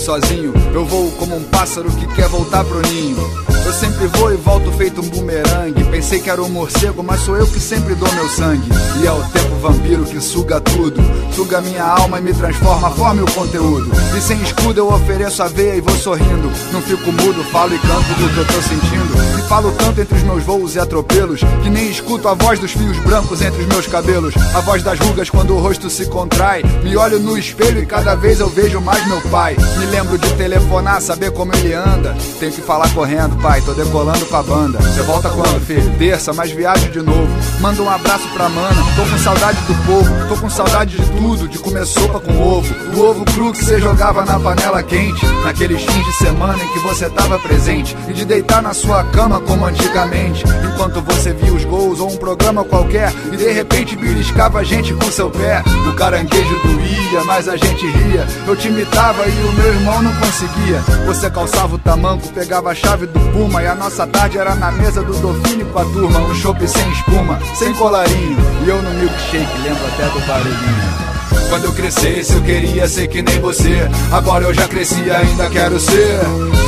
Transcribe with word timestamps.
Sozinho. 0.00 0.52
Eu 0.72 0.84
vou 0.84 1.10
como 1.12 1.36
um 1.36 1.44
pássaro 1.44 1.90
que 1.92 2.06
quer 2.14 2.28
voltar 2.28 2.64
pro 2.64 2.80
ninho. 2.80 3.18
Eu 3.70 3.74
sempre 3.74 4.08
vou 4.08 4.32
e 4.32 4.36
volto 4.36 4.72
feito 4.72 5.00
um 5.00 5.08
bumerangue. 5.08 5.84
Pensei 5.84 6.18
que 6.18 6.28
era 6.28 6.42
um 6.42 6.48
morcego, 6.48 7.04
mas 7.04 7.20
sou 7.20 7.36
eu 7.36 7.46
que 7.46 7.60
sempre 7.60 7.94
dou 7.94 8.12
meu 8.14 8.28
sangue. 8.28 8.68
E 9.00 9.06
é 9.06 9.12
o 9.12 9.22
tempo 9.28 9.54
vampiro 9.60 10.04
que 10.04 10.20
suga 10.20 10.60
tudo. 10.60 11.00
Suga 11.32 11.60
minha 11.60 11.84
alma 11.84 12.18
e 12.18 12.22
me 12.22 12.34
transforma, 12.34 12.90
forma 12.90 13.22
o 13.22 13.30
conteúdo. 13.30 13.88
E 14.16 14.20
sem 14.20 14.42
escudo 14.42 14.80
eu 14.80 14.92
ofereço 14.92 15.40
a 15.44 15.46
veia 15.46 15.76
e 15.76 15.80
vou 15.80 15.94
sorrindo. 15.94 16.50
Não 16.72 16.82
fico 16.82 17.12
mudo, 17.12 17.44
falo 17.44 17.72
e 17.72 17.78
canto 17.78 18.08
do 18.18 18.34
que 18.34 18.38
eu 18.38 18.46
tô 18.46 18.60
sentindo. 18.60 19.38
E 19.38 19.48
falo 19.48 19.70
tanto 19.78 20.00
entre 20.00 20.16
os 20.16 20.22
meus 20.24 20.42
voos 20.42 20.74
e 20.74 20.80
atropelos 20.80 21.40
que 21.62 21.70
nem 21.70 21.88
escuto 21.88 22.26
a 22.26 22.34
voz 22.34 22.58
dos 22.58 22.72
fios 22.72 22.98
brancos 22.98 23.40
entre 23.40 23.62
os 23.62 23.68
meus 23.68 23.86
cabelos. 23.86 24.34
A 24.52 24.60
voz 24.62 24.82
das 24.82 24.98
rugas 24.98 25.30
quando 25.30 25.54
o 25.54 25.60
rosto 25.60 25.88
se 25.88 26.06
contrai. 26.06 26.64
Me 26.82 26.96
olho 26.96 27.20
no 27.20 27.38
espelho 27.38 27.80
e 27.80 27.86
cada 27.86 28.16
vez 28.16 28.40
eu 28.40 28.48
vejo 28.48 28.80
mais 28.80 29.06
meu 29.06 29.20
pai. 29.30 29.56
Me 29.78 29.86
lembro 29.86 30.18
de 30.18 30.28
telefonar, 30.34 31.00
saber 31.00 31.30
como 31.30 31.54
ele 31.54 31.72
anda. 31.72 32.16
Tenho 32.40 32.52
que 32.52 32.62
falar 32.62 32.92
correndo, 32.92 33.40
pai, 33.40 33.59
tô 33.62 33.72
decolando 33.72 34.24
com 34.26 34.36
a 34.36 34.42
banda. 34.42 34.78
Você 34.78 35.02
volta 35.02 35.28
quando, 35.30 35.60
filho? 35.64 35.90
Terça, 35.98 36.32
mas 36.32 36.50
viajo 36.50 36.88
de 36.90 37.02
novo. 37.02 37.28
Manda 37.60 37.82
um 37.82 37.90
abraço 37.90 38.26
pra 38.34 38.48
mana. 38.48 38.82
Tô 38.96 39.02
com 39.02 39.18
saudade 39.18 39.58
do 39.62 39.74
povo, 39.86 40.28
tô 40.28 40.36
com 40.36 40.50
saudade 40.50 40.96
de 40.96 41.10
tudo. 41.18 41.48
De 41.48 41.58
comer 41.58 41.86
sopa 41.86 42.20
com 42.20 42.40
ovo. 42.40 42.72
Do 42.90 43.04
ovo 43.04 43.24
cru 43.24 43.52
que 43.52 43.64
você 43.64 43.80
jogava 43.80 44.24
na 44.24 44.38
panela 44.38 44.82
quente. 44.82 45.24
Naqueles 45.44 45.82
fins 45.82 46.04
de 46.04 46.12
semana 46.16 46.62
em 46.62 46.72
que 46.72 46.78
você 46.80 47.08
tava 47.10 47.38
presente. 47.38 47.96
E 48.08 48.12
de 48.12 48.24
deitar 48.24 48.62
na 48.62 48.72
sua 48.72 49.04
cama 49.04 49.40
como 49.40 49.64
antigamente. 49.64 50.44
Enquanto 50.72 51.00
você 51.02 51.32
via 51.32 51.52
os 51.52 51.64
gols 51.64 52.00
ou 52.00 52.12
um 52.12 52.16
programa 52.16 52.64
qualquer. 52.64 53.12
E 53.32 53.36
de 53.36 53.50
repente 53.52 53.96
beliscava 53.96 54.60
a 54.60 54.64
gente 54.64 54.94
com 54.94 55.10
seu 55.10 55.30
pé. 55.30 55.62
O 55.88 55.92
caranguejo 55.94 56.60
doía, 56.62 57.24
mas 57.24 57.48
a 57.48 57.56
gente 57.56 57.86
ria. 57.86 58.26
Eu 58.46 58.56
te 58.56 58.68
imitava 58.68 59.26
e 59.26 59.44
o 59.44 59.52
meu 59.52 59.74
irmão 59.74 60.02
não 60.02 60.14
conseguia. 60.14 60.80
Você 61.06 61.30
calçava 61.30 61.74
o 61.74 61.78
tamanco, 61.78 62.28
pegava 62.28 62.70
a 62.70 62.74
chave 62.74 63.06
do 63.06 63.20
E 63.40 63.66
a 63.66 63.74
nossa 63.74 64.06
tarde 64.06 64.36
era 64.36 64.54
na 64.54 64.70
mesa 64.70 65.02
do 65.02 65.14
Dolphine 65.14 65.64
com 65.64 65.78
a 65.78 65.84
turma. 65.84 66.20
Um 66.20 66.34
chopp 66.34 66.60
sem 66.68 66.92
espuma, 66.92 67.38
sem 67.54 67.72
colarinho. 67.72 68.36
E 68.64 68.68
eu 68.68 68.82
no 68.82 68.90
milkshake, 68.90 69.62
lembro 69.62 69.86
até 69.86 70.04
do 70.10 70.20
barulhinho. 70.26 70.99
Quando 71.50 71.64
eu 71.64 71.72
crescesse, 71.72 72.32
eu 72.32 72.42
queria 72.42 72.86
ser 72.86 73.08
que 73.08 73.20
nem 73.20 73.40
você. 73.40 73.88
Agora 74.12 74.44
eu 74.44 74.54
já 74.54 74.68
cresci 74.68 75.02
e 75.02 75.10
ainda 75.10 75.50
quero 75.50 75.80
ser. 75.80 76.20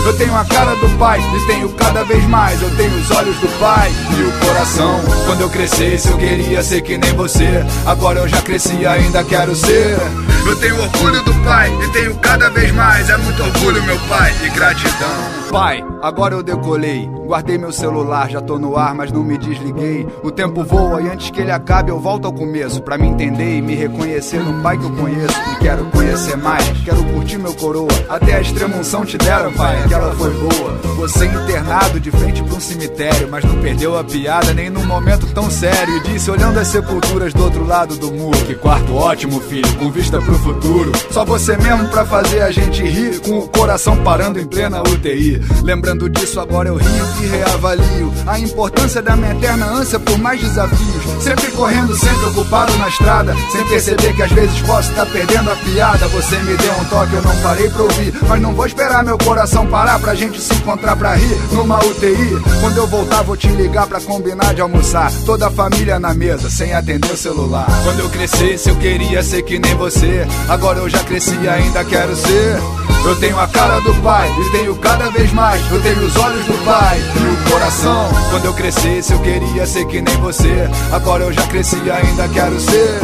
Eu 0.05 0.19
tenho 0.19 0.37
a 0.37 0.45
cara 0.45 0.75
do 0.75 0.99
pai 0.99 1.21
e 1.21 1.47
tenho 1.47 1.69
cada 1.75 2.03
vez 2.03 2.25
mais. 2.25 2.61
Eu 2.61 2.77
tenho 2.77 2.93
os 2.99 3.11
olhos 3.13 3.37
do 3.37 3.47
pai 3.61 3.93
e 4.19 4.23
o 4.25 4.33
coração. 4.45 5.01
Quando 5.25 5.43
eu 5.43 5.51
crescesse, 5.51 6.09
eu 6.09 6.19
queria 6.19 6.63
ser 6.65 6.83
que 6.83 6.99
nem 6.99 7.13
você. 7.13 7.65
Agora 7.87 8.19
eu 8.19 8.29
já 8.29 8.43
cresci 8.43 8.75
e 8.75 8.85
ainda 8.85 9.23
quero 9.23 9.55
ser. 9.55 9.97
Eu 10.45 10.57
tenho 10.57 10.83
orgulho 10.83 11.23
do 11.23 11.35
pai 11.45 11.73
e 11.85 11.89
tenho 11.93 12.17
cada 12.17 12.51
vez 12.51 12.73
mais. 12.73 13.09
É 13.09 13.17
muito 13.19 13.41
orgulho, 13.41 13.81
meu 13.85 13.99
pai, 14.09 14.35
e 14.45 14.49
gratidão. 14.51 15.43
Pai, 15.53 15.85
agora 16.03 16.35
eu 16.35 16.43
decolei. 16.43 17.09
Guardei 17.33 17.57
meu 17.57 17.73
celular, 17.73 18.29
já 18.29 18.43
tô 18.43 18.59
no 18.59 18.77
ar, 18.77 18.95
mas 18.95 19.11
não 19.11 19.25
me 19.25 19.39
desliguei. 19.39 20.07
O 20.23 20.31
tempo 20.31 20.63
voa 20.65 21.01
e 21.01 21.09
antes 21.09 21.31
que 21.31 21.41
ele 21.41 21.51
acabe, 21.51 21.91
eu 21.91 21.99
volto 21.99 22.27
ao 22.27 22.33
começo. 22.33 22.83
Pra 22.83 22.99
me 22.99 23.09
entender 23.09 23.57
e 23.57 23.63
me 23.63 23.75
reconhecer 23.75 24.39
no 24.41 24.63
pai 24.63 24.77
que 24.77 24.85
eu 24.85 24.95
conheço. 24.95 25.35
E 25.51 25.57
quero 25.63 25.83
conhecer 25.87 26.37
mais, 26.37 26.63
quero 26.85 27.03
curtir 27.05 27.39
meu 27.39 27.55
coroa. 27.55 27.89
Até 28.07 28.35
a 28.35 28.41
extrema 28.43 28.77
unção 28.77 29.03
te 29.07 29.17
deram, 29.17 29.51
pai, 29.55 29.83
aquela 29.83 30.15
foi 30.15 30.29
boa. 30.29 30.73
Você 30.97 31.25
internado 31.25 31.99
de 31.99 32.11
frente 32.11 32.43
pra 32.43 32.55
um 32.55 32.61
cemitério, 32.61 33.27
mas 33.31 33.43
não 33.45 33.63
perdeu 33.63 33.99
a 33.99 34.05
piada 34.05 34.53
nem 34.53 34.69
num 34.69 34.85
momento 34.85 35.27
tão 35.33 35.51
sério. 35.51 35.97
E 35.97 36.01
disse, 36.01 36.31
olhando 36.31 36.59
as 36.59 36.69
sepulturas 36.69 37.33
do 37.33 37.45
outro 37.45 37.67
lado 37.67 37.97
do 37.97 38.13
muro: 38.13 38.45
Que 38.45 38.55
quarto 38.55 38.95
ótimo, 38.95 39.41
filho, 39.41 39.75
com 39.79 39.91
vista 39.91 40.21
pro 40.21 40.35
futuro. 40.35 40.93
Só 41.11 41.25
você 41.25 41.57
mesmo 41.57 41.89
pra 41.89 42.05
fazer 42.05 42.43
a 42.43 42.51
gente 42.51 42.83
rir, 42.83 43.21
com 43.21 43.39
o 43.39 43.49
coração 43.49 43.97
parando 44.05 44.39
em 44.39 44.45
plena 44.45 44.83
UTI. 44.83 45.41
Lembrando 45.63 46.11
disso, 46.11 46.39
agora 46.39 46.69
eu 46.69 46.77
rio 46.77 47.07
e 47.23 47.29
reavalio 47.29 48.13
a 48.27 48.39
importância 48.39 49.03
da 49.03 49.17
minha 49.17 49.33
eterna 49.33 49.67
ânsia 49.67 49.99
por 49.99 50.19
mais 50.19 50.41
desafios. 50.41 51.23
Sempre 51.23 51.51
correndo, 51.53 51.97
sempre 51.97 52.27
ocupado 52.27 52.77
na 52.79 52.89
estrada, 52.89 53.35
sem 53.51 53.65
perceber 53.67 54.15
que 54.15 54.23
às 54.23 54.33
vezes 54.33 54.61
posso 54.63 54.91
estar 54.91 55.07
perdendo 55.07 55.51
a 55.51 55.57
piada. 55.57 56.09
Você 56.09 56.37
me 56.39 56.57
deu 56.57 56.73
um 56.73 56.85
toque, 56.85 57.15
eu 57.15 57.23
não 57.23 57.37
parei 57.43 57.69
pra 57.71 57.83
ouvir, 57.83 58.15
mas 58.29 58.41
não 58.41 58.55
vou 58.55 58.67
esperar 58.67 59.05
meu 59.05 59.19
coração 59.19 59.67
parar 59.67 59.99
pra 59.99 60.15
gente 60.15 60.41
se 60.41 60.55
encontrar 60.55 60.97
pra 60.97 61.15
rir 61.15 61.37
numa 61.53 61.79
UTI. 61.79 62.41
Quando 62.61 62.77
eu 62.77 62.87
voltar, 62.87 63.23
vou 63.23 63.37
te 63.37 63.49
ligar 63.49 63.87
pra 63.87 64.01
combinar 64.01 64.55
de 64.55 64.61
almoçar. 64.61 65.13
Toda 65.25 65.49
a 65.49 65.51
família 65.51 65.99
na 65.99 66.15
mesa, 66.15 66.51
sem 66.51 66.75
atender 66.75 67.13
o 67.13 67.17
celular. 67.17 67.67
Quando 67.85 68.01
eu 68.01 68.11
crescesse, 68.11 68.69
eu 68.69 68.77
queria 68.77 69.23
ser 69.23 69.43
que 69.43 69.59
nem 69.59 69.75
você. 69.75 70.27
Agora 70.49 70.79
eu 70.79 70.89
já 70.89 71.03
cresci 71.05 71.37
e 71.43 71.49
ainda 71.49 71.85
quero 71.85 72.15
ser. 72.17 72.82
Eu 73.05 73.17
tenho 73.17 73.39
a 73.39 73.49
cara 73.49 73.81
do 73.81 73.95
pai 74.03 74.31
e 74.41 74.51
tenho 74.51 74.77
cada 74.77 75.11
vez 75.11 75.33
mais. 75.33 75.61
Eu 75.71 75.83
tenho 75.83 75.99
os 76.05 76.17
olhos 76.17 76.45
do 76.47 76.65
pai 76.65 76.99
e 77.01 77.49
o 77.49 77.51
coração. 77.51 78.09
Quando 78.31 78.45
eu 78.45 78.55
crescesse, 78.55 79.13
eu 79.13 79.19
queria 79.19 79.67
ser 79.67 79.85
que 79.87 80.01
nem 80.01 80.17
você. 80.19 80.69
Agora 80.93 81.25
eu 81.25 81.33
já 81.33 81.43
cresci 81.49 81.77
e 81.85 81.91
ainda 81.91 82.29
quero 82.29 82.59
ser. 82.61 83.01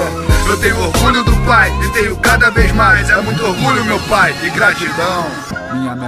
Eu 0.48 0.56
tenho 0.60 0.80
orgulho 0.80 1.24
do 1.24 1.36
pai 1.44 1.72
e 1.84 1.88
tenho 1.90 2.16
cada 2.16 2.50
vez 2.50 2.72
mais. 2.72 3.10
É 3.10 3.20
muito 3.20 3.44
orgulho, 3.44 3.84
meu 3.84 3.98
pai, 4.08 4.34
e 4.42 4.50
gratidão. 4.50 5.47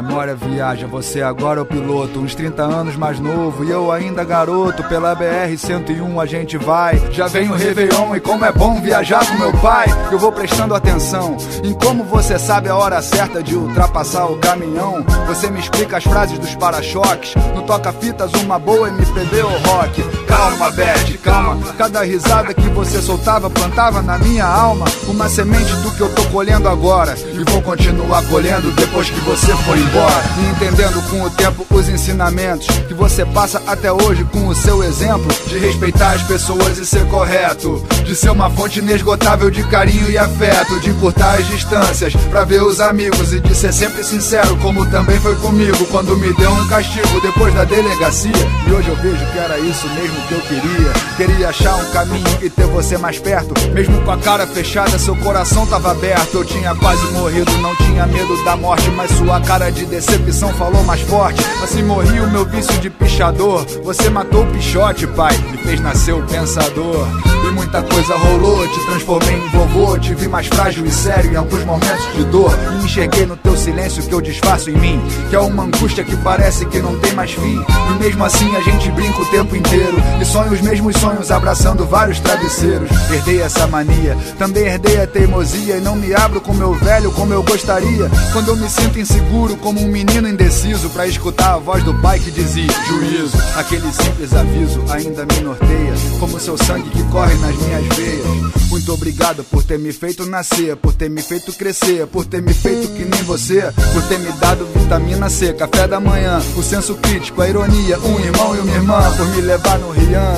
Memória 0.02 0.34
viaja, 0.34 0.86
você 0.86 1.20
agora 1.20 1.60
é 1.60 1.62
o 1.62 1.66
piloto, 1.66 2.20
uns 2.20 2.34
30 2.34 2.62
anos 2.62 2.96
mais 2.96 3.20
novo 3.20 3.62
e 3.62 3.70
eu 3.70 3.92
ainda 3.92 4.24
garoto. 4.24 4.82
Pela 4.84 5.14
BR-101 5.14 6.22
a 6.22 6.24
gente 6.24 6.56
vai. 6.56 6.96
Já 7.12 7.26
vem 7.26 7.50
o 7.50 7.54
Réveillon 7.54 8.16
e 8.16 8.20
como 8.20 8.46
é 8.46 8.50
bom 8.50 8.80
viajar 8.80 9.26
com 9.26 9.36
meu 9.36 9.52
pai. 9.58 9.88
Eu 10.10 10.18
vou 10.18 10.32
prestando 10.32 10.74
atenção 10.74 11.36
em 11.62 11.74
como 11.74 12.02
você 12.02 12.38
sabe 12.38 12.70
a 12.70 12.76
hora 12.76 13.02
certa 13.02 13.42
de 13.42 13.54
ultrapassar 13.54 14.24
o 14.24 14.38
caminhão. 14.38 15.04
Você 15.26 15.50
me 15.50 15.60
explica 15.60 15.98
as 15.98 16.04
frases 16.04 16.38
dos 16.38 16.54
para-choques. 16.54 17.34
No 17.54 17.62
toca-fitas, 17.62 18.32
uma 18.42 18.58
boa 18.58 18.88
MPB 18.88 19.42
ou 19.42 19.50
rock. 19.50 20.02
Calma, 20.30 20.70
bad, 20.70 21.18
calma. 21.18 21.72
Cada 21.76 22.02
risada 22.02 22.54
que 22.54 22.68
você 22.68 23.02
soltava 23.02 23.50
plantava 23.50 24.00
na 24.00 24.16
minha 24.18 24.46
alma 24.46 24.86
uma 25.08 25.28
semente 25.28 25.72
do 25.76 25.90
que 25.90 26.00
eu 26.00 26.08
tô 26.14 26.24
colhendo 26.26 26.68
agora. 26.68 27.16
E 27.18 27.50
vou 27.50 27.60
continuar 27.60 28.22
colhendo 28.26 28.70
depois 28.72 29.10
que 29.10 29.20
você 29.20 29.54
for 29.56 29.76
embora. 29.76 30.22
E 30.38 30.50
entendendo 30.50 31.02
com 31.10 31.22
o 31.22 31.30
tempo 31.30 31.66
os 31.70 31.88
ensinamentos 31.88 32.66
que 32.86 32.94
você 32.94 33.24
passa 33.24 33.60
até 33.66 33.92
hoje 33.92 34.24
com 34.24 34.46
o 34.46 34.54
seu 34.54 34.82
exemplo 34.84 35.28
de 35.46 35.58
respeitar 35.58 36.12
as 36.12 36.22
pessoas 36.22 36.78
e 36.78 36.86
ser 36.86 37.04
correto. 37.06 37.84
De 38.04 38.14
ser 38.14 38.30
uma 38.30 38.48
fonte 38.50 38.78
inesgotável 38.78 39.50
de 39.50 39.64
carinho 39.64 40.10
e 40.10 40.16
afeto. 40.16 40.78
De 40.80 40.90
encurtar 40.90 41.34
as 41.34 41.46
distâncias 41.48 42.14
pra 42.30 42.44
ver 42.44 42.62
os 42.62 42.80
amigos 42.80 43.32
e 43.32 43.40
de 43.40 43.54
ser 43.54 43.72
sempre 43.72 44.04
sincero, 44.04 44.56
como 44.58 44.86
também 44.86 45.18
foi 45.20 45.34
comigo 45.36 45.84
quando 45.86 46.16
me 46.16 46.32
deu 46.34 46.52
um 46.52 46.68
castigo 46.68 47.20
depois 47.20 47.52
da 47.54 47.64
delegacia. 47.64 48.32
E 48.66 48.72
hoje 48.72 48.88
eu 48.88 48.96
vejo 48.96 49.26
que 49.32 49.38
era 49.38 49.58
isso 49.58 49.88
mesmo 49.88 50.19
que 50.26 50.34
eu 50.34 50.40
queria. 50.40 50.92
Queria 51.16 51.48
achar 51.48 51.76
um 51.76 51.90
caminho 51.90 52.38
e 52.42 52.50
ter 52.50 52.66
você 52.66 52.96
mais 52.96 53.18
perto. 53.18 53.54
Mesmo 53.72 54.00
com 54.02 54.10
a 54.10 54.16
cara 54.18 54.46
fechada, 54.46 54.98
seu 54.98 55.16
coração 55.16 55.66
tava 55.66 55.90
aberto. 55.90 56.34
Eu 56.34 56.44
tinha 56.44 56.74
quase 56.74 57.04
morrido, 57.12 57.50
não 57.58 57.74
tinha 57.76 58.06
medo 58.06 58.42
da 58.44 58.56
morte, 58.56 58.90
mas 58.90 59.10
sua 59.12 59.40
cara 59.40 59.70
de 59.70 59.84
decepção 59.86 60.52
falou 60.54 60.82
mais 60.84 61.00
forte. 61.02 61.42
Assim 61.62 61.82
morri 61.82 62.20
o 62.20 62.30
meu 62.30 62.44
vício 62.44 62.78
de 62.78 62.90
pichador. 62.90 63.64
Você 63.84 64.08
matou 64.08 64.42
o 64.42 64.46
pichote, 64.46 65.06
pai, 65.06 65.36
me 65.50 65.58
fez 65.58 65.80
nascer 65.80 66.14
o 66.14 66.22
pensador. 66.22 67.06
E 67.46 67.52
muita 67.52 67.82
coisa 67.82 68.14
rolou, 68.16 68.66
te 68.68 68.86
transformei 68.86 69.34
em 69.34 69.48
vovô. 69.48 69.98
Te 69.98 70.14
vi 70.14 70.28
mais 70.28 70.46
frágil 70.46 70.84
e 70.84 70.90
sério 70.90 71.32
em 71.32 71.36
alguns 71.36 71.64
momentos 71.64 72.12
de 72.14 72.24
dor. 72.24 72.52
E 72.72 72.84
enxerguei 72.84 73.26
no 73.26 73.36
teu 73.36 73.56
silêncio 73.56 74.02
que 74.02 74.12
eu 74.12 74.20
disfarço 74.20 74.70
em 74.70 74.76
mim. 74.76 75.00
Que 75.28 75.36
é 75.36 75.40
uma 75.40 75.64
angústia 75.64 76.04
que 76.04 76.16
parece 76.16 76.66
que 76.66 76.80
não 76.80 76.98
tem 76.98 77.12
mais 77.12 77.32
fim. 77.32 77.64
E 77.90 78.02
mesmo 78.02 78.24
assim 78.24 78.54
a 78.56 78.60
gente 78.60 78.90
brinca 78.90 79.20
o 79.20 79.26
tempo 79.26 79.56
inteiro. 79.56 79.96
E 80.20 80.24
sonho 80.24 80.52
os 80.52 80.60
mesmos 80.60 80.96
sonhos 80.96 81.30
abraçando 81.30 81.86
vários 81.86 82.20
travesseiros. 82.20 82.90
Herdei 83.10 83.42
essa 83.42 83.66
mania, 83.66 84.16
também 84.38 84.64
herdei 84.64 85.00
a 85.00 85.06
teimosia. 85.06 85.76
E 85.76 85.80
não 85.80 85.96
me 85.96 86.14
abro 86.14 86.40
com 86.40 86.54
meu 86.54 86.74
velho 86.74 87.10
como 87.12 87.32
eu 87.32 87.42
gostaria. 87.42 88.10
Quando 88.32 88.48
eu 88.48 88.56
me 88.56 88.68
sinto 88.68 88.98
inseguro, 88.98 89.56
como 89.56 89.80
um 89.80 89.88
menino 89.88 90.28
indeciso. 90.28 90.90
Pra 90.90 91.06
escutar 91.06 91.54
a 91.54 91.58
voz 91.58 91.82
do 91.84 91.94
pai 92.00 92.18
que 92.18 92.30
dizia: 92.30 92.70
Juízo, 92.88 93.36
aquele 93.56 93.92
simples 93.92 94.32
aviso 94.34 94.82
ainda 94.90 95.26
me 95.26 95.40
norteia. 95.40 95.94
Como 96.18 96.40
seu 96.40 96.56
sangue 96.58 96.90
que 96.90 97.02
corre 97.04 97.34
nas 97.34 97.56
minhas 97.56 97.96
veias. 97.96 98.60
Muito 98.70 98.92
obrigado 98.92 99.42
por 99.44 99.64
ter 99.64 99.78
me 99.78 99.92
feito 99.92 100.24
nascer, 100.26 100.76
por 100.76 100.94
ter 100.94 101.10
me 101.10 101.20
feito 101.20 101.52
crescer, 101.52 102.06
por 102.06 102.24
ter 102.24 102.40
me 102.40 102.54
feito 102.54 102.88
que 102.92 103.04
nem 103.04 103.22
você, 103.24 103.62
por 103.92 104.02
ter 104.04 104.18
me 104.18 104.30
dado 104.32 104.64
vitamina 104.74 105.28
C, 105.28 105.52
café 105.52 105.88
da 105.88 105.98
manhã, 105.98 106.40
o 106.56 106.62
senso 106.62 106.94
crítico, 106.94 107.42
a 107.42 107.48
ironia, 107.48 107.98
um 107.98 108.20
irmão 108.20 108.54
e 108.54 108.60
uma 108.60 108.72
irmã, 108.72 109.16
por 109.16 109.26
me 109.26 109.40
levar 109.40 109.78
no 109.80 109.90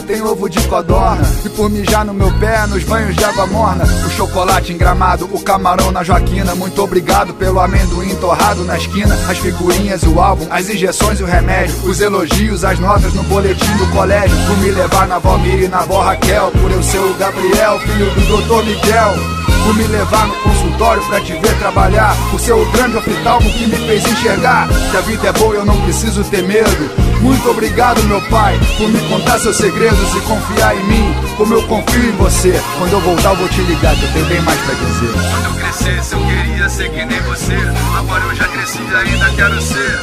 Tem 0.06 0.20
ovo 0.20 0.48
de 0.48 0.60
codorna, 0.68 1.22
e 1.44 1.48
por 1.48 1.70
mijar 1.70 2.04
no 2.04 2.12
meu 2.12 2.30
pé 2.38 2.66
nos 2.66 2.84
banhos 2.84 3.16
de 3.16 3.24
água 3.24 3.46
morna, 3.46 3.84
o 3.84 4.10
chocolate 4.10 4.72
engramado, 4.72 5.28
o 5.32 5.40
camarão 5.40 5.90
na 5.90 6.02
Joaquina, 6.02 6.54
muito 6.54 6.82
obrigado 6.82 7.32
pelo 7.34 7.60
amendoim 7.60 8.14
torrado 8.16 8.64
na 8.64 8.76
esquina, 8.76 9.14
as 9.28 9.38
figurinhas, 9.38 10.02
o 10.02 10.20
álbum, 10.20 10.46
as 10.50 10.68
injeções 10.68 11.20
e 11.20 11.22
o 11.22 11.26
remédio, 11.26 11.74
os 11.84 12.00
elogios, 12.00 12.64
as 12.64 12.78
notas 12.78 13.14
no 13.14 13.22
boletim 13.24 13.76
do 13.76 13.86
colégio, 13.92 14.36
por 14.46 14.58
me 14.58 14.70
levar 14.70 15.06
na 15.06 15.18
Valmir 15.18 15.62
e 15.62 15.68
na 15.68 15.80
avó 15.80 16.02
Raquel, 16.02 16.50
por 16.50 16.70
eu 16.70 16.82
ser 16.82 16.98
o 16.98 17.14
Gabriel, 17.14 17.78
filho 17.80 18.10
do 18.10 18.42
Dr. 18.42 18.64
Miguel. 18.64 19.42
Por 19.64 19.76
me 19.76 19.86
levar 19.86 20.26
no 20.26 20.34
consultório 20.42 21.00
pra 21.06 21.20
te 21.20 21.34
ver 21.34 21.56
trabalhar. 21.60 22.16
Por 22.32 22.40
ser 22.40 22.52
o 22.52 22.68
grande 22.72 22.96
oftalmo 22.96 23.48
que 23.48 23.66
me 23.68 23.76
fez 23.76 24.04
enxergar. 24.04 24.66
Que 24.90 24.96
a 24.96 25.00
vida 25.02 25.28
é 25.28 25.32
boa 25.32 25.54
e 25.54 25.58
eu 25.58 25.64
não 25.64 25.80
preciso 25.82 26.24
ter 26.24 26.42
medo 26.42 27.11
Muito 27.22 27.48
obrigado 27.48 28.02
meu 28.08 28.20
pai 28.22 28.58
Por 28.76 28.88
me 28.88 29.00
contar 29.08 29.38
seus 29.38 29.56
segredos 29.56 30.14
e 30.14 30.20
confiar 30.22 30.76
em 30.76 30.84
mim 30.84 31.14
Como 31.36 31.54
eu 31.54 31.62
confio 31.68 32.04
em 32.04 32.16
você. 32.16 32.60
Quando 32.78 32.92
eu 32.92 33.00
voltar 33.00 33.30
eu 33.30 33.36
vou 33.36 33.48
te 33.48 33.60
ligar 33.62 33.94
que 33.94 34.02
eu 34.02 34.12
tenho 34.12 34.26
bem 34.26 34.40
mais 34.42 34.60
pra 34.60 34.74
dizer. 34.74 35.12
Quando 35.30 35.44
eu 35.44 35.62
crescesse 35.62 36.14
eu 36.14 36.20
queria 36.20 36.68
ser 36.68 36.90
que 36.90 37.04
nem 37.04 37.20
você 37.22 37.56
Agora 37.96 38.24
eu 38.24 38.34
já 38.34 38.48
cresci 38.48 38.80
e 38.82 38.94
ainda 38.94 39.30
quero 39.36 39.62
ser. 39.62 40.00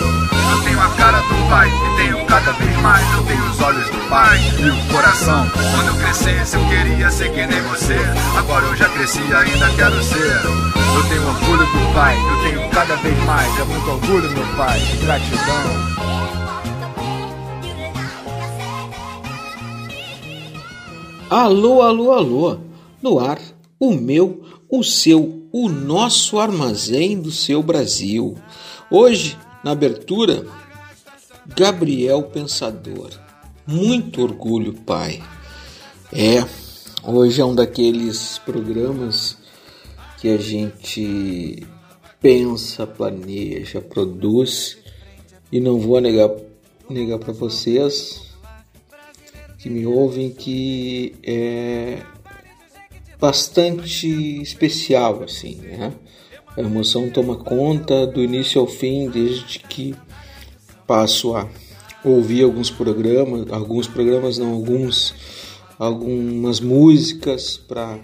Eu 0.52 0.62
tenho 0.64 0.82
a 0.82 0.90
cara 0.92 1.20
do 1.20 1.50
pai 1.50 1.70
e 1.70 1.98
tenho 1.98 2.26
cada 2.26 2.52
vez 2.54 2.78
mais 2.78 3.14
Eu 3.14 3.24
tenho 3.24 3.44
os 3.50 3.60
olhos 3.62 3.86
do 3.90 4.10
pai 4.10 4.40
e 4.58 4.70
o 4.70 4.94
coração. 4.94 5.52
Quando 5.76 5.88
eu 5.88 5.96
crescesse 5.96 6.56
eu 6.56 6.66
queria 6.70 7.12
ser 7.12 7.30
que 7.32 7.46
nem 7.46 7.62
você 7.64 7.98
Agora 8.38 8.66
eu 8.66 8.76
já 8.78 8.88
cresci 8.88 9.20
e 9.20 9.34
ainda 9.34 9.70
quero 9.76 10.02
ser. 10.02 10.42
Eu 10.96 11.04
tenho 11.10 11.28
orgulho 11.28 11.66
do 11.66 11.94
pai, 11.94 12.18
eu 12.18 12.50
tenho 12.50 12.70
cada 12.70 12.96
vez 12.96 13.18
mais 13.26 13.60
É 13.60 13.64
muito 13.66 13.92
orgulho 13.92 14.30
meu 14.32 14.46
pai, 14.56 14.80
gratidão 15.02 16.39
Alô, 21.30 21.84
alô, 21.84 22.12
alô. 22.12 22.58
No 23.04 23.20
ar, 23.20 23.40
o 23.80 23.94
meu, 23.94 24.44
o 24.68 24.84
seu, 24.84 25.48
o 25.52 25.70
nosso 25.70 26.40
armazém 26.40 27.22
do 27.22 27.30
seu 27.30 27.62
Brasil. 27.62 28.36
Hoje, 28.90 29.38
na 29.64 29.70
abertura, 29.70 30.44
Gabriel 31.56 32.24
Pensador. 32.24 33.12
Muito 33.68 34.24
orgulho, 34.24 34.74
pai. 34.74 35.22
É, 36.12 36.44
hoje 37.04 37.40
é 37.40 37.46
um 37.46 37.54
daqueles 37.54 38.40
programas 38.40 39.38
que 40.18 40.30
a 40.30 40.38
gente 40.38 41.64
pensa, 42.20 42.88
planeja, 42.88 43.80
produz 43.80 44.80
e 45.52 45.60
não 45.60 45.78
vou 45.80 46.02
negar 46.02 46.32
negar 46.90 47.20
para 47.20 47.32
vocês 47.32 48.29
que 49.60 49.70
me 49.70 49.86
ouvem 49.86 50.32
que 50.32 51.14
é 51.22 52.02
bastante 53.20 54.42
especial 54.42 55.24
assim, 55.24 55.56
né? 55.56 55.94
A 56.56 56.62
emoção 56.62 57.10
toma 57.10 57.36
conta 57.36 58.08
do 58.08 58.24
início 58.24 58.60
ao 58.60 58.68
fim 58.68 59.10
desde 59.10 59.60
que 59.60 59.94
passo 60.88 61.36
a 61.36 61.48
ouvir 62.04 62.44
alguns 62.44 62.72
programas, 62.72 63.52
alguns 63.52 63.88
programas 63.88 64.38
não, 64.38 64.54
alguns 64.54 65.14
algumas 65.78 66.60
músicas 66.60 67.58
para 67.58 68.00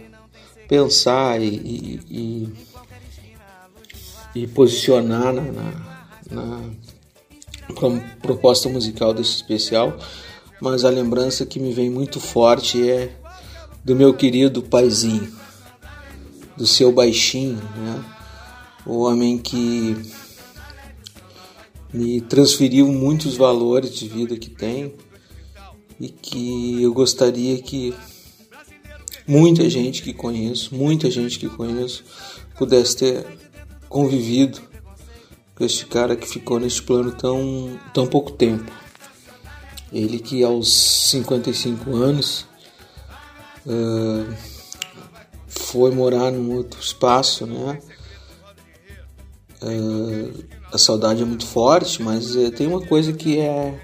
pensar 0.68 1.42
e, 1.42 1.48
e, 1.48 2.00
e, 4.36 4.42
e 4.44 4.48
posicionar 4.48 5.34
na, 5.34 5.44
na, 6.31 6.62
na 7.69 8.01
proposta 8.22 8.69
musical 8.69 9.13
desse 9.13 9.36
especial 9.36 9.98
mas 10.72 10.84
a 10.84 10.90
lembrança 10.90 11.46
que 11.46 11.60
me 11.60 11.72
vem 11.72 11.92
muito 11.92 12.20
forte 12.20 12.90
é 12.90 13.16
do 13.84 13.96
meu 13.96 14.16
querido 14.16 14.64
paizinho, 14.64 15.32
do 16.58 16.66
seu 16.66 16.92
baixinho, 16.92 17.62
né? 17.78 18.04
o 18.84 19.02
homem 19.02 19.38
que 19.38 19.96
me 21.94 22.20
transferiu 22.20 22.88
muitos 22.88 23.38
valores 23.38 23.94
de 23.94 24.08
vida 24.08 24.36
que 24.38 24.50
tem 24.50 24.96
e 26.00 26.10
que 26.10 26.82
eu 26.82 26.92
gostaria 26.96 27.62
que 27.62 27.94
muita 29.28 29.70
gente 29.70 30.02
que 30.02 30.14
conheço, 30.14 30.74
muita 30.74 31.12
gente 31.12 31.38
que 31.38 31.48
conheço, 31.48 32.04
pudesse 32.58 32.98
ter 32.98 33.25
convivido 33.88 34.60
com 35.54 35.63
este 35.63 35.86
cara 35.86 36.16
que 36.16 36.28
ficou 36.28 36.60
neste 36.60 36.82
plano 36.82 37.12
tão, 37.12 37.80
tão 37.94 38.08
pouco 38.08 38.32
tempo. 38.32 38.85
Ele 39.92 40.20
que 40.20 40.44
aos 40.44 40.72
55 41.10 41.96
anos 41.96 42.46
uh, 43.65 44.36
foi 45.48 45.92
morar 45.92 46.32
num 46.32 46.56
outro 46.56 46.80
espaço, 46.80 47.46
né? 47.46 47.80
Uh, 49.62 50.44
a 50.72 50.77
saudade 50.77 51.22
é 51.22 51.25
muito 51.25 51.46
forte, 51.46 52.01
mas 52.01 52.36
uh, 52.36 52.51
tem 52.51 52.68
uma 52.68 52.82
coisa 52.82 53.13
que 53.13 53.39
é 53.39 53.80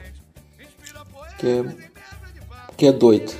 que 1.39 1.48
é 1.48 1.91
que 2.75 2.86
é 2.88 2.91
doida. 2.91 3.31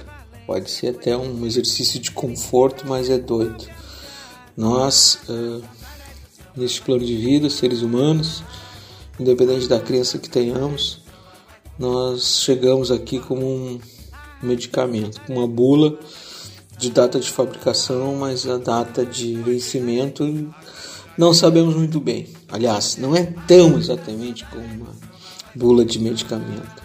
Pode 0.46 0.70
ser 0.70 0.90
até 0.90 1.18
um 1.18 1.46
exercício 1.46 2.00
de 2.00 2.12
conforto, 2.12 2.86
mas 2.88 3.10
é 3.10 3.18
doido. 3.18 3.66
Nós, 4.56 5.18
neste 6.56 6.82
plano 6.82 7.06
de 7.06 7.16
vida, 7.16 7.50
seres 7.50 7.82
humanos, 7.82 8.44
independente 9.18 9.68
da 9.68 9.80
crença 9.80 10.20
que 10.20 10.30
tenhamos, 10.30 11.02
nós 11.82 12.44
chegamos 12.44 12.92
aqui 12.92 13.20
como 13.20 13.44
um 13.44 13.80
medicamento, 14.44 15.20
uma 15.28 15.48
bula 15.48 15.98
de 16.78 16.92
data 16.92 17.20
de 17.20 17.32
fabricação, 17.32 18.16
mas 18.18 18.48
a 18.48 18.58
data 18.58 19.04
de 19.04 19.34
vencimento 19.42 20.54
não 21.18 21.34
sabemos 21.34 21.76
muito 21.76 22.00
bem. 22.00 22.28
Aliás, 22.50 22.98
não 22.98 23.16
é 23.16 23.24
tão 23.48 23.80
exatamente 23.80 24.46
como 24.46 24.64
uma 24.64 24.96
bula 25.56 25.84
de 25.84 25.98
medicamento, 25.98 26.84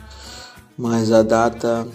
mas 0.78 1.12
a 1.12 1.22
data 1.22 1.86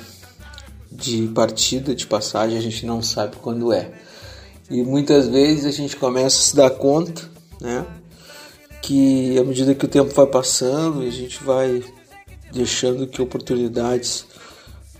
de 0.91 1.27
partida, 1.29 1.95
de 1.95 2.05
passagem, 2.05 2.55
a 2.55 2.61
gente 2.61 2.85
não 2.85 3.01
sabe 3.01 3.37
quando 3.37 3.73
é. 3.73 3.91
E 4.69 4.83
muitas 4.83 5.27
vezes 5.27 5.65
a 5.65 5.71
gente 5.71 5.95
começa 5.95 6.37
a 6.37 6.41
se 6.43 6.55
dar 6.55 6.69
conta, 6.69 7.27
né, 7.59 7.83
que 8.79 9.39
à 9.39 9.43
medida 9.43 9.73
que 9.73 9.85
o 9.85 9.87
tempo 9.87 10.13
vai 10.13 10.27
passando 10.27 11.01
a 11.01 11.09
gente 11.09 11.43
vai 11.43 11.83
deixando 12.51 13.07
que 13.07 13.21
oportunidades 13.21 14.25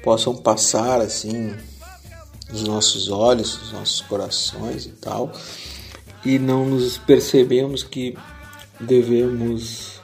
possam 0.03 0.35
passar 0.35 1.01
assim 1.01 1.53
nos 2.49 2.63
nossos 2.63 3.09
olhos, 3.09 3.57
nos 3.59 3.71
nossos 3.71 4.01
corações 4.01 4.85
e 4.85 4.91
tal, 4.91 5.31
e 6.25 6.37
não 6.37 6.65
nos 6.65 6.97
percebemos 6.97 7.83
que 7.83 8.17
devemos 8.79 10.01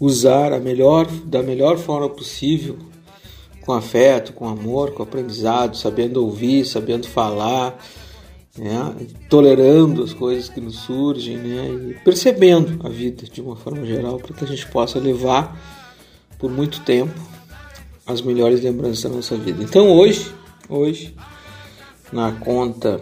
usar 0.00 0.52
a 0.52 0.58
melhor 0.58 1.06
da 1.24 1.42
melhor 1.42 1.78
forma 1.78 2.08
possível 2.08 2.78
com 3.68 3.74
afeto, 3.74 4.32
com 4.32 4.48
amor, 4.48 4.92
com 4.92 5.02
aprendizado, 5.02 5.76
sabendo 5.76 6.24
ouvir, 6.24 6.64
sabendo 6.64 7.06
falar, 7.06 7.78
né? 8.56 8.96
tolerando 9.28 10.02
as 10.02 10.14
coisas 10.14 10.48
que 10.48 10.60
nos 10.60 10.76
surgem 10.76 11.36
né? 11.36 11.90
e 11.90 11.94
percebendo 12.02 12.86
a 12.86 12.88
vida 12.88 13.24
de 13.24 13.42
uma 13.42 13.56
forma 13.56 13.84
geral 13.84 14.16
para 14.16 14.34
que 14.34 14.44
a 14.44 14.46
gente 14.48 14.66
possa 14.68 14.98
levar 14.98 15.77
por 16.38 16.50
muito 16.50 16.80
tempo 16.82 17.14
as 18.06 18.20
melhores 18.22 18.62
lembranças 18.62 19.02
da 19.02 19.10
nossa 19.10 19.36
vida. 19.36 19.62
Então 19.62 19.90
hoje, 19.90 20.32
hoje, 20.68 21.14
na 22.12 22.32
conta, 22.32 23.00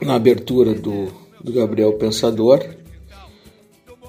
na 0.00 0.14
abertura 0.14 0.74
do, 0.74 1.08
do 1.42 1.52
Gabriel 1.52 1.94
Pensador, 1.94 2.76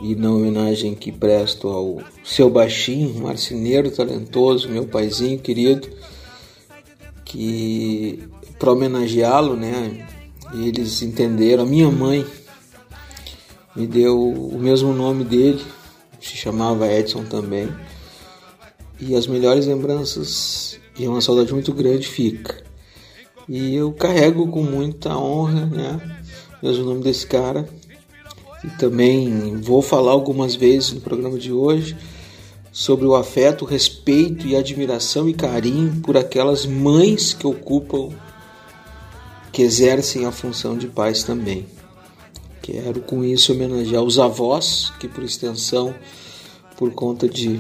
e 0.02 0.16
na 0.16 0.32
homenagem 0.32 0.94
que 0.94 1.12
presto 1.12 1.68
ao 1.68 2.02
seu 2.24 2.50
baixinho, 2.50 3.22
marceneiro 3.22 3.90
talentoso, 3.90 4.70
meu 4.70 4.86
paizinho 4.86 5.40
querido, 5.40 5.88
que 7.26 8.24
para 8.60 8.72
homenageá-lo, 8.72 9.56
né, 9.56 10.08
eles 10.54 11.02
entenderam, 11.02 11.64
a 11.64 11.66
minha 11.66 11.90
mãe 11.90 12.26
me 13.76 13.88
deu 13.88 14.20
o 14.20 14.58
mesmo 14.60 14.94
nome 14.94 15.24
dele, 15.24 15.64
se 16.22 16.38
chamava 16.38 16.92
Edson 16.92 17.24
também, 17.24 17.70
e 19.00 19.16
as 19.16 19.28
melhores 19.28 19.66
lembranças 19.66 20.80
e 20.98 21.08
uma 21.08 21.22
saudade 21.22 21.54
muito 21.54 21.74
grande 21.74 22.08
fica. 22.08 22.64
E 23.48 23.76
eu 23.76 23.92
carrego 23.94 24.48
com 24.48 24.64
muita 24.64 25.18
honra, 25.18 25.66
né, 25.66 26.20
mesmo 26.62 26.84
o 26.84 26.88
nome 26.88 27.02
desse 27.02 27.26
cara, 27.26 27.68
e 28.64 28.68
também 28.72 29.56
vou 29.62 29.82
falar 29.82 30.12
algumas 30.12 30.56
vezes 30.56 30.92
no 30.92 31.02
programa 31.02 31.38
de 31.38 31.52
hoje 31.52 31.96
sobre 32.72 33.06
o 33.06 33.16
afeto, 33.16 33.66
respeito 33.66 34.46
e 34.46 34.56
admiração 34.56 35.28
e 35.30 35.34
carinho 35.34 36.02
por 36.02 36.18
aquelas 36.18 36.66
mães 36.66 37.34
que 37.34 37.48
ocupam, 37.48 38.10
que 39.52 39.62
exercem 39.62 40.26
a 40.26 40.32
função 40.32 40.78
de 40.78 40.88
pais 40.88 41.24
também. 41.24 41.66
Quero 42.62 43.00
com 43.02 43.24
isso 43.24 43.54
homenagear 43.54 44.04
os 44.04 44.20
avós, 44.20 44.92
que 45.00 45.08
por 45.08 45.24
extensão, 45.24 45.96
por 46.76 46.92
conta 46.92 47.28
de, 47.28 47.60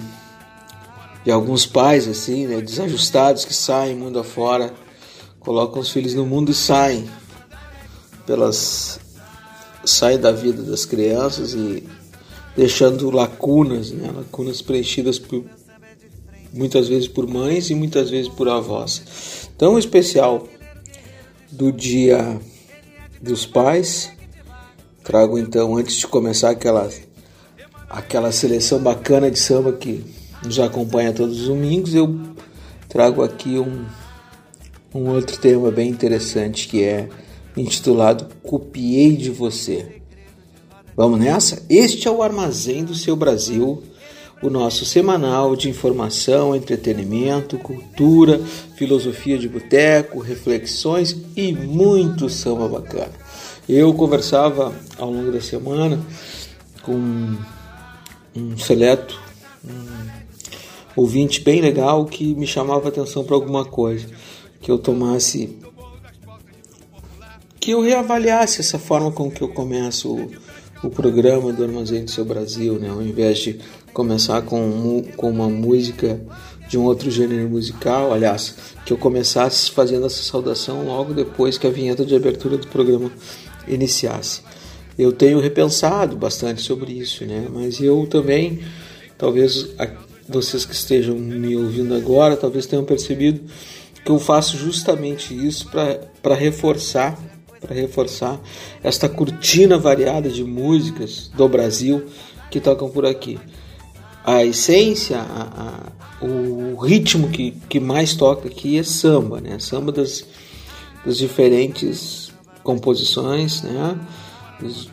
de 1.27 1.31
alguns 1.33 1.65
pais 1.65 2.07
assim, 2.07 2.47
né, 2.47 2.61
desajustados 2.61 3.43
que 3.43 3.53
saem 3.53 3.97
mundo 3.97 4.17
afora, 4.17 4.73
colocam 5.41 5.81
os 5.81 5.91
filhos 5.91 6.13
no 6.13 6.25
mundo 6.25 6.51
e 6.51 6.53
saem 6.53 7.05
pelas 8.25 8.97
sai 9.83 10.17
da 10.17 10.31
vida 10.31 10.63
das 10.63 10.85
crianças 10.85 11.53
e 11.53 11.83
deixando 12.55 13.11
lacunas, 13.11 13.91
né? 13.91 14.09
lacunas 14.15 14.61
preenchidas 14.61 15.19
por, 15.19 15.43
muitas 16.53 16.87
vezes 16.87 17.09
por 17.09 17.27
mães 17.27 17.69
e 17.69 17.75
muitas 17.75 18.09
vezes 18.09 18.29
por 18.29 18.47
avós. 18.47 19.49
Então, 19.53 19.77
especial 19.77 20.47
do 21.51 21.73
Dia 21.73 22.39
dos 23.21 23.45
Pais, 23.45 24.13
trago 25.03 25.37
então, 25.37 25.75
antes 25.75 25.97
de 25.97 26.07
começar 26.07 26.51
aquela, 26.51 26.89
aquela 27.89 28.31
seleção 28.31 28.79
bacana 28.79 29.29
de 29.29 29.37
samba 29.37 29.73
que 29.73 30.15
nos 30.43 30.59
acompanha 30.59 31.13
todos 31.13 31.41
os 31.41 31.47
domingos, 31.47 31.93
eu 31.93 32.19
trago 32.87 33.23
aqui 33.23 33.59
um, 33.59 33.85
um 34.93 35.09
outro 35.09 35.37
tema 35.37 35.71
bem 35.71 35.89
interessante 35.89 36.67
que 36.67 36.83
é 36.83 37.09
intitulado 37.55 38.27
Copiei 38.43 39.15
de 39.15 39.29
Você. 39.29 40.01
Vamos 40.95 41.19
nessa? 41.19 41.63
Este 41.69 42.07
é 42.07 42.11
o 42.11 42.23
Armazém 42.23 42.83
do 42.83 42.95
Seu 42.95 43.15
Brasil, 43.15 43.83
o 44.41 44.49
nosso 44.49 44.85
semanal 44.85 45.55
de 45.55 45.69
informação, 45.69 46.55
entretenimento, 46.55 47.57
cultura, 47.57 48.39
filosofia 48.75 49.37
de 49.37 49.47
boteco, 49.47 50.19
reflexões 50.19 51.15
e 51.35 51.51
muito 51.51 52.29
samba 52.29 52.67
bacana. 52.67 53.11
Eu 53.67 53.93
conversava 53.93 54.73
ao 54.97 55.11
longo 55.11 55.31
da 55.31 55.41
semana 55.41 55.99
com 56.83 57.35
um 58.35 58.57
seleto, 58.57 59.19
um 59.65 59.96
ouvinte 60.97 61.39
bem 61.41 61.61
legal 61.61 62.05
que 62.05 62.33
me 62.33 62.47
chamava 62.47 62.89
atenção 62.89 63.23
para 63.23 63.35
alguma 63.35 63.63
coisa, 63.63 64.07
que 64.59 64.71
eu 64.71 64.79
tomasse 64.79 65.55
que 67.59 67.71
eu 67.71 67.81
reavaliasse 67.81 68.61
essa 68.61 68.79
forma 68.79 69.11
com 69.11 69.29
que 69.29 69.41
eu 69.41 69.49
começo 69.49 70.15
o, 70.15 70.31
o 70.83 70.89
programa 70.89 71.53
do 71.53 71.63
Armazém 71.63 72.03
do 72.03 72.09
Seu 72.09 72.25
Brasil, 72.25 72.79
né? 72.79 72.89
ao 72.89 73.01
invés 73.01 73.39
de 73.39 73.59
começar 73.93 74.41
com, 74.41 75.03
com 75.15 75.29
uma 75.29 75.49
música 75.49 76.19
de 76.67 76.77
um 76.77 76.85
outro 76.85 77.11
gênero 77.11 77.49
musical, 77.49 78.13
aliás, 78.13 78.55
que 78.85 78.91
eu 78.91 78.97
começasse 78.97 79.69
fazendo 79.69 80.05
essa 80.05 80.23
saudação 80.23 80.85
logo 80.85 81.13
depois 81.13 81.57
que 81.57 81.67
a 81.67 81.69
vinheta 81.69 82.05
de 82.05 82.15
abertura 82.15 82.57
do 82.57 82.67
programa 82.67 83.11
iniciasse. 83.67 84.41
Eu 84.97 85.11
tenho 85.11 85.39
repensado 85.39 86.15
bastante 86.15 86.61
sobre 86.61 86.93
isso, 86.93 87.25
né? 87.25 87.47
mas 87.53 87.79
eu 87.81 88.07
também, 88.07 88.61
talvez 89.17 89.75
vocês 90.27 90.65
que 90.65 90.73
estejam 90.73 91.15
me 91.15 91.55
ouvindo 91.55 91.93
agora, 91.95 92.35
talvez 92.35 92.65
tenham 92.65 92.83
percebido 92.83 93.41
que 94.03 94.11
eu 94.11 94.19
faço 94.19 94.57
justamente 94.57 95.33
isso 95.33 95.69
para 96.21 96.35
reforçar 96.35 97.17
para 97.59 97.75
reforçar 97.75 98.39
esta 98.83 99.09
cortina 99.09 99.77
variada 99.77 100.29
de 100.29 100.43
músicas 100.43 101.29
do 101.35 101.47
Brasil 101.49 102.05
que 102.49 102.59
tocam 102.59 102.89
por 102.89 103.05
aqui. 103.05 103.39
A 104.23 104.43
essência, 104.43 105.19
a, 105.19 105.91
a, 106.21 106.25
o 106.25 106.75
ritmo 106.75 107.29
que, 107.29 107.51
que 107.69 107.79
mais 107.79 108.13
toca 108.13 108.47
aqui 108.47 108.77
é 108.77 108.83
samba, 108.83 109.39
né? 109.41 109.57
Samba 109.59 109.91
das, 109.91 110.25
das 111.05 111.17
diferentes 111.17 112.31
composições, 112.63 113.63
né? 113.63 113.97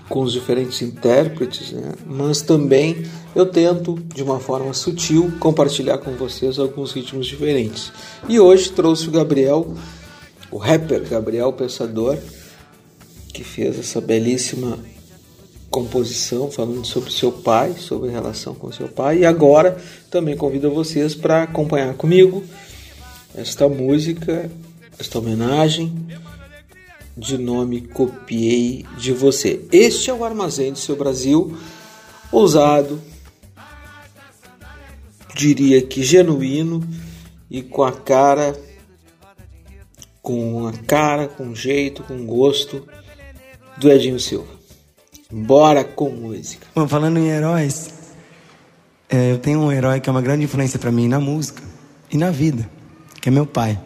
Com 0.09 0.23
os 0.23 0.33
diferentes 0.33 0.83
intérpretes, 0.83 1.73
né? 1.73 1.93
mas 2.07 2.43
também 2.43 3.03
eu 3.35 3.47
tento, 3.47 3.95
de 4.15 4.23
uma 4.23 4.39
forma 4.39 4.73
sutil, 4.75 5.33
compartilhar 5.41 5.99
com 5.99 6.13
vocês 6.13 6.59
alguns 6.59 6.93
ritmos 6.93 7.27
diferentes. 7.27 7.93
E 8.29 8.39
hoje 8.39 8.71
trouxe 8.71 9.09
o 9.09 9.11
Gabriel, 9.11 9.75
o 10.51 10.59
rapper 10.59 11.09
Gabriel 11.09 11.53
Pensador, 11.53 12.19
que 13.33 13.43
fez 13.43 13.79
essa 13.79 14.01
belíssima 14.01 14.79
composição 15.71 16.49
falando 16.51 16.85
sobre 16.87 17.13
seu 17.13 17.33
pai, 17.33 17.75
sobre 17.77 18.11
a 18.11 18.13
relação 18.13 18.55
com 18.55 18.71
seu 18.71 18.87
pai. 18.87 19.21
E 19.21 19.25
agora 19.27 19.77
também 20.11 20.37
convido 20.37 20.71
vocês 20.71 21.15
para 21.15 21.43
acompanhar 21.43 21.95
comigo 21.95 22.45
esta 23.35 23.69
música, 23.69 24.49
esta 24.99 25.19
homenagem 25.19 25.93
de 27.17 27.39
nome 27.39 27.81
Copiei 27.83 28.85
de 28.99 29.13
Você. 29.13 29.65
Este 29.71 30.11
é 30.11 30.15
o 30.15 30.25
Armazém 30.25 30.73
do 30.73 30.79
Seu 30.79 30.97
Brasil, 30.97 31.57
ousado, 32.33 33.01
diria 35.35 35.83
que 35.83 36.03
genuíno 36.03 36.83
e 37.51 37.63
com 37.63 37.85
a 37.85 37.93
cara, 37.93 38.59
com 40.21 40.67
a 40.67 40.73
cara, 40.73 41.29
com 41.29 41.55
jeito, 41.55 42.03
com 42.03 42.25
gosto 42.27 42.87
do 43.79 43.91
Edinho 43.91 44.19
Silva. 44.19 44.53
Bora 45.31 45.85
com 45.85 46.11
música. 46.11 46.67
Bom, 46.75 46.87
falando 46.87 47.19
em 47.19 47.29
heróis, 47.29 47.93
é, 49.09 49.33
eu 49.33 49.39
tenho 49.39 49.61
um 49.61 49.73
herói 49.73 50.01
que 50.01 50.09
é 50.09 50.13
uma 50.13 50.23
grande 50.23 50.45
influência 50.45 50.79
para 50.79 50.93
mim 50.93 51.09
na 51.09 51.21
música 51.21 51.63
e 52.11 52.17
na 52.17 52.31
vida, 52.31 52.69
que 53.21 53.29
é 53.29 53.33
meu 53.33 53.47
pai. 53.47 53.79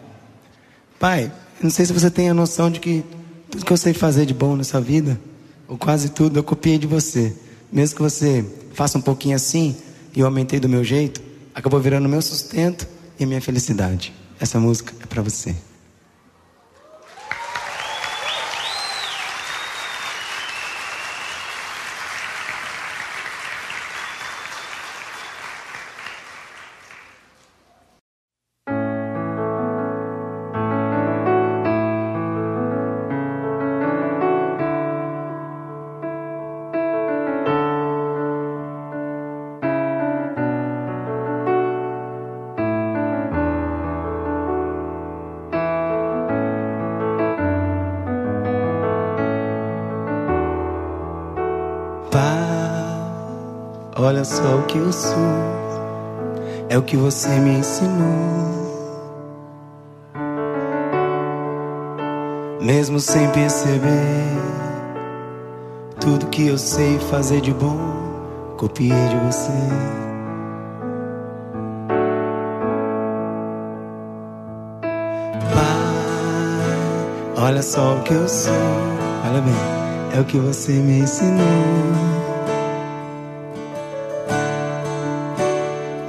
Pai, 0.99 1.31
não 1.61 1.69
sei 1.69 1.85
se 1.85 1.93
você 1.93 2.11
tem 2.11 2.29
a 2.29 2.33
noção 2.33 2.69
de 2.69 2.79
que 2.79 3.03
tudo 3.49 3.65
que 3.65 3.73
eu 3.73 3.77
sei 3.77 3.93
fazer 3.93 4.25
de 4.25 4.33
bom 4.33 4.55
nessa 4.55 4.79
vida, 4.79 5.19
ou 5.67 5.77
quase 5.77 6.09
tudo, 6.09 6.37
eu 6.37 6.43
copiei 6.43 6.77
de 6.77 6.87
você. 6.87 7.33
Mesmo 7.71 7.95
que 7.95 8.01
você 8.01 8.45
faça 8.73 8.97
um 8.97 9.01
pouquinho 9.01 9.35
assim, 9.35 9.75
e 10.15 10.19
eu 10.19 10.25
aumentei 10.25 10.59
do 10.59 10.69
meu 10.69 10.83
jeito, 10.83 11.21
acabou 11.53 11.79
virando 11.79 12.07
meu 12.09 12.21
sustento 12.21 12.87
e 13.19 13.25
minha 13.25 13.41
felicidade. 13.41 14.13
Essa 14.39 14.59
música 14.59 14.93
é 15.01 15.05
para 15.05 15.21
você. 15.21 15.55
Que 54.69 54.77
eu 54.77 54.93
sou. 54.93 55.15
É 56.69 56.77
o 56.77 56.83
que 56.83 56.95
você 56.95 57.27
me 57.27 57.57
ensinou. 57.57 58.59
Mesmo 62.61 62.99
sem 62.99 63.27
perceber, 63.31 64.37
tudo 65.99 66.27
que 66.27 66.47
eu 66.47 66.57
sei 66.57 66.99
fazer 66.99 67.41
de 67.41 67.51
bom, 67.51 67.79
copiei 68.57 68.91
de 68.91 69.17
você. 69.25 69.51
Pai, 75.51 77.43
olha 77.43 77.63
só 77.63 77.95
o 77.95 78.03
que 78.03 78.13
eu 78.13 78.27
sou. 78.29 78.53
Olha 79.27 79.41
bem, 79.41 79.53
é 80.15 80.21
o 80.21 80.25
que 80.25 80.37
você 80.37 80.73
me 80.73 80.99
ensinou. 80.99 82.18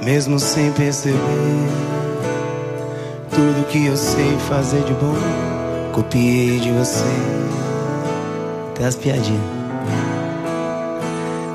Mesmo 0.03 0.39
sem 0.39 0.71
perceber, 0.71 1.15
tudo 3.29 3.67
que 3.67 3.85
eu 3.85 3.95
sei 3.95 4.35
fazer 4.49 4.83
de 4.83 4.93
bom, 4.93 5.13
copiei 5.93 6.59
de 6.59 6.71
você. 6.71 7.05
Até 8.71 8.85
as 8.85 8.95
piadinhas. 8.95 9.41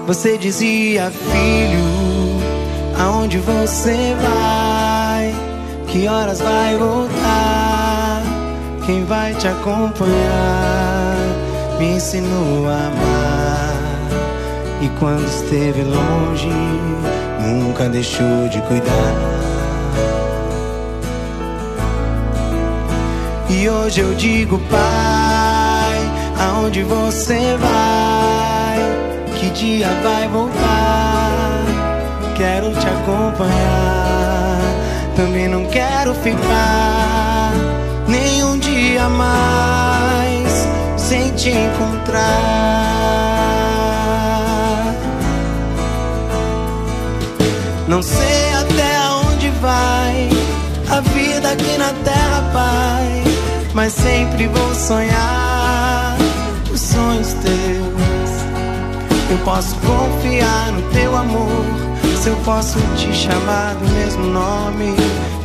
Você 0.07 0.39
dizia, 0.39 1.11
filho, 1.11 2.41
aonde 2.97 3.39
você 3.39 4.15
vai? 4.23 5.35
Que 5.89 6.07
horas 6.07 6.41
vai 6.41 6.77
voltar? 6.77 8.23
Quem 8.87 9.05
vai 9.07 9.35
te 9.35 9.49
acompanhar? 9.49 11.17
Me 11.81 11.97
ensinou 11.97 12.69
a 12.69 12.87
amar. 12.87 13.77
E 14.83 14.89
quando 15.01 15.27
esteve 15.27 15.83
longe, 15.83 16.49
nunca 17.47 17.89
deixou 17.89 18.49
de 18.49 18.61
cuidar. 18.63 19.15
E 23.49 23.69
hoje 23.69 24.01
eu 24.01 24.15
digo, 24.15 24.59
Pai, 24.71 25.99
aonde 26.39 26.83
você 26.83 27.57
vai? 27.59 29.37
Que 29.39 29.51
dia 29.51 29.89
vai 30.03 30.29
voltar? 30.29 31.65
Quero 32.37 32.71
te 32.73 32.87
acompanhar. 32.87 34.61
Também 35.15 35.49
não 35.49 35.65
quero 35.67 36.15
ficar 36.15 37.53
nem 38.07 38.45
um 38.45 38.59
dia 38.59 39.09
mais 39.09 40.69
sem 40.97 41.31
te 41.33 41.51
encontrar. 41.51 43.36
Não 47.97 48.03
sei 48.03 48.53
até 48.53 49.01
onde 49.25 49.49
vai 49.53 50.29
a 50.91 51.01
vida 51.01 51.51
aqui 51.51 51.79
na 51.79 51.95
terra, 52.05 52.43
Pai, 52.53 53.25
mas 53.73 53.95
sempre 53.95 54.49
vou 54.49 54.75
sonhar 54.75 56.15
os 56.71 56.79
sonhos 56.79 57.33
teus. 57.33 58.31
Eu 59.31 59.39
posso 59.47 59.75
confiar 59.77 60.73
no 60.73 60.83
teu 60.93 61.17
amor, 61.17 61.65
se 62.23 62.29
eu 62.29 62.37
posso 62.45 62.79
te 62.99 63.15
chamar 63.15 63.75
do 63.77 63.89
mesmo 63.89 64.27
nome 64.27 64.95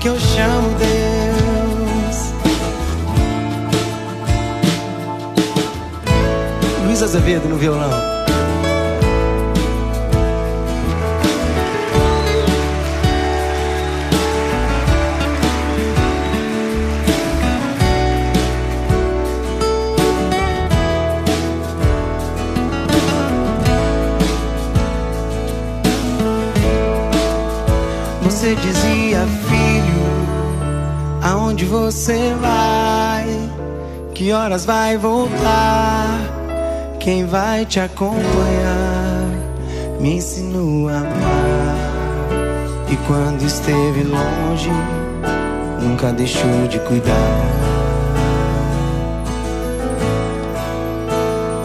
que 0.01 0.09
eu 0.09 0.19
chamo 0.19 0.75
Deus. 0.77 2.33
Luiz 6.85 7.01
Azevedo 7.01 7.47
no 7.47 7.55
violão. 7.55 8.20
Você 28.41 28.55
dizia, 28.55 29.19
filho, 29.47 30.01
aonde 31.21 31.63
você 31.63 32.33
vai? 32.41 33.27
Que 34.15 34.31
horas 34.31 34.65
vai 34.65 34.97
voltar? 34.97 36.07
Quem 36.99 37.27
vai 37.27 37.67
te 37.67 37.79
acompanhar? 37.79 39.29
Me 39.99 40.15
ensinou 40.15 40.89
a 40.89 40.97
amar. 40.97 41.75
E 42.89 42.95
quando 43.05 43.43
esteve 43.43 44.05
longe, 44.05 44.71
nunca 45.79 46.11
deixou 46.11 46.67
de 46.67 46.79
cuidar. 46.79 47.45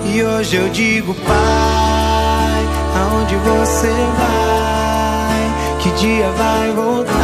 E 0.04 0.22
hoje 0.22 0.56
eu 0.56 0.68
digo, 0.68 1.14
Pai, 1.14 2.64
aonde 3.00 3.34
você 3.34 3.88
vai? 4.18 5.05
Que 5.86 5.92
dia 5.92 6.28
vai 6.32 6.72
voltar? 6.72 7.14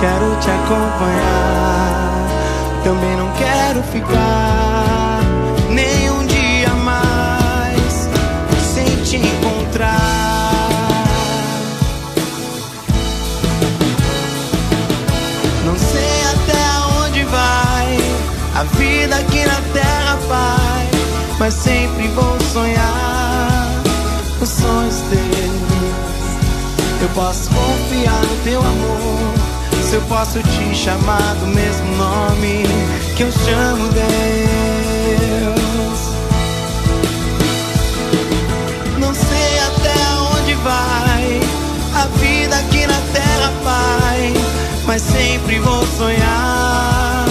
Quero 0.00 0.36
te 0.40 0.50
acompanhar. 0.50 2.26
Também 2.82 3.16
não 3.16 3.30
quero 3.34 3.82
ficar 3.84 5.20
nem 5.70 6.10
um 6.10 6.26
dia 6.26 6.70
mais 6.70 8.08
sem 8.74 8.84
te 9.04 9.16
encontrar. 9.18 9.94
Não 15.64 15.78
sei 15.78 16.24
até 16.34 17.04
onde 17.04 17.22
vai 17.22 17.96
a 18.56 18.64
vida 18.76 19.16
aqui 19.18 19.46
na 19.46 19.60
terra, 19.72 20.18
Pai, 20.28 20.88
mas 21.38 21.54
sempre 21.54 22.08
vou 22.08 22.40
sonhar 22.52 23.57
Eu 27.00 27.08
posso 27.10 27.48
confiar 27.50 28.20
no 28.22 28.36
teu 28.42 28.60
amor. 28.60 29.34
Se 29.88 29.94
eu 29.94 30.02
posso 30.02 30.40
te 30.42 30.74
chamar 30.74 31.34
do 31.36 31.46
mesmo 31.46 31.96
nome 31.96 32.64
que 33.16 33.22
eu 33.22 33.30
chamo 33.30 33.88
Deus. 33.88 34.08
Não 38.98 39.14
sei 39.14 39.58
até 39.60 39.94
onde 40.34 40.54
vai 40.54 41.40
a 41.94 42.06
vida 42.18 42.56
aqui 42.56 42.84
na 42.86 43.00
terra, 43.12 43.52
Pai, 43.62 44.34
mas 44.84 45.00
sempre 45.00 45.60
vou 45.60 45.86
sonhar 45.96 47.24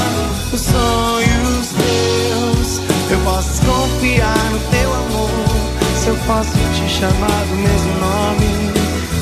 os 0.54 0.62
sonhos 0.62 1.68
teus. 1.76 2.80
Eu 3.12 3.20
posso 3.26 3.62
confiar 3.64 4.50
no 4.52 4.60
teu 4.72 4.94
amor. 4.94 5.30
Se 6.02 6.08
eu 6.08 6.16
posso 6.26 6.52
te 6.52 6.90
chamar 6.90 7.46
do 7.50 7.56
mesmo 7.56 7.94
nome 8.00 8.67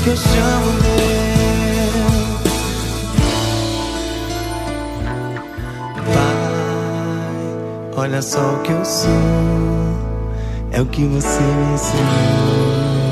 que 0.06 0.12
eu 0.12 0.18
chamo 0.18 0.72
Deus. 0.84 2.06
Pai, 6.14 8.04
olha 8.04 8.22
só 8.22 8.54
o 8.54 8.62
que 8.62 8.72
eu 8.72 8.86
sou, 8.86 9.10
é 10.72 10.80
o 10.82 10.86
que 10.86 11.06
você 11.06 11.42
me 11.42 11.74
ensinou. 11.74 13.05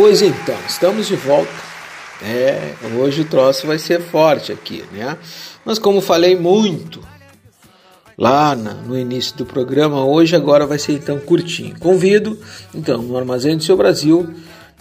Pois 0.00 0.22
então, 0.22 0.54
estamos 0.68 1.08
de 1.08 1.16
volta. 1.16 1.50
É, 2.22 2.72
hoje 2.96 3.22
o 3.22 3.24
troço 3.24 3.66
vai 3.66 3.80
ser 3.80 4.00
forte 4.00 4.52
aqui, 4.52 4.84
né? 4.92 5.18
Mas 5.64 5.76
como 5.76 6.00
falei 6.00 6.36
muito 6.36 7.02
lá 8.16 8.54
na, 8.54 8.74
no 8.74 8.96
início 8.96 9.36
do 9.36 9.44
programa, 9.44 10.04
hoje 10.04 10.36
agora 10.36 10.64
vai 10.64 10.78
ser 10.78 10.92
então 10.92 11.18
curtinho. 11.18 11.76
Convido, 11.80 12.38
então, 12.72 13.02
no 13.02 13.18
Armazém 13.18 13.56
do 13.56 13.64
Seu 13.64 13.76
Brasil, 13.76 14.32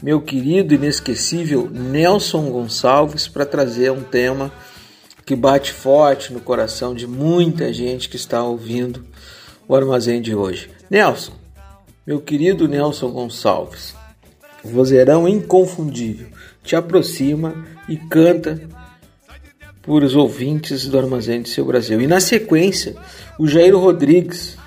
meu 0.03 0.21
querido 0.21 0.75
inesquecível 0.75 1.67
Nelson 1.67 2.51
Gonçalves 2.51 3.27
para 3.27 3.43
trazer 3.43 3.91
um 3.91 4.03
tema 4.03 4.53
que 5.25 5.35
bate 5.35 5.73
forte 5.73 6.31
no 6.31 6.41
coração 6.41 6.93
de 6.93 7.07
muita 7.07 7.73
gente 7.73 8.07
que 8.07 8.17
está 8.17 8.43
ouvindo 8.43 9.03
o 9.67 9.75
Armazém 9.75 10.21
de 10.21 10.35
hoje. 10.35 10.69
Nelson, 10.91 11.33
meu 12.05 12.21
querido 12.21 12.67
Nelson 12.67 13.09
Gonçalves, 13.09 13.95
vozeirão 14.71 15.27
inconfundível, 15.27 16.27
te 16.63 16.75
aproxima 16.75 17.65
e 17.87 17.97
canta 17.97 18.61
por 19.81 20.03
os 20.03 20.15
ouvintes 20.15 20.87
do 20.87 20.97
Armazém 20.97 21.41
de 21.41 21.49
Seu 21.49 21.65
Brasil. 21.65 22.01
E 22.01 22.07
na 22.07 22.19
sequência, 22.19 22.95
o 23.39 23.47
Jair 23.47 23.75
Rodrigues 23.75 24.57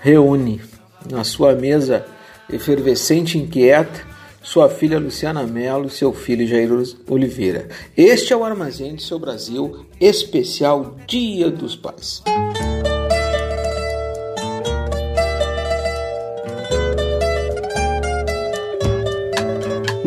reúne 0.00 0.60
na 1.10 1.24
sua 1.24 1.54
mesa 1.54 2.06
efervescente 2.50 3.36
e 3.36 3.42
inquieta 3.42 4.08
sua 4.42 4.68
filha 4.68 4.98
Luciana 4.98 5.46
Mello 5.46 5.86
e 5.86 5.90
seu 5.90 6.12
filho 6.12 6.46
Jair 6.46 6.70
Oliveira. 7.08 7.68
Este 7.96 8.32
é 8.32 8.36
o 8.36 8.44
Armazém 8.44 8.94
de 8.94 9.02
Seu 9.02 9.18
Brasil, 9.18 9.86
especial 10.00 10.96
Dia 11.06 11.50
dos 11.50 11.76
Pais. 11.76 12.22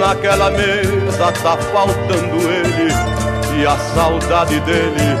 Naquela 0.00 0.50
mesa 0.50 1.30
tá 1.42 1.58
faltando 1.58 2.36
ele 2.50 2.90
e 3.60 3.66
a 3.66 3.76
saudade 3.94 4.58
dele 4.60 5.18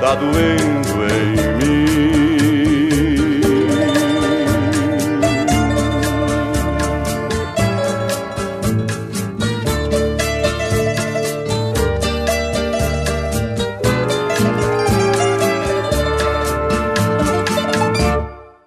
tá 0.00 0.14
doendo 0.14 1.04
em 1.12 1.34
mim. 1.58 1.90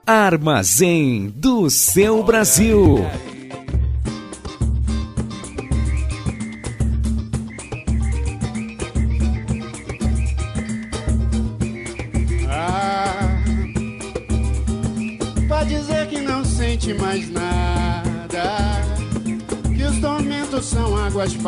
Armazém 0.05 1.31
do 1.33 1.69
seu 1.69 2.21
Brasil. 2.21 3.05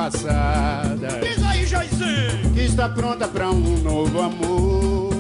Águas 0.06 0.22
passadas. 0.22 1.22
Diz 1.22 1.44
aí, 1.44 1.66
Joyce! 1.66 2.54
Que 2.54 2.62
está 2.62 2.90
pronta 2.90 3.28
pra 3.28 3.50
um 3.50 3.78
novo 3.82 4.22
amor. 4.22 5.14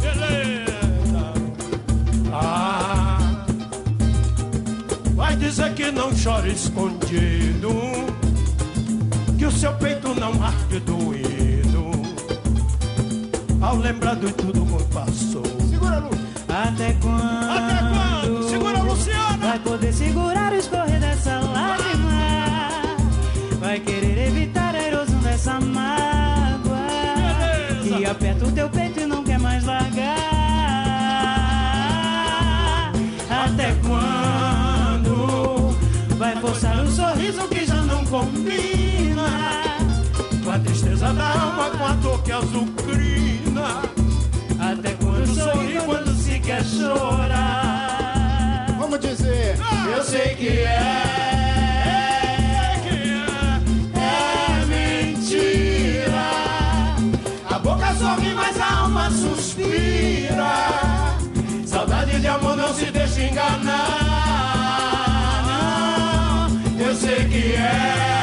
Beleza! 0.00 1.32
Ah, 2.32 3.18
vai 5.14 5.36
dizer 5.36 5.72
que 5.74 5.90
não 5.90 6.10
chora 6.12 6.48
escondido, 6.48 7.70
que 9.38 9.46
o 9.46 9.52
seu 9.52 9.72
peito 9.74 10.14
não 10.14 10.42
arde 10.42 10.80
doído, 10.80 11.90
ao 13.60 13.76
lembrar 13.76 14.16
de 14.16 14.32
tudo 14.32 14.66
que 14.66 14.84
passou. 14.92 15.42
Segura, 15.68 15.98
Lu. 15.98 16.10
Até 16.48 16.92
quando? 16.94 17.47
Aperta 28.38 28.46
o 28.46 28.52
teu 28.52 28.70
peito 28.70 29.00
e 29.00 29.06
não 29.06 29.24
quer 29.24 29.38
mais 29.38 29.64
largar. 29.64 30.16
Até 33.28 33.74
quando? 33.86 35.76
Vai 36.16 36.36
forçar 36.36 36.80
um 36.80 36.90
sorriso 36.90 37.46
que 37.48 37.66
já 37.66 37.82
não 37.82 38.04
combina? 38.04 39.28
Com 40.44 40.50
a 40.50 40.58
tristeza 40.58 41.12
da 41.12 41.28
alma, 41.28 41.70
com 41.70 41.84
a 41.84 41.92
dor 41.94 42.22
que 42.22 42.32
azucrina. 42.32 43.82
Até 44.58 44.94
quando 44.94 45.26
sorrir 45.26 45.82
quando 45.84 46.14
se 46.14 46.38
quer 46.40 46.64
chorar? 46.64 48.66
Vamos 48.78 49.00
dizer, 49.00 49.58
eu 49.94 50.02
sei 50.02 50.34
que 50.34 50.48
é. 50.48 51.47
De 62.20 62.26
amor 62.26 62.56
não 62.56 62.74
se 62.74 62.86
deixa 62.86 63.22
enganar. 63.22 63.68
Não, 66.76 66.86
eu 66.86 66.94
sei 66.94 67.24
que 67.28 67.54
é. 67.54 68.17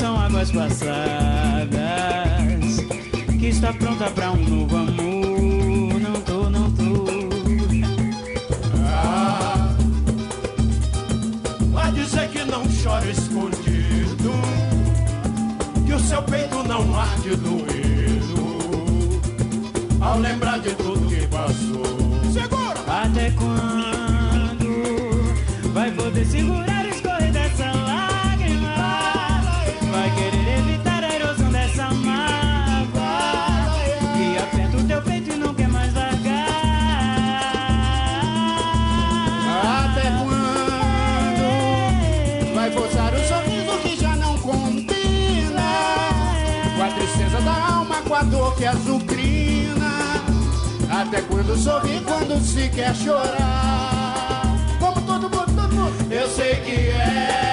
São 0.00 0.18
águas 0.18 0.50
passadas 0.50 0.88
que 3.38 3.48
está 3.48 3.70
pronta 3.74 4.10
para 4.10 4.30
um 4.30 4.48
novo 4.48 4.74
amor. 4.74 6.00
Não 6.00 6.14
tô, 6.22 6.48
não 6.48 6.70
tô. 6.70 7.04
Ah, 8.86 9.76
vai 11.70 11.92
dizer 11.92 12.30
que 12.30 12.42
não 12.44 12.62
chora 12.82 13.10
escondido, 13.10 14.32
que 15.86 15.92
o 15.92 16.00
seu 16.00 16.22
peito 16.22 16.62
não 16.62 16.98
arde 16.98 17.36
doído 17.36 19.20
ao 20.00 20.18
lembrar 20.18 20.60
de 20.60 20.70
tudo 20.76 21.10
que 21.10 21.26
passou. 21.26 21.84
Segura! 22.32 22.80
Até 23.02 23.30
quando 23.32 24.64
vai 25.74 25.90
poder 25.90 26.24
segurar 26.24 26.79
que 48.60 48.66
azucrina? 48.66 50.22
Até 50.90 51.22
quando 51.22 51.56
sorrir 51.56 52.02
quando 52.04 52.38
se 52.44 52.68
quer 52.68 52.94
chorar? 52.94 54.42
Vamos 54.78 55.02
todo 55.04 55.30
mundo, 55.30 55.46
todo 55.56 55.74
mundo. 55.74 56.12
Eu 56.12 56.28
sei 56.28 56.56
que 56.56 56.90
é. 56.90 57.49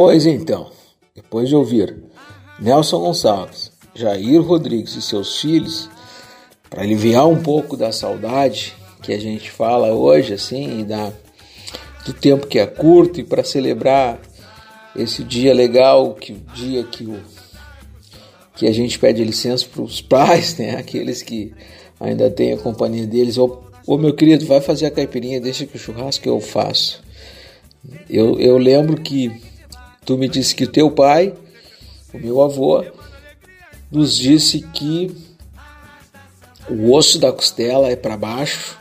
Pois 0.00 0.26
então, 0.26 0.70
depois 1.12 1.48
de 1.48 1.56
ouvir 1.56 1.96
Nelson 2.60 3.00
Gonçalves, 3.00 3.72
Jair 3.92 4.40
Rodrigues 4.40 4.94
e 4.94 5.02
seus 5.02 5.40
filhos, 5.40 5.90
para 6.70 6.82
aliviar 6.82 7.26
um 7.26 7.42
pouco 7.42 7.76
da 7.76 7.90
saudade 7.90 8.76
que 9.02 9.12
a 9.12 9.18
gente 9.18 9.50
fala 9.50 9.92
hoje, 9.92 10.34
assim, 10.34 10.78
e 10.78 10.84
da, 10.84 11.12
do 12.06 12.12
tempo 12.12 12.46
que 12.46 12.60
é 12.60 12.66
curto, 12.66 13.18
e 13.18 13.24
para 13.24 13.42
celebrar 13.42 14.20
esse 14.94 15.24
dia 15.24 15.52
legal, 15.52 16.14
que 16.14 16.32
o 16.32 16.40
dia 16.54 16.84
que, 16.84 17.02
o, 17.02 17.20
que 18.54 18.68
a 18.68 18.72
gente 18.72 19.00
pede 19.00 19.24
licença 19.24 19.66
para 19.66 19.82
os 19.82 20.00
pais, 20.00 20.56
né? 20.58 20.76
aqueles 20.78 21.22
que 21.22 21.52
ainda 21.98 22.30
têm 22.30 22.52
a 22.52 22.58
companhia 22.58 23.04
deles. 23.04 23.36
Ô, 23.36 23.64
ô 23.84 23.98
meu 23.98 24.14
querido, 24.14 24.46
vai 24.46 24.60
fazer 24.60 24.86
a 24.86 24.92
caipirinha, 24.92 25.40
deixa 25.40 25.66
que 25.66 25.74
o 25.74 25.80
churrasco 25.80 26.28
eu 26.28 26.40
faço. 26.40 27.02
Eu, 28.08 28.38
eu 28.38 28.56
lembro 28.58 29.00
que 29.00 29.47
tu 30.08 30.16
me 30.16 30.26
disse 30.26 30.54
que 30.54 30.64
o 30.64 30.72
teu 30.72 30.90
pai, 30.90 31.34
o 32.14 32.18
meu 32.18 32.40
avô, 32.40 32.82
nos 33.92 34.16
disse 34.16 34.62
que 34.62 35.14
o 36.66 36.94
osso 36.94 37.18
da 37.18 37.30
costela 37.30 37.90
é 37.90 37.94
para 37.94 38.16
baixo, 38.16 38.78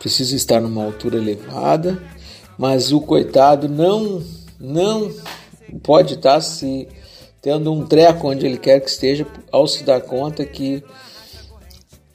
precisa 0.00 0.34
estar 0.34 0.60
numa 0.60 0.82
altura 0.82 1.16
elevada, 1.16 2.02
mas 2.58 2.90
o 2.90 3.00
coitado 3.00 3.68
não 3.68 4.20
não 4.58 5.14
pode 5.80 6.14
estar 6.14 6.40
se 6.40 6.88
tendo 7.40 7.72
um 7.72 7.86
treco 7.86 8.28
onde 8.28 8.44
ele 8.44 8.58
quer 8.58 8.80
que 8.80 8.90
esteja 8.90 9.24
ao 9.52 9.68
se 9.68 9.84
dar 9.84 10.00
conta 10.00 10.44
que 10.44 10.82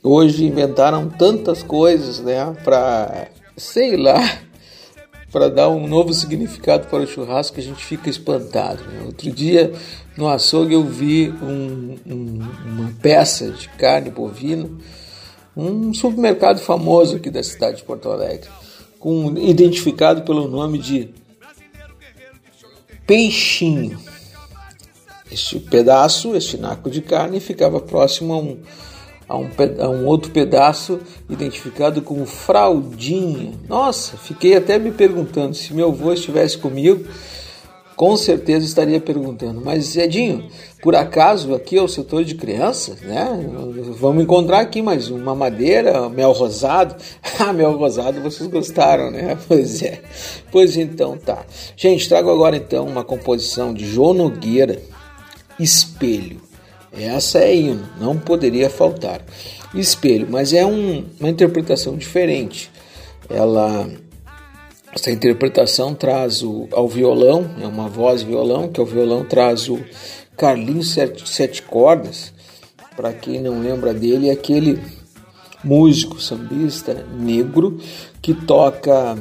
hoje 0.04 0.44
inventaram 0.44 1.08
tantas 1.08 1.64
coisas, 1.64 2.20
né, 2.20 2.54
para 2.62 3.30
sei 3.56 3.96
lá, 3.96 4.20
para 5.34 5.50
dar 5.50 5.67
um 5.67 5.88
novo 5.88 6.13
significado 6.13 6.88
para 6.88 7.02
o 7.02 7.08
churrasco 7.08 7.60
a 7.60 7.63
gente 7.63 7.84
fica 7.84 8.08
espantado. 8.08 8.84
Né? 8.84 9.02
Outro 9.04 9.32
dia 9.32 9.74
no 10.15 10.30
açougue 10.30 10.76
eu 10.76 10.84
vi 10.84 11.30
um, 11.41 11.98
um, 12.06 12.39
uma 12.67 12.93
peça 13.02 13.50
de 13.50 13.67
carne 13.69 14.12
bovina, 14.12 14.69
um 15.58 15.91
supermercado 15.91 16.60
famoso 16.60 17.15
aqui 17.15 17.32
da 17.32 17.41
cidade 17.41 17.78
de 17.78 17.84
Porto 17.84 18.12
Alegre, 18.12 18.48
com, 19.00 19.36
identificado 19.36 20.22
pelo 20.22 20.48
nome 20.48 20.78
de 20.78 21.10
peixinho. 23.08 24.00
Este 25.32 25.58
pedaço, 25.58 26.36
este 26.36 26.58
naco 26.58 26.91
de 26.91 27.02
carne, 27.02 27.39
ficava 27.39 27.82
próximo 27.82 28.34
a 28.34 28.38
um, 28.38 28.60
a 29.34 29.38
um, 29.38 29.50
a 29.80 29.89
um 29.89 30.06
outro 30.06 30.30
pedaço 30.30 31.00
identificado 31.28 32.04
como 32.04 32.24
fraldinha. 32.24 33.54
Nossa, 33.67 34.15
fiquei 34.15 34.56
até 34.56 34.78
me 34.78 34.91
perguntando 34.91 35.56
se 35.56 35.74
meu 35.74 35.88
avô 35.89 36.13
estivesse 36.13 36.56
comigo, 36.56 37.04
com 37.96 38.15
certeza 38.15 38.63
estaria 38.63 39.00
perguntando. 39.00 39.60
Mas 39.60 39.98
Edinho, 39.98 40.48
por 40.84 40.96
acaso 40.96 41.56
aqui 41.56 41.80
é 41.80 41.82
o 41.82 41.88
setor 41.88 42.24
de 42.24 42.36
crianças, 42.36 43.02
né? 43.02 43.28
Vamos 44.00 44.24
encontrar 44.24 44.60
aqui 44.60 44.84
mais 44.84 45.10
uma 45.10 45.34
madeira, 45.34 46.08
mel 46.10 46.32
rosado. 46.32 46.96
Ah, 47.39 47.52
mel 47.52 47.76
rosado, 47.76 48.22
vocês 48.22 48.48
gostaram, 48.48 49.10
né? 49.10 49.36
Pois 49.48 49.82
é. 49.82 50.02
Pois 50.52 50.78
então 50.78 51.17
tá. 51.17 51.43
Gente, 51.76 52.08
trago 52.08 52.30
agora 52.30 52.56
então 52.56 52.86
uma 52.86 53.04
composição 53.04 53.74
de 53.74 53.84
João 53.86 54.13
Nogueira, 54.13 54.80
Espelho. 55.60 56.53
Essa 56.94 57.40
é 57.40 57.56
hino, 57.56 57.90
não 58.00 58.18
poderia 58.18 58.70
faltar. 58.70 59.22
Espelho, 59.74 60.28
mas 60.30 60.54
é 60.54 60.66
um, 60.66 61.04
uma 61.20 61.30
interpretação 61.30 61.98
diferente. 61.98 62.70
Ela 63.30 63.90
essa 64.96 65.10
interpretação 65.10 65.96
traz 65.96 66.44
o, 66.44 66.68
ao 66.72 66.88
violão, 66.88 67.50
é 67.60 67.66
uma 67.66 67.90
voz 67.90 68.22
violão, 68.22 68.68
que 68.68 68.80
o 68.80 68.86
violão 68.86 69.26
traz 69.26 69.68
o 69.68 69.80
Carlinhos 70.38 70.92
Sete, 70.92 71.28
Sete 71.28 71.64
Cordas. 71.64 72.32
Para 72.96 73.12
quem 73.12 73.42
não 73.42 73.60
lembra 73.60 73.92
dele, 73.92 74.30
é 74.30 74.34
aquele 74.34 74.80
músico 75.64 76.22
sambista 76.22 76.94
negro 77.18 77.80
que 78.22 78.36
toca 78.36 79.18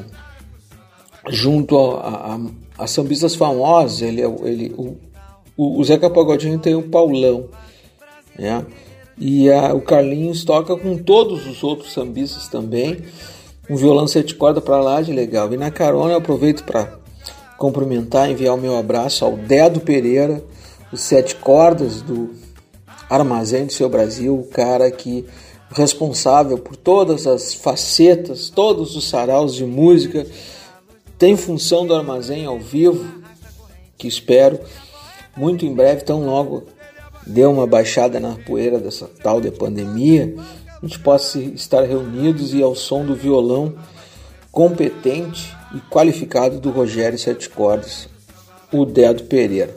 junto 1.30 1.78
a, 1.78 2.34
a, 2.34 2.84
a 2.84 2.86
sambistas 2.86 3.34
famosos. 3.34 4.02
Ele, 4.02 4.20
é 4.20 4.26
ele, 4.44 4.74
o, 4.76 4.98
o 5.56 5.82
Zeca 5.84 6.10
Pagodinho 6.10 6.58
tem 6.58 6.74
o 6.74 6.82
Paulão, 6.82 7.48
né? 8.38 8.64
E 9.18 9.50
a, 9.50 9.74
o 9.74 9.80
Carlinhos 9.80 10.44
toca 10.44 10.76
com 10.76 10.96
todos 10.96 11.46
os 11.46 11.62
outros 11.62 11.92
sambistas 11.92 12.48
também 12.48 12.98
um 13.68 13.76
violão 13.76 14.06
sete 14.06 14.34
cordas 14.34 14.64
para 14.64 14.80
lá 14.80 15.00
de 15.00 15.12
legal. 15.12 15.52
E 15.52 15.56
na 15.56 15.70
carona 15.70 16.12
eu 16.12 16.18
aproveito 16.18 16.64
para 16.64 16.98
cumprimentar, 17.56 18.30
enviar 18.30 18.54
o 18.54 18.60
meu 18.60 18.76
abraço 18.76 19.24
ao 19.24 19.36
Dedo 19.36 19.80
Pereira, 19.80 20.42
os 20.92 21.00
sete 21.00 21.36
cordas 21.36 22.02
do 22.02 22.30
Armazém 23.08 23.66
do 23.66 23.72
Seu 23.72 23.88
Brasil, 23.88 24.34
o 24.34 24.46
cara 24.46 24.90
que 24.90 25.24
responsável 25.70 26.58
por 26.58 26.76
todas 26.76 27.26
as 27.26 27.54
facetas, 27.54 28.50
todos 28.50 28.94
os 28.96 29.08
saraus 29.08 29.54
de 29.54 29.64
música, 29.64 30.26
tem 31.18 31.36
função 31.36 31.86
do 31.86 31.94
armazém 31.94 32.44
ao 32.44 32.58
vivo, 32.58 33.22
que 33.96 34.06
espero 34.06 34.60
muito 35.36 35.64
em 35.64 35.72
breve, 35.72 36.04
tão 36.04 36.26
logo 36.26 36.64
dê 37.26 37.44
uma 37.44 37.66
baixada 37.66 38.18
na 38.18 38.34
poeira 38.34 38.78
dessa 38.78 39.08
tal 39.22 39.40
de 39.40 39.50
pandemia, 39.50 40.34
a 40.82 40.86
gente 40.86 40.98
possa 40.98 41.38
estar 41.38 41.82
reunidos 41.82 42.52
e 42.52 42.62
ao 42.62 42.74
som 42.74 43.04
do 43.04 43.14
violão 43.14 43.74
competente 44.50 45.54
e 45.74 45.80
qualificado 45.90 46.60
do 46.60 46.70
Rogério 46.70 47.18
Sete 47.18 47.48
Cordas, 47.48 48.08
o 48.72 48.84
Dedo 48.84 49.24
Pereira. 49.24 49.74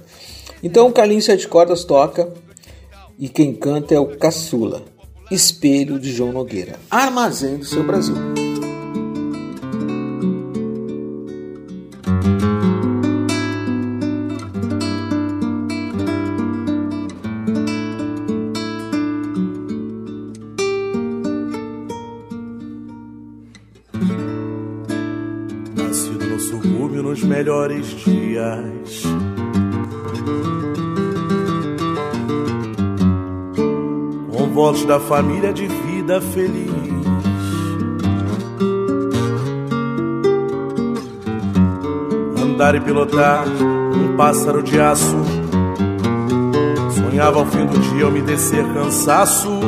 Então 0.62 0.88
o 0.88 0.92
Carlinhos 0.92 1.26
Sete 1.26 1.48
Cordas 1.48 1.86
toca 1.86 2.32
e 3.18 3.30
quem 3.30 3.54
canta 3.54 3.96
é 3.96 4.00
o 4.00 4.18
Caçula, 4.18 4.84
Espelho 5.32 6.00
de 6.00 6.12
João 6.12 6.34
Nogueira, 6.34 6.76
Armazém 6.90 7.58
do 7.58 7.66
seu 7.66 7.84
Brasil. 7.84 8.45
Da 34.84 35.00
família 35.00 35.54
de 35.54 35.68
vida 35.68 36.20
feliz. 36.20 36.70
Andar 42.42 42.76
e 42.76 42.82
pilotar 42.82 43.46
um 43.48 44.16
pássaro 44.18 44.62
de 44.62 44.80
aço. 44.80 45.18
Sonhava 46.90 47.40
ao 47.40 47.46
fim 47.46 47.66
do 47.66 47.80
dia 47.80 48.02
eu 48.02 48.12
me 48.12 48.22
descer 48.22 48.66
cansaço. 48.74 49.60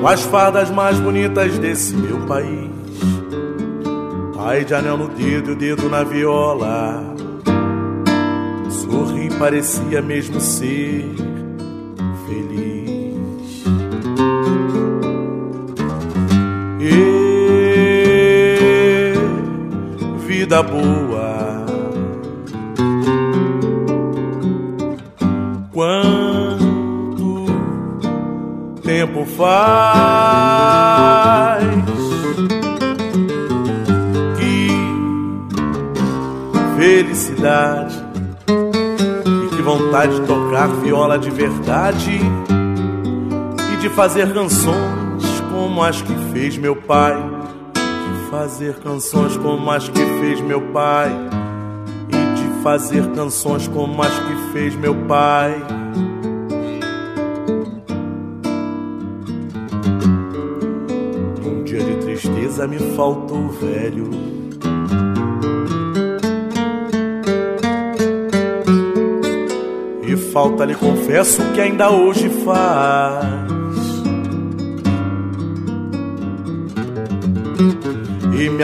Com 0.00 0.06
as 0.06 0.22
fardas 0.22 0.70
mais 0.70 1.00
bonitas 1.00 1.58
desse 1.58 1.96
meu 1.96 2.18
país. 2.26 2.70
Pai 4.36 4.64
de 4.64 4.74
anel 4.74 4.96
no 4.96 5.08
dedo 5.08 5.50
e 5.50 5.52
o 5.54 5.56
dedo 5.56 5.88
na 5.88 6.04
viola. 6.04 7.14
Sorri 8.68 9.28
parecia 9.38 10.00
mesmo 10.00 10.40
ser 10.40 11.04
feliz. 12.26 12.65
Vida 20.56 20.62
boa. 20.62 21.66
Quanto 25.72 27.46
tempo 28.82 29.24
faz? 29.26 30.46
felicidade. 36.76 37.96
E 38.48 39.56
que 39.56 39.62
vontade 39.62 40.20
de 40.20 40.26
tocar 40.26 40.68
viola 40.68 41.18
de 41.18 41.30
verdade 41.30 42.20
e 43.72 43.76
de 43.78 43.88
fazer 43.88 44.32
canções 44.34 45.40
como 45.50 45.82
as 45.82 46.02
que 46.02 46.14
fez 46.32 46.58
meu 46.58 46.76
pai. 46.76 47.16
Fazer 48.56 48.76
canções 48.76 49.36
como 49.36 49.70
as 49.70 49.86
que 49.86 50.02
fez 50.18 50.40
meu 50.40 50.62
pai. 50.72 51.10
E 52.08 52.34
de 52.36 52.62
fazer 52.62 53.06
canções 53.12 53.68
como 53.68 54.02
as 54.02 54.18
que 54.18 54.34
fez 54.50 54.74
meu 54.74 54.94
pai. 55.04 55.62
Num 61.44 61.64
dia 61.64 61.84
de 61.84 61.96
tristeza 61.96 62.66
me 62.66 62.78
faltou 62.96 63.40
o 63.40 63.48
velho. 63.50 64.08
E 70.02 70.16
falta 70.16 70.64
lhe 70.64 70.74
confesso 70.74 71.42
que 71.52 71.60
ainda 71.60 71.90
hoje 71.90 72.30
faz. 72.42 73.35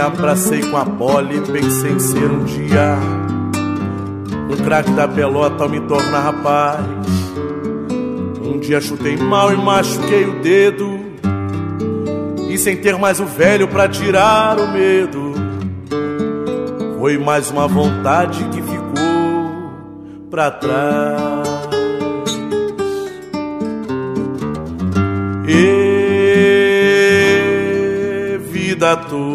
Abracei 0.07 0.61
com 0.63 0.77
a 0.77 0.85
bola 0.85 1.33
e 1.33 1.41
pensei 1.41 1.93
em 1.93 1.99
ser 1.99 2.31
um 2.31 2.45
dia 2.45 2.99
um 4.53 4.57
craque 4.65 4.91
da 4.93 5.09
pelota 5.09 5.65
ao 5.65 5.69
me 5.69 5.81
tornar 5.81 6.21
rapaz. 6.21 6.85
Um 8.43 8.59
dia 8.61 8.81
chutei 8.81 9.17
mal 9.17 9.53
e 9.53 9.57
machuquei 9.57 10.25
o 10.27 10.41
dedo. 10.41 11.01
E 12.49 12.59
sem 12.59 12.77
ter 12.77 12.99
mais 12.99 13.19
o 13.19 13.25
velho 13.25 13.67
pra 13.67 13.89
tirar 13.89 14.59
o 14.59 14.71
medo, 14.71 15.33
foi 16.99 17.17
mais 17.17 17.51
uma 17.51 17.67
vontade 17.67 18.45
que 18.45 18.61
ficou 18.61 18.83
pra 20.31 20.51
trás. 20.51 21.49
E 25.49 26.43
vida 28.51 28.97
tua 28.97 29.32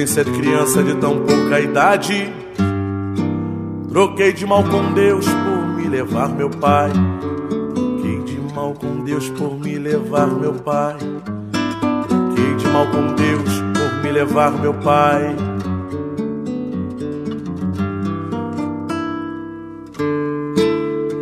inocência 0.00 0.24
de 0.24 0.32
criança 0.32 0.82
de 0.82 0.94
tão 0.94 1.18
pouca 1.24 1.60
idade. 1.60 2.32
Troquei 3.90 4.32
de 4.32 4.46
mal 4.46 4.64
com 4.64 4.94
Deus 4.94 5.26
por 5.26 5.76
me 5.76 5.88
levar 5.88 6.28
meu 6.28 6.48
pai. 6.48 6.90
Troquei 7.74 8.22
de 8.22 8.54
mal 8.54 8.72
com 8.74 9.04
Deus 9.04 9.28
por 9.30 9.58
me 9.58 9.78
levar 9.78 10.26
meu 10.26 10.54
pai. 10.54 10.96
Troquei 12.08 12.56
de 12.56 12.66
mal 12.68 12.86
com 12.86 13.14
Deus 13.14 13.62
por 13.74 14.02
me 14.02 14.12
levar 14.12 14.52
meu 14.52 14.74
pai. 14.74 15.36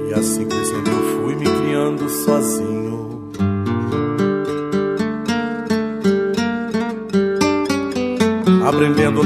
E 0.09 0.15
assim 0.15 0.47
crescendo 0.47 0.91
eu 0.91 1.23
fui 1.23 1.35
me 1.35 1.45
criando 1.45 2.09
sozinho. 2.09 2.88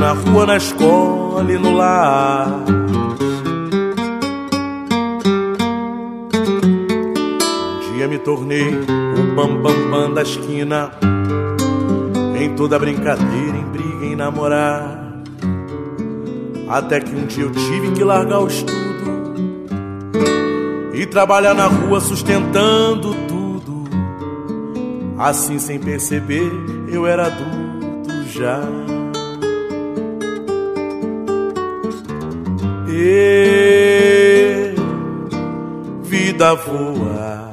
Na 0.02 0.10
rua, 0.14 0.46
na 0.46 0.56
escola 0.56 1.52
e 1.52 1.56
no 1.56 1.76
lar. 1.76 2.48
Um 7.86 7.94
dia 7.94 8.08
me 8.08 8.18
tornei 8.18 8.68
o 8.68 9.36
bambambam 9.36 9.62
bam, 9.62 9.90
bam 9.90 10.12
da 10.12 10.22
esquina. 10.22 10.90
Em 12.36 12.52
toda 12.56 12.80
brincadeira, 12.80 13.56
em 13.56 13.64
briga, 13.66 14.06
em 14.06 14.16
namorar. 14.16 15.22
Até 16.68 16.98
que 16.98 17.14
um 17.14 17.26
dia 17.26 17.44
eu 17.44 17.52
tive 17.52 17.92
que 17.92 18.02
largar 18.02 18.40
o 18.40 18.48
estudo 18.48 18.82
e 20.92 21.06
trabalhar 21.06 21.54
na 21.54 21.68
rua 21.68 22.00
sustentando 22.00 23.14
tudo. 23.28 23.84
Assim, 25.16 25.60
sem 25.60 25.78
perceber, 25.78 26.50
eu 26.88 27.06
era 27.06 27.26
adulto 27.26 28.28
já. 28.28 28.60
Vida 36.04 36.54
voa. 36.54 37.50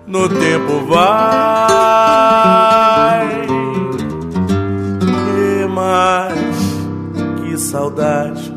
no 0.06 0.28
tempo 0.28 0.86
vai. 0.86 1.72
E 5.36 5.66
mais 5.66 6.56
que 7.40 7.58
saudade. 7.58 8.54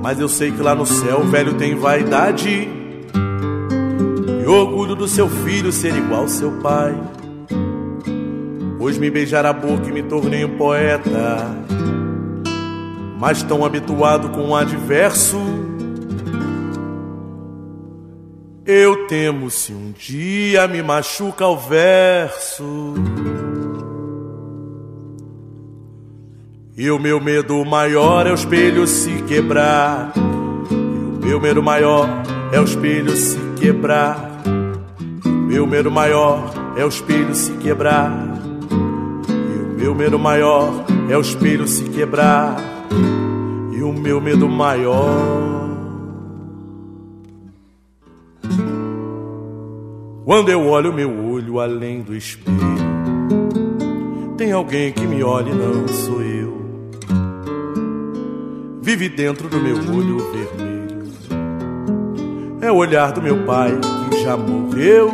Mas 0.00 0.20
eu 0.20 0.28
sei 0.28 0.52
que 0.52 0.62
lá 0.62 0.74
no 0.74 0.86
céu 0.86 1.20
o 1.20 1.24
velho 1.24 1.54
tem 1.54 1.74
vaidade 1.74 2.68
e 4.44 4.46
orgulho 4.46 4.94
do 4.94 5.08
seu 5.08 5.28
filho 5.28 5.72
ser 5.72 5.96
igual 5.96 6.20
ao 6.20 6.28
seu 6.28 6.52
pai. 6.60 6.94
Pois 8.94 9.00
me 9.00 9.10
beijar 9.10 9.44
a 9.44 9.52
boca 9.52 9.88
e 9.88 9.92
me 9.92 10.04
tornei 10.04 10.44
um 10.44 10.56
poeta. 10.56 11.50
mas 13.18 13.42
tão 13.42 13.64
habituado 13.64 14.28
com 14.28 14.50
o 14.50 14.54
adverso. 14.54 15.36
Eu 18.64 19.08
temo 19.08 19.50
se 19.50 19.72
um 19.72 19.90
dia 19.90 20.68
me 20.68 20.80
machuca 20.80 21.44
o 21.44 21.56
verso. 21.56 22.94
E 26.76 26.88
o 26.88 26.98
meu 27.00 27.20
medo 27.20 27.64
maior 27.64 28.28
é 28.28 28.30
o 28.30 28.34
espelho 28.34 28.86
se 28.86 29.10
quebrar. 29.22 30.12
E 31.20 31.24
o 31.24 31.26
meu 31.26 31.40
medo 31.40 31.60
maior 31.60 32.08
é 32.52 32.60
o 32.60 32.64
espelho 32.64 33.16
se 33.16 33.38
quebrar. 33.58 34.40
E 35.24 35.28
o 35.28 35.46
meu 35.46 35.66
medo 35.66 35.90
maior 35.90 36.48
é 36.76 36.84
o 36.84 36.88
espelho 36.88 37.34
se 37.34 37.52
quebrar. 37.54 38.23
Meu 39.84 39.94
medo 39.94 40.18
maior 40.18 40.86
é 41.10 41.18
o 41.18 41.20
espelho 41.20 41.66
se 41.68 41.84
quebrar. 41.84 42.56
E 43.70 43.82
o 43.82 43.92
meu 43.92 44.18
medo 44.18 44.48
maior. 44.48 45.68
Quando 50.24 50.48
eu 50.48 50.66
olho 50.66 50.90
meu 50.90 51.26
olho 51.26 51.60
além 51.60 52.00
do 52.00 52.16
espelho, 52.16 52.56
tem 54.38 54.52
alguém 54.52 54.90
que 54.90 55.06
me 55.06 55.22
olha 55.22 55.50
e 55.50 55.54
não 55.54 55.86
sou 55.86 56.22
eu 56.22 56.64
vive 58.80 59.10
dentro 59.10 59.50
do 59.50 59.58
meu 59.58 59.76
olho 59.76 60.18
vermelho. 60.32 61.12
É 62.62 62.72
o 62.72 62.76
olhar 62.76 63.12
do 63.12 63.20
meu 63.20 63.44
pai 63.44 63.78
que 64.08 64.22
já 64.22 64.34
morreu. 64.34 65.12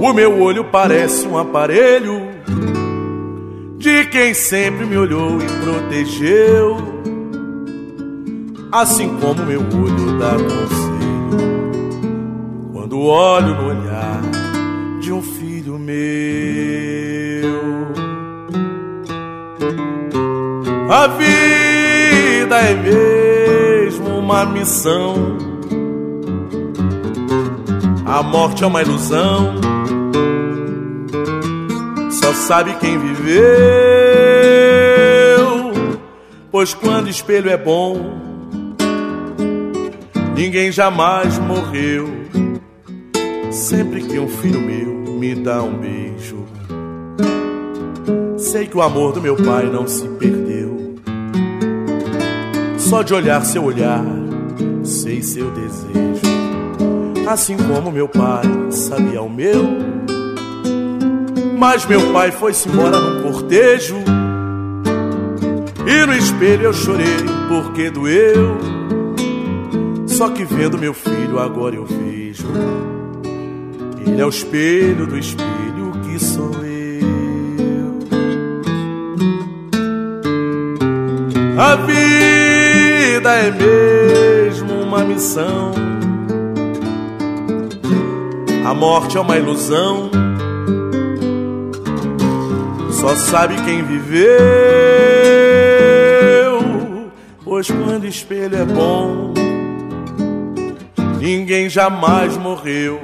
O 0.00 0.12
meu 0.14 0.40
olho 0.40 0.64
parece 0.64 1.28
um 1.28 1.36
aparelho 1.36 2.33
de 3.84 4.06
quem 4.06 4.32
sempre 4.32 4.86
me 4.86 4.96
olhou 4.96 5.38
e 5.42 5.46
protegeu. 5.62 6.78
Assim 8.72 9.18
como 9.18 9.44
meu 9.44 9.60
olho 9.60 10.18
dá 10.18 10.30
conselho 10.30 11.74
quando 12.72 12.98
olho 12.98 13.54
no 13.54 13.66
olhar 13.68 14.22
de 15.02 15.12
um 15.12 15.20
filho 15.20 15.78
meu. 15.78 15.94
A 20.88 21.06
vida 21.08 22.56
é 22.56 22.74
mesmo 22.74 24.18
uma 24.18 24.46
missão. 24.46 25.36
A 28.06 28.22
morte 28.22 28.64
é 28.64 28.66
uma 28.66 28.80
ilusão. 28.80 29.83
Sabe 32.34 32.74
quem 32.74 32.98
viveu. 32.98 33.34
Pois 36.50 36.74
quando 36.74 37.08
espelho 37.08 37.48
é 37.48 37.56
bom, 37.56 37.96
ninguém 40.36 40.70
jamais 40.70 41.38
morreu. 41.38 42.08
Sempre 43.50 44.02
que 44.02 44.18
um 44.18 44.28
filho 44.28 44.60
meu 44.60 45.18
me 45.18 45.34
dá 45.34 45.62
um 45.62 45.78
beijo, 45.78 46.44
sei 48.36 48.66
que 48.66 48.76
o 48.76 48.82
amor 48.82 49.12
do 49.12 49.22
meu 49.22 49.36
pai 49.36 49.64
não 49.66 49.86
se 49.88 50.06
perdeu. 50.08 50.96
Só 52.76 53.02
de 53.02 53.14
olhar 53.14 53.44
seu 53.44 53.64
olhar, 53.64 54.04
sei 54.82 55.22
seu 55.22 55.50
desejo. 55.50 55.94
Assim 57.28 57.56
como 57.56 57.90
meu 57.90 58.08
pai 58.08 58.44
sabia 58.70 59.22
o 59.22 59.30
meu. 59.30 60.03
Mas 61.58 61.86
meu 61.86 62.12
pai 62.12 62.30
foi-se 62.30 62.68
embora 62.68 62.98
num 62.98 63.22
cortejo. 63.22 63.96
E 65.86 66.06
no 66.06 66.14
espelho 66.14 66.64
eu 66.64 66.72
chorei 66.72 67.16
porque 67.48 67.90
doeu. 67.90 68.58
Só 70.06 70.30
que 70.30 70.44
vendo 70.44 70.78
meu 70.78 70.94
filho 70.94 71.38
agora 71.38 71.74
eu 71.74 71.84
vejo. 71.84 72.46
Ele 74.06 74.20
é 74.20 74.24
o 74.24 74.28
espelho 74.28 75.06
do 75.06 75.18
espelho 75.18 75.92
que 76.04 76.18
sou 76.18 76.52
eu. 76.64 76.74
A 81.58 81.76
vida 81.76 83.30
é 83.34 83.50
mesmo 83.50 84.72
uma 84.82 85.04
missão. 85.04 85.72
A 88.64 88.72
morte 88.72 89.16
é 89.16 89.20
uma 89.20 89.36
ilusão. 89.36 90.10
Só 93.04 93.14
sabe 93.16 93.54
quem 93.66 93.82
viveu. 93.84 94.24
Pois 97.44 97.70
quando 97.70 98.06
espelho 98.06 98.56
é 98.56 98.64
bom, 98.64 99.34
ninguém 101.20 101.68
jamais 101.68 102.34
morreu. 102.38 102.98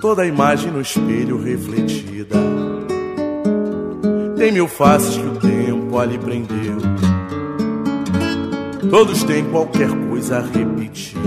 Toda 0.00 0.26
imagem 0.26 0.72
no 0.72 0.80
espelho 0.80 1.40
refletida 1.40 2.36
tem 4.36 4.50
mil 4.50 4.66
faces 4.66 5.16
que 5.16 5.26
o 5.26 5.36
tempo 5.36 5.96
ali 5.96 6.18
prendeu 6.18 6.78
Todos 8.90 9.22
têm 9.22 9.44
qualquer 9.44 9.88
coisa 10.08 10.40
repetida. 10.40 11.20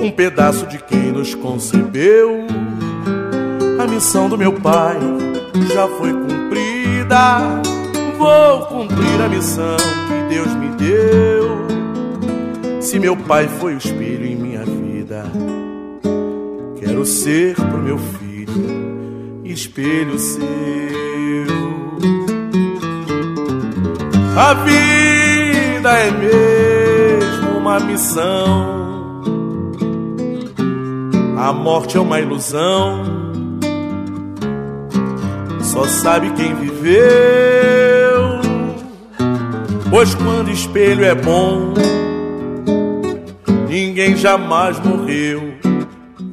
Um 0.00 0.12
pedaço 0.12 0.68
de 0.68 0.78
quem 0.78 1.10
nos 1.10 1.34
concebeu. 1.34 2.46
Missão 3.94 4.28
do 4.28 4.36
meu 4.36 4.52
pai 4.52 4.98
já 5.72 5.86
foi 5.86 6.12
cumprida. 6.12 7.38
Vou 8.18 8.66
cumprir 8.66 9.22
a 9.24 9.28
missão 9.28 9.76
que 9.76 10.34
Deus 10.34 10.52
me 10.54 10.68
deu. 10.70 12.82
Se 12.82 12.98
meu 12.98 13.16
pai 13.16 13.46
foi 13.48 13.74
o 13.74 13.78
espelho 13.78 14.26
em 14.26 14.36
minha 14.36 14.64
vida, 14.64 15.24
quero 16.78 17.06
ser 17.06 17.54
pro 17.54 17.78
meu 17.78 17.98
filho 17.98 19.44
espelho 19.44 20.18
seu. 20.18 20.44
A 24.36 24.54
vida 24.54 25.24
vida 25.84 25.98
é 25.98 26.10
mesmo 26.10 27.58
uma 27.58 27.78
missão. 27.78 29.22
A 31.36 31.52
morte 31.52 31.98
é 31.98 32.00
uma 32.00 32.18
ilusão. 32.18 33.23
Só 35.74 35.88
sabe 35.88 36.30
quem 36.34 36.54
viveu. 36.54 36.94
Pois 39.90 40.14
quando 40.14 40.52
espelho 40.52 41.04
é 41.04 41.16
bom, 41.16 41.74
ninguém 43.68 44.16
jamais 44.16 44.78
morreu. 44.78 45.54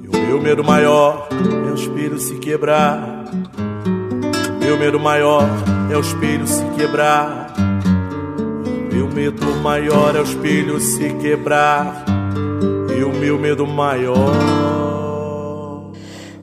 E 0.03 0.07
o 0.07 0.27
meu 0.27 0.39
medo 0.39 0.63
maior 0.63 1.27
é 1.67 1.71
o 1.71 1.73
espelho 1.73 2.19
se 2.19 2.35
quebrar. 2.35 3.25
O 4.61 4.63
meu 4.63 4.77
medo 4.77 4.99
maior 4.99 5.49
é 5.91 5.97
o 5.97 6.01
espelho 6.01 6.45
se 6.45 6.63
quebrar. 6.77 7.51
Meu 8.93 9.07
medo 9.07 9.55
maior 9.55 10.15
é 10.15 10.19
o 10.19 10.23
espelho 10.23 10.79
se 10.79 11.09
quebrar. 11.15 12.05
E 12.95 13.03
o 13.03 13.11
meu 13.11 13.39
medo 13.39 13.65
maior. 13.65 14.35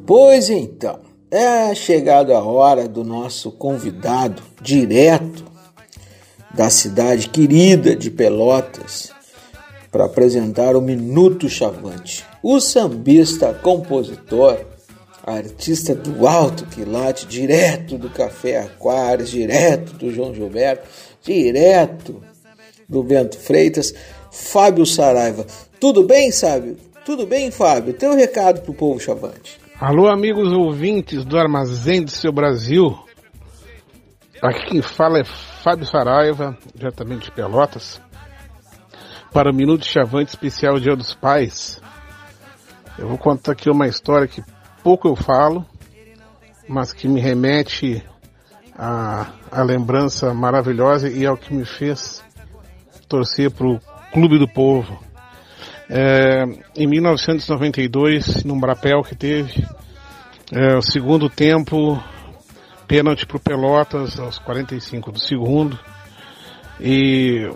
Pois 0.05 0.51
então, 0.51 1.08
é 1.31 1.75
chegado 1.75 2.33
a 2.33 2.43
hora 2.43 2.89
do 2.89 3.05
nosso 3.05 3.51
convidado 3.53 4.43
direto 4.61 5.45
da 6.55 6.71
cidade 6.71 7.29
querida 7.29 7.95
de 7.95 8.11
Pelotas 8.11 9.11
para 9.91 10.07
apresentar 10.07 10.75
o 10.75 10.81
Minuto 10.81 11.49
Chavante. 11.49 12.25
O 12.43 12.61
sambista, 12.61 13.53
compositor, 13.53 14.59
artista 15.23 15.95
do 15.95 16.27
alto 16.27 16.65
quilate, 16.67 17.27
direto 17.27 17.99
do 17.99 18.09
Café 18.09 18.59
Aquários, 18.59 19.31
direto 19.31 19.93
do 19.95 20.11
João 20.11 20.35
Gilberto, 20.35 20.89
direto 21.23 22.23
do 22.89 23.03
Bento 23.03 23.39
Freitas, 23.39 23.93
Fábio 24.31 24.87
Saraiva. 24.87 25.47
Tudo 25.79 26.05
bem, 26.05 26.33
Sábio? 26.33 26.79
Tudo 27.05 27.27
bem, 27.27 27.51
Fábio? 27.51 27.93
Tem 27.93 28.09
um 28.09 28.17
recado 28.17 28.63
pro 28.63 28.73
povo 28.73 28.99
chavante. 28.99 29.68
Alô, 29.81 30.09
amigos 30.09 30.53
ouvintes 30.53 31.25
do 31.25 31.39
Armazém 31.39 32.03
do 32.03 32.11
Seu 32.11 32.33
Brasil. 32.33 32.99
Aqui 34.43 34.67
quem 34.67 34.83
fala 34.83 35.21
é 35.21 35.25
Fábio 35.25 35.87
Saraiva, 35.87 36.59
diretamente 36.75 37.27
de 37.27 37.31
Pelotas, 37.31 38.03
para 39.33 39.53
o 39.53 39.55
Minuto 39.55 39.87
Chavante 39.87 40.31
Especial 40.31 40.81
Dia 40.81 40.97
dos 40.97 41.15
Pais. 41.15 41.81
Eu 42.99 43.07
vou 43.07 43.17
contar 43.17 43.53
aqui 43.53 43.71
uma 43.71 43.87
história 43.87 44.27
que 44.27 44.43
pouco 44.83 45.07
eu 45.07 45.15
falo, 45.15 45.65
mas 46.69 46.93
que 46.93 47.07
me 47.07 47.21
remete 47.21 48.05
à, 48.77 49.31
à 49.49 49.63
lembrança 49.63 50.35
maravilhosa 50.35 51.09
e 51.09 51.25
ao 51.25 51.37
que 51.37 51.55
me 51.55 51.65
fez 51.65 52.21
torcer 53.09 53.53
para 53.53 53.69
o 53.69 53.79
Clube 54.13 54.41
do 54.41 54.49
Povo. 54.49 54.99
É, 55.91 56.45
em 56.77 56.87
1992, 56.87 58.45
num 58.45 58.61
brapel 58.61 59.03
que 59.03 59.15
teve, 59.15 59.67
é, 60.53 60.77
o 60.77 60.83
segundo 60.83 61.31
tempo 61.31 62.03
pênalti 62.87 63.27
pro 63.27 63.39
Pelotas 63.39 64.19
aos 64.19 64.39
45 64.39 65.13
do 65.13 65.21
segundo. 65.21 65.79
E 66.81 67.51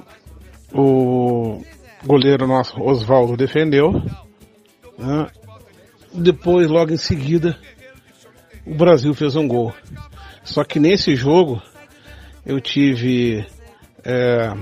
o 0.72 1.62
goleiro 2.04 2.46
nosso, 2.46 2.80
Oswaldo, 2.80 3.36
defendeu. 3.36 3.92
Né? 4.98 5.26
Depois, 6.12 6.68
logo 6.68 6.92
em 6.92 6.98
seguida, 6.98 7.58
o 8.66 8.74
Brasil 8.74 9.14
fez 9.14 9.36
um 9.36 9.46
gol. 9.46 9.72
Só 10.44 10.64
que 10.64 10.80
nesse 10.80 11.14
jogo 11.14 11.62
eu 12.44 12.60
tive 12.60 13.46
é, 14.04 14.52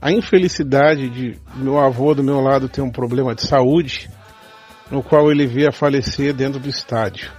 a 0.00 0.12
infelicidade 0.12 1.08
de 1.08 1.38
meu 1.56 1.78
avô 1.78 2.14
do 2.14 2.22
meu 2.22 2.40
lado 2.40 2.68
ter 2.68 2.80
um 2.80 2.90
problema 2.90 3.34
de 3.34 3.42
saúde, 3.42 4.08
no 4.90 5.02
qual 5.02 5.30
ele 5.30 5.46
veio 5.46 5.68
a 5.68 5.72
falecer 5.72 6.32
dentro 6.32 6.60
do 6.60 6.68
estádio. 6.68 7.30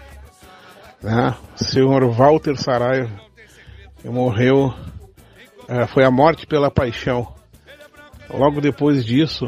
Né? 1.01 1.33
O 1.59 1.63
senhor 1.63 2.11
Walter 2.11 2.57
Saraiva 2.57 3.09
morreu, 4.03 4.73
é, 5.67 5.87
foi 5.87 6.03
a 6.03 6.11
morte 6.11 6.45
pela 6.45 6.69
paixão. 6.69 7.33
Logo 8.29 8.59
depois 8.59 9.05
disso, 9.05 9.45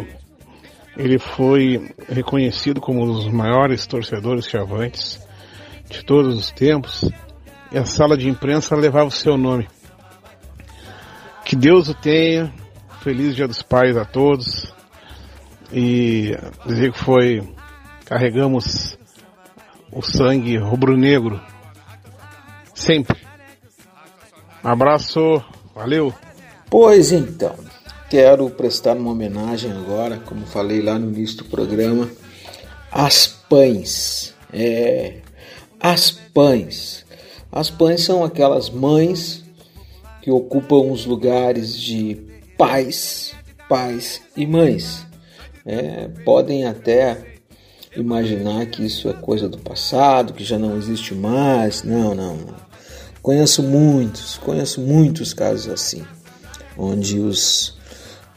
ele 0.98 1.20
foi 1.20 1.94
reconhecido 2.08 2.80
como 2.80 3.04
um 3.04 3.14
dos 3.14 3.28
maiores 3.28 3.86
torcedores 3.86 4.48
chavantes 4.48 5.20
de 5.90 6.04
todos 6.06 6.38
os 6.38 6.52
tempos 6.52 7.10
e 7.72 7.78
a 7.78 7.86
sala 7.86 8.18
de 8.18 8.30
imprensa 8.30 8.76
levava 8.76 9.08
o 9.08 9.12
seu 9.12 9.38
nome. 9.38 9.68
Que 11.46 11.56
Deus 11.56 11.90
o 11.90 11.94
tenha, 11.94 12.54
feliz 13.02 13.36
Dia 13.36 13.48
dos 13.48 13.64
Pais 13.64 13.98
a 13.98 14.06
todos 14.06 14.72
e 15.74 16.38
dizer 16.68 16.92
que 16.92 17.00
foi, 17.00 17.42
carregamos 18.06 18.96
o 19.92 20.04
sangue 20.04 20.56
rubro-negro 20.58 21.42
sempre. 22.76 23.18
Um 24.64 24.68
abraço, 24.68 25.44
valeu! 25.74 26.14
Pois 26.70 27.12
então, 27.12 27.56
quero 28.08 28.48
prestar 28.52 28.96
uma 28.96 29.10
homenagem 29.10 29.72
agora, 29.72 30.18
como 30.18 30.46
falei 30.46 30.80
lá 30.80 31.00
no 31.00 31.12
início 31.12 31.38
do 31.38 31.46
programa, 31.46 32.08
às 32.92 33.26
pães. 33.26 34.36
É, 34.54 35.22
as 35.80 36.12
pães. 36.12 37.04
As 37.52 37.72
pães 37.72 38.04
são 38.04 38.24
aquelas 38.24 38.70
mães 38.70 39.44
que 40.22 40.30
ocupam 40.30 40.92
os 40.92 41.04
lugares 41.04 41.76
de 41.76 42.31
pais, 42.62 43.34
pais 43.68 44.22
e 44.38 44.46
mães. 44.46 45.04
É, 45.66 46.08
podem 46.24 46.68
até 46.68 47.18
imaginar 47.98 48.68
que 48.68 48.86
isso 48.86 49.10
é 49.10 49.14
coisa 49.14 49.50
do 49.50 49.58
passado, 49.58 50.32
que 50.32 50.44
já 50.44 50.60
não 50.60 50.78
existe 50.78 51.16
mais. 51.16 51.82
Não, 51.82 52.14
não. 52.14 52.38
Conheço 53.20 53.64
muitos, 53.64 54.38
conheço 54.38 54.80
muitos 54.80 55.34
casos 55.34 55.74
assim, 55.74 56.06
onde 56.78 57.20
os 57.20 57.80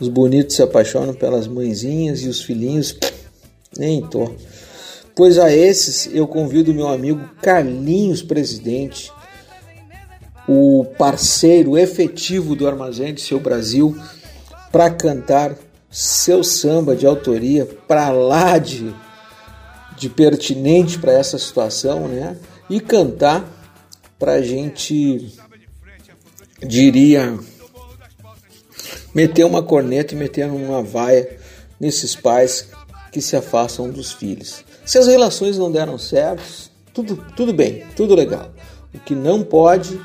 os 0.01 0.09
bonitos 0.09 0.57
se 0.57 0.63
apaixonam 0.63 1.13
pelas 1.13 1.47
mãezinhas 1.47 2.23
e 2.23 2.29
os 2.29 2.43
filhinhos 2.43 2.97
nem 3.77 4.01
tô. 4.01 4.33
Pois 5.15 5.39
a 5.39 5.55
esses 5.55 6.09
eu 6.15 6.27
convido 6.27 6.75
meu 6.75 6.89
amigo 6.89 7.21
Carlinhos 7.43 8.23
Presidente, 8.23 9.13
o 10.47 10.85
parceiro 10.99 11.77
efetivo 11.77 12.55
do 12.55 12.67
Armazém 12.67 13.15
de 13.15 13.21
Seu 13.21 13.41
Brasil, 13.41 13.97
para 14.71 14.91
cantar 14.91 15.57
seu 15.91 16.43
samba 16.43 16.97
de 16.97 17.07
autoria 17.07 17.65
para 17.87 18.11
lá 18.11 18.59
de, 18.59 18.93
de 19.97 20.09
pertinente 20.09 20.99
para 20.99 21.13
essa 21.13 21.39
situação, 21.39 22.09
né? 22.09 22.37
E 22.69 22.81
cantar 22.81 23.49
para 24.19 24.33
a 24.33 24.43
gente, 24.43 25.33
diria, 26.61 27.39
meter 29.15 29.45
uma 29.45 29.63
corneta 29.63 30.15
e 30.15 30.17
meter 30.17 30.51
uma 30.51 30.83
vaia 30.83 31.39
nesses 31.79 32.17
pais 32.17 32.69
que 33.13 33.21
se 33.21 33.37
afastam 33.37 33.89
dos 33.89 34.13
filhos. 34.13 34.65
Se 34.85 34.99
as 34.99 35.07
relações 35.07 35.57
não 35.57 35.71
deram 35.71 35.97
certo, 35.97 36.71
tudo, 36.93 37.25
tudo 37.37 37.53
bem, 37.53 37.85
tudo 37.95 38.15
legal. 38.15 38.51
O 38.93 38.99
que 38.99 39.15
não 39.15 39.45
pode 39.45 40.01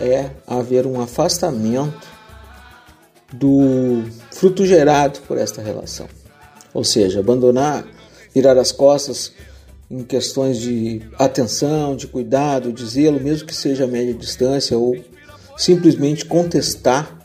é 0.00 0.30
haver 0.46 0.86
um 0.86 1.00
afastamento 1.00 2.06
do 3.32 4.04
fruto 4.30 4.64
gerado 4.64 5.20
por 5.20 5.38
esta 5.38 5.60
relação. 5.60 6.06
Ou 6.72 6.84
seja, 6.84 7.20
abandonar, 7.20 7.84
virar 8.34 8.58
as 8.58 8.72
costas 8.72 9.32
em 9.90 10.02
questões 10.02 10.58
de 10.58 11.02
atenção, 11.18 11.96
de 11.96 12.06
cuidado, 12.06 12.72
de 12.72 12.84
zelo, 12.84 13.20
mesmo 13.20 13.46
que 13.46 13.54
seja 13.54 13.84
a 13.84 13.88
média 13.88 14.12
distância, 14.12 14.76
ou 14.76 14.96
simplesmente 15.56 16.24
contestar 16.24 17.16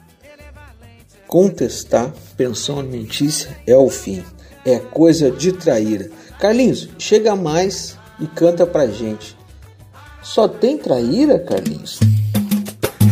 contestar 1.32 2.14
pensão 2.36 2.78
alimentícia 2.80 3.58
é 3.66 3.74
o 3.74 3.90
fim, 3.90 4.22
é 4.66 4.78
coisa 4.80 5.32
de 5.32 5.54
traíra. 5.54 6.12
Carlinhos, 6.38 6.90
chega 7.00 7.38
mais 7.38 7.98
e 8.20 8.28
canta 8.28 8.68
pra 8.68 8.86
gente. 8.88 9.38
Só 10.22 10.46
tem 10.46 10.78
traíra, 10.78 11.40
Carlinhos? 11.40 12.00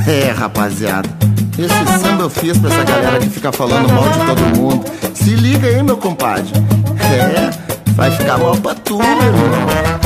É, 0.07 0.31
rapaziada. 0.31 1.09
Esse 1.57 2.01
samba 2.01 2.23
eu 2.23 2.29
fiz 2.29 2.57
pra 2.57 2.69
essa 2.69 2.83
galera 2.83 3.19
que 3.19 3.29
fica 3.29 3.51
falando 3.51 3.91
mal 3.91 4.09
de 4.09 4.19
todo 4.19 4.57
mundo. 4.57 4.85
Se 5.13 5.35
liga 5.35 5.67
aí, 5.67 5.83
meu 5.83 5.97
compadre. 5.97 6.51
É, 6.99 7.49
vai 7.93 8.11
ficar 8.11 8.37
mal 8.37 8.55
pra 8.57 8.75
tu, 8.75 8.97
meu 8.97 9.07
irmão. 9.07 9.99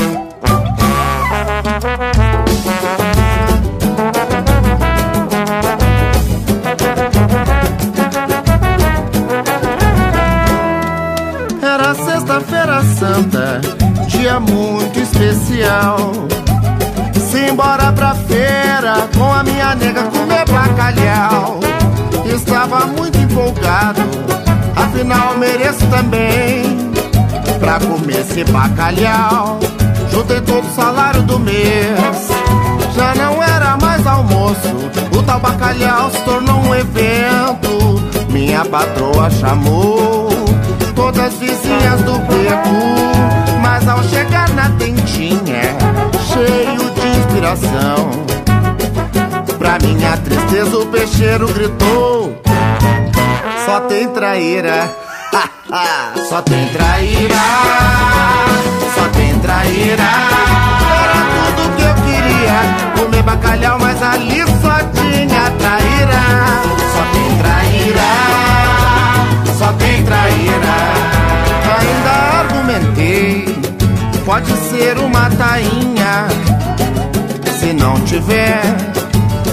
Santa, 13.03 13.59
dia 14.07 14.39
muito 14.39 14.99
especial. 14.99 16.13
Simbora 17.54 17.91
pra 17.91 18.16
feira 18.16 19.08
com 19.16 19.32
a 19.32 19.43
minha 19.43 19.76
nega 19.76 20.01
comer 20.06 20.43
bacalhau. 20.49 21.60
Estava 22.26 22.88
muito 22.88 23.16
empolgado, 23.20 24.01
afinal 24.76 25.38
mereço 25.38 25.86
também. 25.86 26.91
Pra 27.60 27.80
comer 27.80 28.22
esse 28.22 28.43
bacalhau, 28.45 29.60
juntei 30.12 30.41
todo 30.41 30.66
o 30.66 30.76
salário 30.76 31.22
do 31.22 31.38
mês. 31.38 32.28
Já 32.95 33.14
não 33.14 33.43
era 33.43 33.78
mais 33.78 34.08
almoço, 34.08 34.89
o 35.16 35.22
tal 35.22 35.39
bacalhau 35.39 36.10
se 36.10 36.22
tornou 36.24 36.60
um 36.60 36.74
evento. 36.74 38.01
Minha 38.32 38.66
patroa 38.66 39.30
chamou 39.30 40.28
todas 40.95 41.26
as 41.26 41.34
vizinhas 41.36 42.01
do 42.01 42.14
beco. 42.14 43.62
Mas 43.62 43.88
ao 43.88 44.04
chegar 44.06 44.49
na 44.56 44.72
tentinha, 44.72 45.78
cheio 46.34 46.82
inspiração, 47.43 48.09
pra 49.59 49.77
minha 49.79 50.15
tristeza 50.17 50.77
o 50.77 50.85
peixeiro 50.85 51.47
gritou: 51.47 52.41
Só 53.65 53.81
tem 53.81 54.07
traíra, 54.09 54.89
só 56.29 56.41
tem 56.41 56.69
traíra, 56.69 57.35
só 58.95 59.07
tem 59.09 59.37
traíra. 59.39 60.03
Era 61.03 61.21
tudo 61.35 61.75
que 61.75 61.81
eu 61.83 61.95
queria, 62.05 63.03
comer 63.03 63.23
bacalhau, 63.23 63.77
mas 63.77 64.01
ali 64.01 64.43
só 64.61 64.79
tinha 64.93 65.51
traíra, 65.51 66.21
só 66.93 67.03
tem 67.11 67.37
traíra. 67.37 68.03
Só 69.57 69.73
tem 69.73 70.03
traíra. 70.03 70.75
Ainda 71.79 72.39
argumentei, 72.39 73.55
pode 74.25 74.51
ser 74.69 74.97
uma 74.97 75.29
tainha. 75.29 76.32
Se 77.84 77.89
não 77.89 77.99
tiver, 78.05 78.61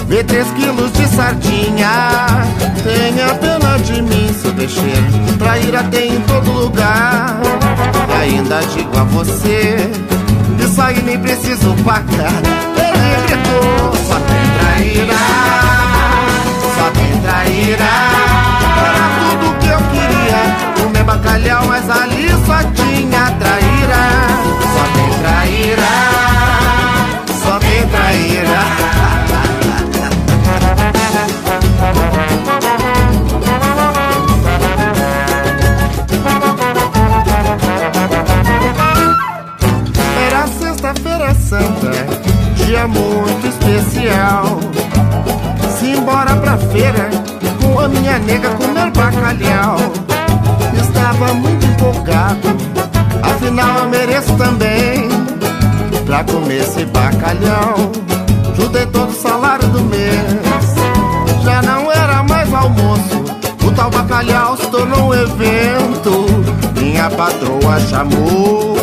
vê 0.07 0.23
três 0.23 0.49
quilos 0.51 0.89
de 0.93 1.05
sardinha. 1.05 2.47
Tenha 2.81 3.33
pena 3.35 3.77
de 3.79 4.01
mim, 4.01 4.33
seu 4.41 4.53
peixeiro. 4.53 5.37
Traíra 5.37 5.83
tem 5.91 6.15
em 6.15 6.21
todo 6.21 6.49
lugar. 6.49 7.41
E 8.07 8.13
ainda 8.13 8.61
digo 8.73 8.97
a 8.97 9.03
você, 9.03 9.75
isso 10.57 10.81
aí 10.81 11.01
nem 11.01 11.19
preciso 11.19 11.75
pagar. 11.83 12.31
Ele 12.77 13.27
gritou, 13.27 13.91
só 14.07 14.15
tem 14.21 14.45
traíra, 14.59 15.17
só 16.77 16.89
tem 16.91 17.21
traíra 17.21 18.21
comer 20.81 21.03
bacalhau, 21.03 21.65
mas 21.67 21.89
ali 21.89 22.29
só 22.45 22.57
tinha 22.73 23.31
traíra. 23.31 23.50
dia 42.71 42.87
muito 42.87 43.47
especial. 43.47 44.57
Simbora 45.77 46.33
pra 46.37 46.57
feira 46.57 47.09
com 47.61 47.77
a 47.77 47.87
minha 47.89 48.17
nega 48.19 48.49
comer 48.51 48.89
bacalhau. 48.91 49.77
Estava 50.81 51.33
muito 51.33 51.65
empolgado, 51.65 52.47
afinal 53.21 53.79
eu 53.79 53.89
mereço 53.89 54.33
também. 54.37 55.09
Pra 56.05 56.23
comer 56.23 56.61
esse 56.61 56.85
bacalhau, 56.85 57.91
juntei 58.55 58.85
todo 58.85 59.09
o 59.09 59.21
salário 59.21 59.67
do 59.67 59.81
mês. 59.81 60.73
Já 61.43 61.61
não 61.61 61.91
era 61.91 62.23
mais 62.23 62.53
almoço, 62.53 63.21
o 63.65 63.71
tal 63.71 63.89
bacalhau 63.89 64.55
se 64.55 64.67
tornou 64.67 65.09
um 65.09 65.13
evento. 65.13 66.25
Minha 66.79 67.09
patroa 67.09 67.79
chamou 67.81 68.80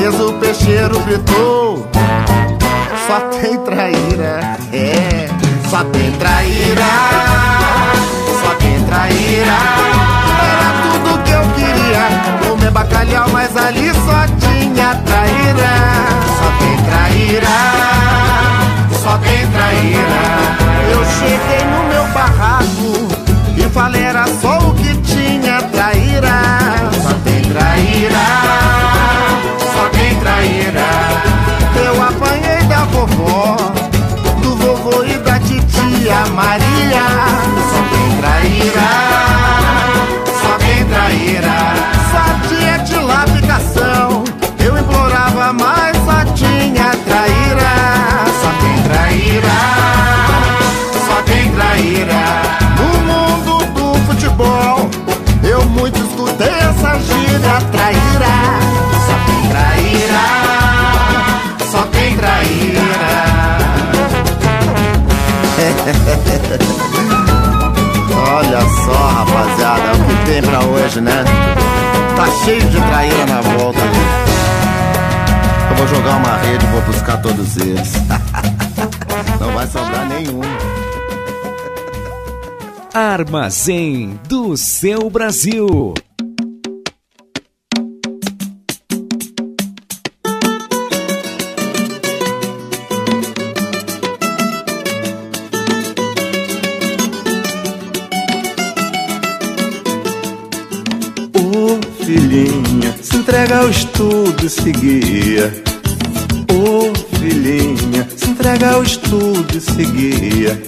tristeza 0.00 0.24
o 0.24 0.32
peixeiro 0.34 0.98
gritou. 1.00 1.86
Só 3.06 3.20
tem 3.40 3.58
traíra, 3.58 4.56
é 4.72 5.28
Só 5.68 5.82
tem 5.84 6.12
traíra 6.12 6.84
Só 8.40 8.54
tem 8.54 8.82
traíra. 8.84 9.58
Era 10.42 10.70
tudo 10.82 11.22
que 11.24 11.32
eu 11.32 11.42
queria 11.54 12.48
Comer 12.48 12.70
bacalhau, 12.70 13.28
mas 13.30 13.56
ali 13.56 13.92
só 13.92 14.26
tinha 14.38 14.94
traíra. 15.04 15.72
Só 16.38 16.48
tem 16.60 16.76
traíra 16.84 17.56
Só 19.02 19.18
tem 19.18 19.46
traíra. 19.48 20.22
Eu 20.92 21.04
cheguei 21.04 21.64
no 21.66 21.88
meu 21.88 22.04
barraco 22.14 23.08
E 23.56 23.68
falei 23.70 24.09
só, 68.90 69.08
rapaziada, 69.08 69.92
o 69.92 70.04
que 70.04 70.30
tem 70.30 70.42
pra 70.42 70.60
hoje, 70.64 71.00
né? 71.00 71.24
Tá 72.16 72.26
cheio 72.44 72.62
de 72.62 72.80
traíra 72.80 73.26
na 73.26 73.40
volta. 73.40 73.80
Eu 75.70 75.76
vou 75.76 75.86
jogar 75.86 76.16
uma 76.16 76.36
rede 76.38 76.66
vou 76.66 76.82
buscar 76.82 77.22
todos 77.22 77.56
eles. 77.56 77.92
Não 79.40 79.52
vai 79.52 79.66
sobrar 79.66 80.06
nenhum. 80.08 80.40
Armazém 82.92 84.18
do 84.28 84.56
seu 84.56 85.08
Brasil. 85.08 85.94
Ao 103.60 103.68
estudo 103.68 104.48
seguia. 104.48 105.52
Ô 106.50 106.92
filhinha, 107.18 108.08
se 108.16 108.30
entrega 108.30 108.70
ao 108.70 108.82
estudo 108.82 109.60
seguia. 109.60 110.60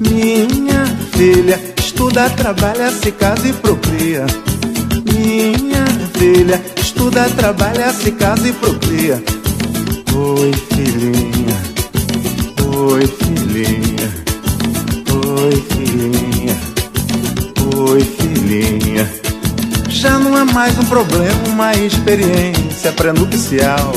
Minha 0.00 0.86
filha, 1.12 1.60
estuda, 1.78 2.30
trabalha, 2.30 2.90
se 2.90 3.12
casa 3.12 3.46
e 3.48 3.52
procria. 3.52 4.24
Minha 5.12 5.84
filha, 6.18 6.62
estuda, 6.80 7.28
trabalha, 7.28 7.92
se 7.92 8.10
casa 8.12 8.48
e 8.48 8.52
procria. 8.54 9.22
Oi, 10.14 10.52
filhinha, 10.72 11.37
É 20.38 20.44
mais 20.44 20.78
um 20.78 20.84
problema, 20.84 21.48
uma 21.48 21.74
experiência 21.74 22.92
pré-nupcial. 22.92 23.92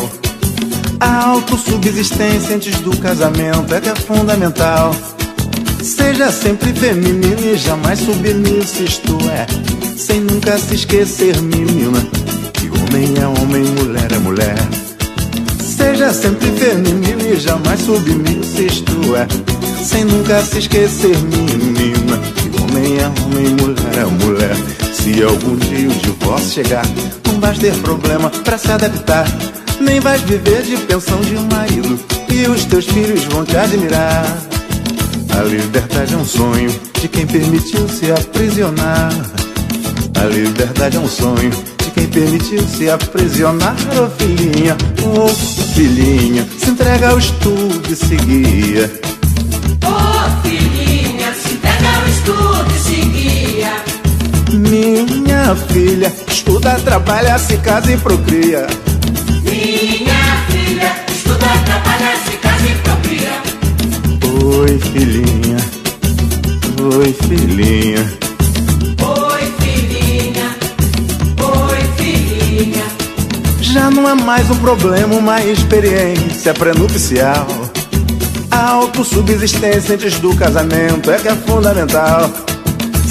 A 0.99 1.25
autossubsistência 1.25 2.55
antes 2.55 2.79
do 2.79 2.97
casamento 2.97 3.71
é 3.75 3.79
que 3.79 3.89
é 3.89 3.95
fundamental. 3.95 4.95
Seja 5.83 6.31
sempre 6.31 6.73
feminina 6.73 7.39
e 7.39 7.55
jamais 7.55 7.99
submissa, 7.99 8.81
isto 8.81 9.19
é, 9.29 9.45
sem 9.95 10.21
nunca 10.21 10.57
se 10.57 10.73
esquecer, 10.73 11.39
menina, 11.39 12.03
que 12.53 12.69
homem 12.69 13.13
é 13.21 13.27
homem, 13.27 13.63
mulher 13.63 14.11
é 14.11 14.17
mulher. 14.17 14.57
Seja 15.63 16.11
sempre 16.11 16.51
feminina 16.53 17.21
e 17.21 17.39
jamais 17.39 17.81
submissa, 17.81 18.63
isto 18.63 19.15
é, 19.15 19.27
sem 19.83 20.05
nunca 20.05 20.41
se 20.41 20.57
esquecer, 20.57 21.15
menina, 21.19 22.17
que 22.17 22.61
homem 22.63 22.97
é 22.97 23.05
homem, 23.05 23.49
mulher 23.61 23.95
é 23.95 24.25
mulher. 24.25 24.80
Se 25.01 25.23
algum 25.23 25.55
dia 25.55 25.89
o 25.89 25.93
divórcio 25.95 26.63
chegar, 26.63 26.85
não 27.25 27.39
vais 27.39 27.57
ter 27.57 27.73
problema 27.77 28.29
pra 28.29 28.55
se 28.55 28.71
adaptar. 28.71 29.25
Nem 29.79 29.99
vais 29.99 30.21
viver 30.21 30.61
de 30.61 30.77
pensão 30.77 31.19
de 31.21 31.33
marido 31.53 31.99
e 32.29 32.47
os 32.47 32.65
teus 32.65 32.85
filhos 32.85 33.23
vão 33.23 33.43
te 33.43 33.57
admirar. 33.57 34.23
A 35.35 35.41
liberdade 35.41 36.13
é 36.13 36.17
um 36.17 36.23
sonho 36.23 36.69
de 37.01 37.07
quem 37.07 37.25
permitiu 37.25 37.89
se 37.89 38.11
aprisionar. 38.11 39.11
A 40.21 40.25
liberdade 40.25 40.97
é 40.97 40.99
um 40.99 41.09
sonho 41.09 41.49
de 41.49 41.89
quem 41.95 42.07
permitiu 42.07 42.61
se 42.67 42.87
aprisionar. 42.87 43.75
Ô 43.99 44.07
filhinha, 44.23 44.77
ô 45.03 45.27
filhinha, 45.73 46.47
se 46.59 46.69
entrega 46.69 47.09
ao 47.09 47.17
estudo 47.17 47.91
e 47.91 47.95
seguia. 47.95 49.01
Ô 49.83 50.47
filhinha, 50.47 51.33
se 51.33 51.53
entrega 51.53 51.89
ao 51.89 52.07
estudo 52.07 52.71
e 52.75 52.79
seguia. 52.79 53.40
Minha 54.53 55.55
filha, 55.71 56.13
estuda, 56.27 56.77
trabalha, 56.81 57.37
se 57.39 57.57
casa 57.57 57.93
e 57.93 57.97
procria. 57.97 58.67
Minha 59.43 60.45
filha, 60.49 60.93
estuda, 61.09 61.47
trabalha, 61.65 62.17
se 62.25 62.37
casa 62.37 62.67
e 62.67 62.75
procria. 62.83 63.41
Oi, 64.43 64.77
filhinha, 64.79 65.57
oi, 66.95 67.15
filhinha. 67.27 68.13
Oi, 69.01 69.53
filhinha, 69.59 70.55
oi, 71.39 71.79
filhinha. 71.95 72.83
Já 73.61 73.89
não 73.89 74.09
é 74.09 74.13
mais 74.15 74.49
um 74.49 74.57
problema, 74.57 75.15
uma 75.15 75.41
experiência 75.41 76.53
pré-nupcial. 76.53 77.47
A 78.51 78.69
autossubsistência 78.71 79.95
antes 79.95 80.19
do 80.19 80.35
casamento 80.35 81.09
é 81.09 81.17
que 81.17 81.29
é 81.29 81.35
fundamental. 81.35 82.29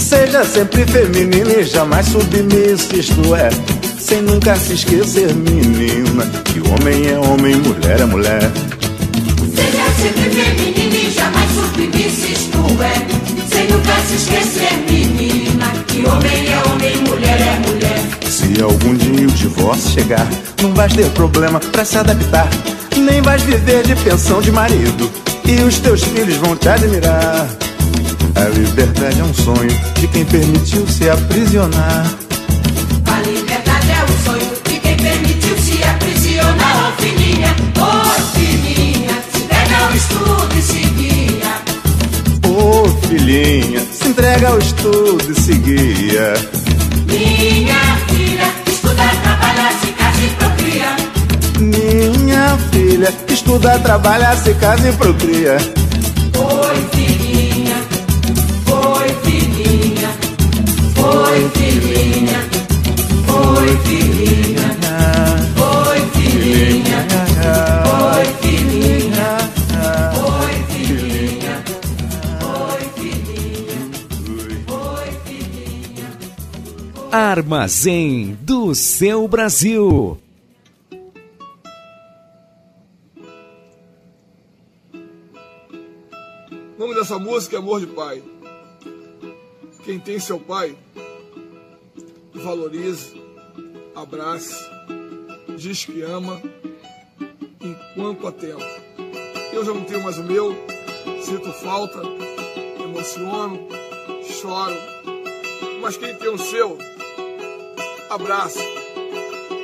Seja 0.00 0.44
sempre 0.44 0.84
feminina 0.86 1.52
e 1.52 1.64
jamais 1.64 2.06
submissa, 2.06 2.96
isto 2.96 3.34
é, 3.34 3.50
sem 3.98 4.22
nunca 4.22 4.56
se 4.56 4.72
esquecer, 4.72 5.32
menina, 5.34 6.26
que 6.44 6.60
homem 6.60 7.06
é 7.08 7.18
homem, 7.18 7.56
mulher 7.56 8.00
é 8.00 8.04
mulher. 8.06 8.50
Seja 9.54 9.84
sempre 10.00 10.30
feminina 10.30 10.96
e 10.96 11.10
jamais 11.10 11.50
submissa, 11.52 12.26
isto 12.26 12.58
é, 12.82 13.54
sem 13.54 13.68
nunca 13.68 13.94
se 14.08 14.14
esquecer, 14.16 14.72
menina, 14.90 15.66
que 15.86 16.04
homem 16.06 16.48
é 16.48 16.62
homem, 16.70 16.96
mulher 17.08 17.40
é 17.40 17.68
mulher. 17.68 18.00
Se 18.28 18.62
algum 18.62 18.94
dia 18.94 19.28
o 19.28 19.30
divórcio 19.30 19.90
chegar, 19.90 20.26
não 20.62 20.72
vais 20.74 20.92
ter 20.92 21.10
problema 21.10 21.60
pra 21.60 21.84
se 21.84 21.98
adaptar. 21.98 22.48
Nem 22.96 23.20
vais 23.20 23.42
viver 23.42 23.86
de 23.86 23.94
pensão 23.96 24.40
de 24.40 24.50
marido. 24.50 25.10
E 25.44 25.62
os 25.62 25.78
teus 25.78 26.02
filhos 26.02 26.36
vão 26.36 26.56
te 26.56 26.68
admirar. 26.68 27.48
A 28.40 28.48
liberdade 28.48 29.20
é 29.20 29.22
um 29.22 29.34
sonho 29.34 29.68
de 29.96 30.08
quem 30.08 30.24
permitiu 30.24 30.88
se 30.88 31.10
aprisionar. 31.10 32.06
A 33.04 33.20
liberdade 33.20 33.90
é 33.90 34.02
o 34.02 34.24
sonho 34.24 34.50
de 34.64 34.80
quem 34.80 34.96
permitiu 34.96 35.58
se 35.58 35.84
aprisionar. 35.84 36.88
Ô 36.88 37.02
filhinha, 37.02 37.54
ô 37.76 38.20
filhinha, 38.32 39.14
se 39.30 39.42
entrega 39.42 39.76
ao 39.76 39.94
estudo 39.94 40.58
e 40.58 40.62
seguia. 40.62 41.52
Ô 42.48 42.88
filhinha, 43.06 43.86
se 43.92 44.08
entrega 44.08 44.48
ao 44.48 44.58
estudo 44.58 45.32
e 45.32 45.40
seguia. 45.42 46.32
Minha 47.06 47.98
filha, 48.08 48.54
estuda, 48.66 49.02
trabalha, 49.22 49.70
se 49.82 49.92
casa 49.92 50.24
e 50.24 50.30
procria. 50.38 50.96
Minha 51.58 52.58
filha, 52.72 53.14
estuda, 53.28 53.78
trabalha, 53.80 54.34
se 54.36 54.54
casa 54.54 54.88
e 54.88 54.92
procria. 54.94 55.79
Filhinha, 62.20 62.40
oi, 63.32 63.68
filhinha, 63.84 64.68
oi, 65.56 66.00
filhinha, 66.12 67.00
oi, 68.04 68.24
filhinha, 68.40 69.30
oi, 70.26 70.54
filhinha, 70.68 71.54
oi, 72.44 72.82
filhinha, 72.96 73.82
oi, 74.68 75.08
filhinha. 75.24 76.08
Armazém 77.10 78.38
do 78.42 78.74
seu 78.74 79.26
Brasil. 79.26 80.18
O 86.76 86.82
nome 86.82 86.94
dessa 86.94 87.18
música 87.18 87.56
é 87.56 87.58
Amor 87.58 87.80
de 87.80 87.86
Pai. 87.86 88.22
Quem 89.84 89.98
tem 89.98 90.18
seu 90.18 90.38
pai, 90.38 90.76
valorize, 92.40 93.14
abrace, 93.94 94.54
diz 95.56 95.84
que 95.84 96.02
ama 96.02 96.40
enquanto 97.60 98.26
há 98.26 98.32
tempo. 98.32 98.64
Eu 99.52 99.64
já 99.64 99.74
não 99.74 99.84
tenho 99.84 100.02
mais 100.02 100.18
o 100.18 100.24
meu, 100.24 100.54
sinto 101.22 101.52
falta, 101.52 102.00
emociono, 102.82 103.68
choro. 104.40 104.76
Mas 105.80 105.96
quem 105.96 106.14
tem 106.14 106.28
o 106.28 106.38
seu, 106.38 106.78
abraça, 108.08 108.60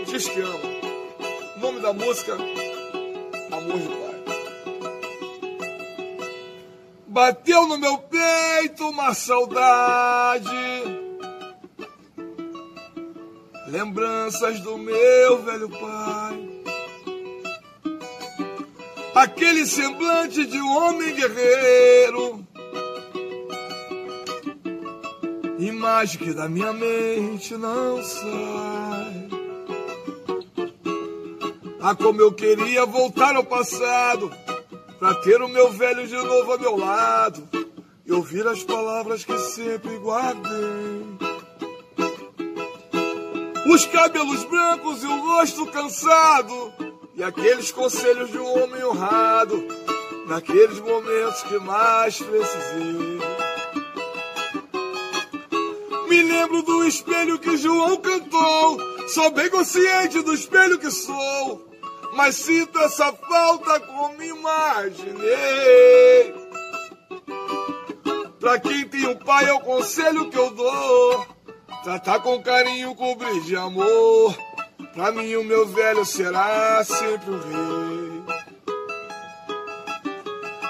diz 0.06 0.28
que 0.28 0.40
ama. 0.40 0.76
O 1.56 1.60
nome 1.60 1.80
da 1.80 1.92
música, 1.92 2.36
Amor 3.52 3.78
de 3.78 3.88
Pai. 3.88 4.06
Bateu 7.06 7.66
no 7.66 7.78
meu 7.78 7.98
peito 7.98 8.88
uma 8.88 9.14
saudade. 9.14 11.05
Lembranças 13.76 14.58
do 14.60 14.78
meu 14.78 15.42
velho 15.42 15.68
pai. 15.68 16.48
Aquele 19.14 19.66
semblante 19.66 20.46
de 20.46 20.58
um 20.58 20.76
homem 20.78 21.14
guerreiro. 21.14 22.42
Imagem 25.58 26.18
que 26.18 26.32
da 26.32 26.48
minha 26.48 26.72
mente 26.72 27.54
não 27.58 28.02
sai. 28.02 29.28
Ah, 31.78 31.94
como 31.94 32.22
eu 32.22 32.32
queria 32.32 32.86
voltar 32.86 33.36
ao 33.36 33.44
passado 33.44 34.32
Pra 34.98 35.14
ter 35.16 35.40
o 35.42 35.48
meu 35.48 35.70
velho 35.70 36.04
de 36.08 36.16
novo 36.16 36.52
ao 36.52 36.58
meu 36.58 36.76
lado 36.76 37.46
E 38.04 38.12
ouvir 38.12 38.44
as 38.46 38.64
palavras 38.64 39.24
que 39.24 39.38
sempre 39.38 39.96
guardei 39.98 40.95
Os 43.68 43.84
cabelos 43.86 44.44
brancos 44.44 45.02
e 45.02 45.06
o 45.06 45.20
rosto 45.20 45.66
cansado. 45.66 46.72
E 47.14 47.22
aqueles 47.22 47.72
conselhos 47.72 48.30
de 48.30 48.38
um 48.38 48.62
homem 48.62 48.84
honrado. 48.84 49.66
Naqueles 50.26 50.78
momentos 50.80 51.42
que 51.42 51.58
mais 51.58 52.18
precisei. 52.18 53.18
Me 56.08 56.22
lembro 56.22 56.62
do 56.62 56.84
espelho 56.84 57.38
que 57.38 57.56
João 57.56 57.96
cantou. 57.96 58.78
Sou 59.08 59.30
bem 59.32 59.50
consciente 59.50 60.22
do 60.22 60.32
espelho 60.32 60.78
que 60.78 60.90
sou. 60.90 61.68
Mas 62.14 62.36
sinto 62.36 62.78
essa 62.78 63.12
falta 63.12 63.80
como 63.80 64.22
imaginei. 64.22 65.26
Pra 68.38 68.60
quem 68.60 68.88
tem 68.88 69.08
um 69.08 69.16
pai 69.16 69.48
é 69.48 69.52
o 69.52 69.60
conselho 69.60 70.30
que 70.30 70.38
eu 70.38 70.50
dou. 70.50 71.35
Tratar 71.86 72.18
com 72.18 72.42
carinho, 72.42 72.96
cobrir 72.96 73.42
de 73.42 73.54
amor. 73.54 74.36
Pra 74.92 75.12
mim 75.12 75.36
o 75.36 75.44
meu 75.44 75.68
velho 75.68 76.04
será 76.04 76.82
sempre 76.82 77.30
o 77.30 77.38
rei. 77.38 78.22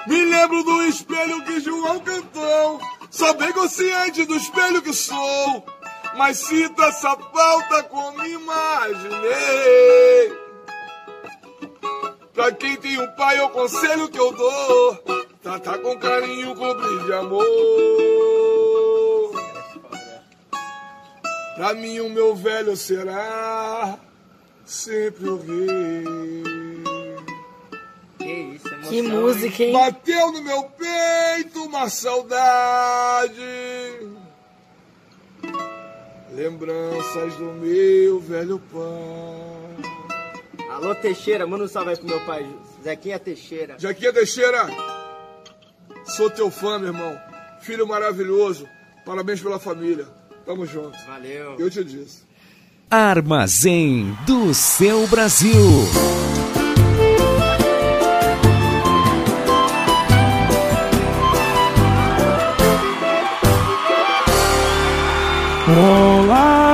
Me 0.06 0.24
lembro 0.26 0.62
do 0.62 0.82
espelho 0.82 1.42
que 1.46 1.58
João 1.60 2.00
cantou. 2.00 2.78
Sou 3.10 3.32
bem 3.32 3.50
consciente 3.50 4.26
do 4.26 4.36
espelho 4.36 4.82
que 4.82 4.92
sou. 4.92 5.64
Mas 6.18 6.36
sinto 6.36 6.82
essa 6.82 7.16
falta 7.16 7.82
como 7.84 8.22
imaginei. 8.22 9.16
Pra 12.34 12.52
quem 12.52 12.76
tem 12.76 13.00
um 13.00 13.10
pai, 13.12 13.38
é 13.38 13.42
o 13.42 13.48
conselho 13.48 14.10
que 14.10 14.18
eu 14.20 14.32
dou. 14.32 15.02
Tratar 15.42 15.78
com 15.78 15.98
carinho, 15.98 16.54
cobrir 16.54 17.06
de 17.06 17.12
amor. 17.14 18.35
Pra 21.56 21.72
mim, 21.72 22.00
o 22.00 22.10
meu 22.10 22.36
velho 22.36 22.76
será 22.76 23.98
sempre 24.66 25.28
o 25.28 25.36
rei. 25.38 26.04
Que 28.18 28.32
isso, 28.54 28.68
emoção, 28.68 28.90
Que 28.90 29.02
música, 29.02 29.64
hein? 29.64 29.72
Bateu 29.72 30.32
no 30.32 30.42
meu 30.42 30.64
peito 30.64 31.64
uma 31.64 31.88
saudade. 31.88 33.40
Lembranças 36.30 37.34
do 37.36 37.44
meu 37.54 38.20
velho 38.20 38.58
pai. 38.70 39.96
Alô, 40.72 40.94
Teixeira, 40.94 41.46
manda 41.46 41.64
um 41.64 41.68
salve 41.68 41.90
aí 41.90 41.96
pro 41.96 42.06
meu 42.06 42.20
pai, 42.26 42.46
Zequinha 42.84 43.18
Teixeira. 43.18 43.76
Jaquinha 43.78 44.12
Teixeira, 44.12 44.68
sou 46.04 46.28
teu 46.28 46.50
fã, 46.50 46.78
meu 46.78 46.88
irmão. 46.88 47.18
Filho 47.62 47.86
maravilhoso. 47.86 48.68
Parabéns 49.06 49.40
pela 49.40 49.58
família. 49.58 50.06
Tamo 50.46 50.64
junto. 50.64 50.96
Valeu. 51.08 51.56
Eu 51.58 51.68
te 51.68 51.82
disse. 51.82 52.22
Armazém 52.88 54.16
do 54.24 54.54
seu 54.54 55.06
Brasil. 55.08 55.50
Olá, 65.68 66.70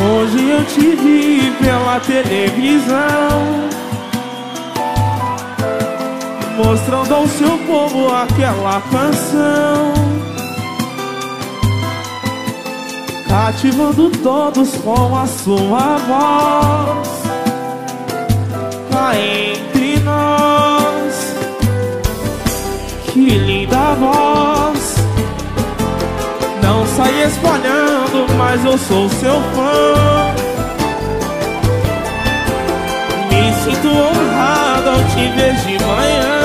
hoje 0.00 0.48
eu 0.48 0.64
te 0.64 0.96
vi 0.96 1.52
pela 1.62 2.00
televisão, 2.00 3.68
mostrando 6.56 7.14
ao 7.14 7.28
seu 7.28 7.58
povo 7.66 8.10
aquela 8.14 8.80
canção, 8.90 9.92
cativando 13.32 14.10
todos 14.22 14.76
com 14.84 15.16
a 15.16 15.26
sua 15.26 15.96
voz. 16.06 17.08
Cá 18.90 19.12
entre 19.16 19.98
nós, 20.00 21.34
que 23.06 23.20
linda 23.20 23.94
voz. 23.94 24.96
Não 26.62 26.86
sai 26.88 27.22
espalhando, 27.24 28.26
mas 28.36 28.62
eu 28.66 28.76
sou 28.76 29.08
seu 29.08 29.40
fã. 29.54 30.34
Me 33.30 33.54
sinto 33.64 33.88
honrado 33.88 34.90
ao 34.90 35.04
te 35.04 35.26
ver 35.34 35.54
de 35.54 35.82
manhã. 35.82 36.42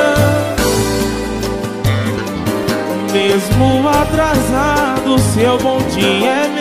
Mesmo 3.12 3.90
atrasado, 3.90 5.20
seu 5.34 5.58
bom 5.58 5.80
dia 5.94 6.30
é. 6.54 6.57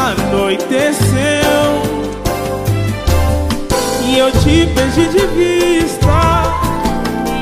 Anoiteceu 0.00 1.90
e 4.06 4.18
eu 4.18 4.32
te 4.32 4.66
perdi 4.74 5.06
de 5.08 5.26
vista, 5.26 6.42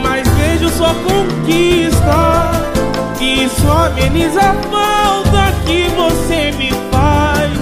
mas 0.02 0.26
vejo 0.28 0.68
sua 0.70 0.92
conquista. 0.94 2.50
Isso 3.20 3.70
ameniza 3.70 4.40
a 4.40 4.54
falta 4.70 5.54
que 5.64 5.88
você 5.96 6.52
me 6.58 6.70
faz. 6.90 7.58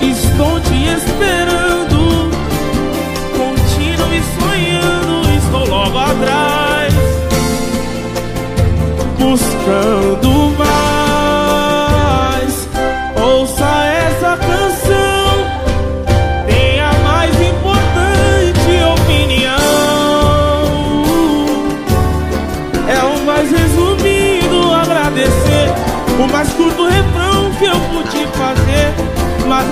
Estou 0.00 0.58
te 0.60 0.88
esperando, 0.96 2.30
continue 3.36 4.22
sonhando. 4.40 5.28
Estou 5.36 5.68
logo 5.68 5.98
atrás, 5.98 6.94
buscando 9.18 10.35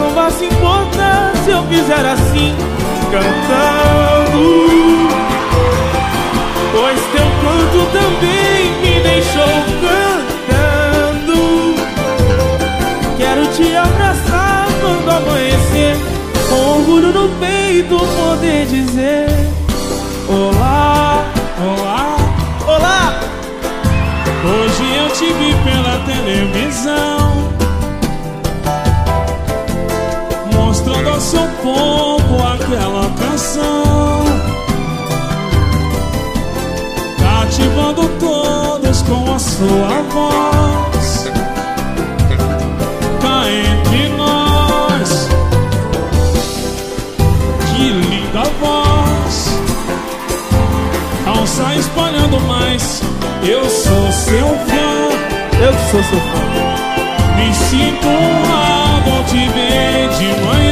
não 0.05 0.11
vai 0.15 0.31
se 0.31 0.45
importar 0.45 1.33
se 1.45 1.51
eu 1.51 1.63
fizer 1.65 2.05
assim, 2.05 2.55
cantando. 3.11 4.45
Pois 6.73 7.01
teu 7.13 7.27
canto 7.41 7.87
também 7.93 8.73
me 8.83 9.01
deixou 9.01 9.55
cantando. 9.81 11.41
Quero 13.17 13.47
te 13.49 13.75
abraçar 13.75 14.67
quando 14.81 15.11
amanhecer, 15.11 15.97
com 16.49 16.79
orgulho 16.79 17.13
no 17.13 17.29
peito 17.39 17.97
poder 17.97 18.67
dizer: 18.67 19.29
Olá, 20.29 21.25
olá, 21.59 22.17
olá. 22.67 23.21
Hoje 24.45 24.97
eu 24.97 25.09
te 25.11 25.33
vi 25.33 25.55
pela 25.65 25.99
televisão 26.05 27.24
povo 31.65 32.43
aquela 32.47 33.11
canção 33.19 34.25
Cativando 37.19 38.09
todos 38.21 39.03
com 39.03 39.35
a 39.35 39.39
sua 39.39 40.03
voz 40.13 41.31
Cá 43.21 43.45
entre 43.51 44.09
nós 44.11 45.29
Que 47.75 47.89
linda 47.89 48.43
voz 48.61 49.49
Ao 51.27 51.47
sair 51.47 51.81
espalhando 51.81 52.39
mais 52.43 53.03
eu 53.47 53.69
sou 53.69 54.11
seu 54.11 54.49
fã, 54.49 55.11
eu 55.61 55.73
sou 55.91 56.03
seu 56.03 56.19
fã. 56.19 57.37
Me 57.37 57.55
sinto 57.55 58.07
honrado 58.07 59.11
ao 59.11 59.25
te 59.25 59.47
ver 59.49 60.09
de 60.17 60.47
manhã. 60.47 60.64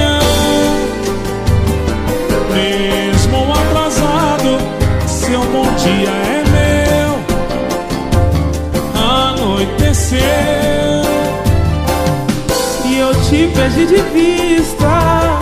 Te 13.32 13.46
perdi 13.46 13.86
de 13.86 14.02
vista, 14.12 15.40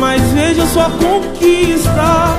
mas 0.00 0.22
vejo 0.32 0.66
sua 0.68 0.88
conquista. 0.90 2.34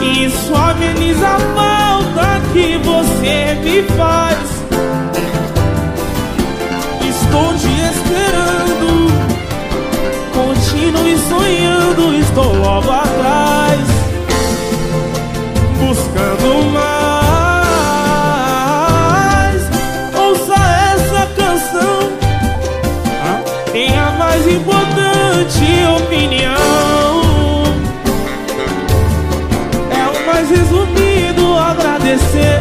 Isso 0.00 0.54
ameniza 0.54 1.28
a 1.28 1.38
falta 1.54 2.40
que 2.54 2.78
você 2.78 3.54
me 3.62 3.82
faz. 3.98 4.38
Estou 7.06 7.52
te 7.58 7.68
esperando, 7.92 8.90
continue 10.32 11.18
sonhando, 11.28 12.14
estou 12.14 12.54
logo 12.56 12.90
atrás, 12.90 13.80
buscando 15.78 16.48
mais. 16.64 16.67
Importante 24.50 25.86
opinião. 25.96 27.28
mais 30.38 30.50
resumido 30.50 31.56
agradecer. 31.58 32.60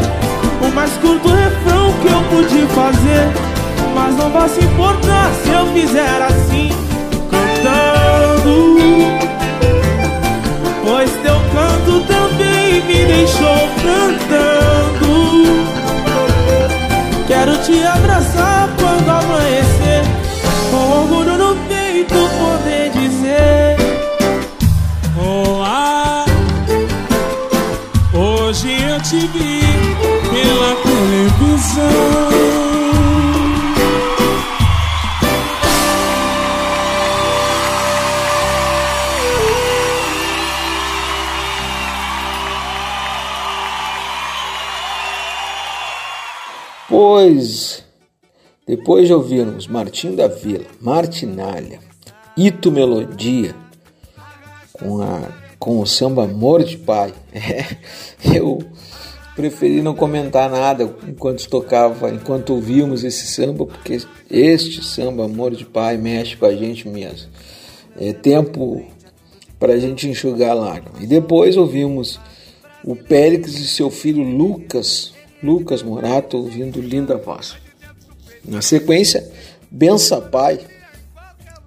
O 0.62 0.74
mais 0.74 0.92
curto 0.94 1.30
refrão 1.30 1.94
que 2.02 2.08
eu 2.08 2.22
pude 2.30 2.66
fazer. 2.74 3.28
Mas 3.94 4.16
não 4.16 4.30
vai 4.32 4.50
se 4.50 4.64
importar 4.64 5.32
se 5.44 5.50
eu 5.52 5.66
fizer 5.74 6.22
assim. 6.22 6.70
Cantando. 7.30 8.78
Pois 10.84 11.12
teu 11.22 11.40
canto 11.54 12.02
também 12.08 12.82
me 12.86 13.06
deixou 13.06 13.70
cantando. 13.84 15.18
Quero 17.28 17.58
te 17.58 17.84
abraçar 17.84 18.70
quando 18.80 19.10
amanhecer 19.10 19.67
Pois, 47.20 47.84
depois 48.68 49.08
de 49.08 49.14
ouvirmos 49.16 49.66
Martim 49.66 50.14
da 50.14 50.28
Vila, 50.28 50.66
Martinalha, 50.80 51.80
Ito 52.38 52.72
Melodia, 52.72 53.56
com 54.72 55.02
a 55.02 55.32
com 55.58 55.80
o 55.80 55.88
samba 55.88 56.26
Amor 56.26 56.64
de 56.64 56.78
Pai. 56.78 57.12
É, 57.34 58.38
eu 58.38 58.60
preferi 59.36 59.82
não 59.82 59.96
comentar 59.96 60.48
nada 60.48 60.84
enquanto 61.08 61.50
tocava, 61.50 62.12
enquanto 62.12 62.54
ouvíamos 62.54 63.04
esse 63.04 63.26
samba, 63.26 63.66
porque 63.66 64.00
este 64.30 64.86
samba 64.86 65.26
Amor 65.26 65.56
de 65.56 65.66
Pai 65.66 65.98
mexe 65.98 66.38
com 66.38 66.46
a 66.46 66.56
gente 66.56 66.88
mesmo. 66.88 67.32
É 68.00 68.14
tempo 68.14 68.86
para 69.58 69.74
a 69.74 69.80
gente 69.80 70.08
enxugar 70.08 70.52
a 70.52 70.54
lágrima. 70.54 71.02
E 71.02 71.08
depois 71.08 71.58
ouvimos 71.58 72.20
o 72.84 72.96
Périx 72.96 73.56
e 73.56 73.68
seu 73.68 73.90
filho 73.90 74.22
Lucas, 74.22 75.17
Lucas 75.48 75.82
Morato, 75.82 76.36
ouvindo 76.36 76.82
linda 76.82 77.16
voz. 77.16 77.56
Na 78.44 78.62
sequência, 78.62 79.26
Bença 79.72 80.20
Pai, 80.20 80.60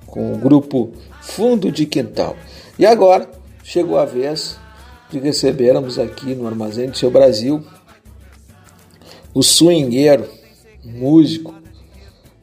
com 0.06 0.34
o 0.34 0.36
grupo 0.36 0.92
Fundo 1.22 1.72
de 1.72 1.86
Quintal. 1.86 2.36
E 2.78 2.84
agora, 2.84 3.26
chegou 3.64 3.98
a 3.98 4.04
vez 4.04 4.58
de 5.10 5.18
recebermos 5.18 5.98
aqui 5.98 6.34
no 6.34 6.46
Armazém 6.46 6.90
do 6.90 6.98
Seu 6.98 7.10
Brasil 7.10 7.64
o 9.32 9.42
swingueiro, 9.42 10.28
músico, 10.84 11.54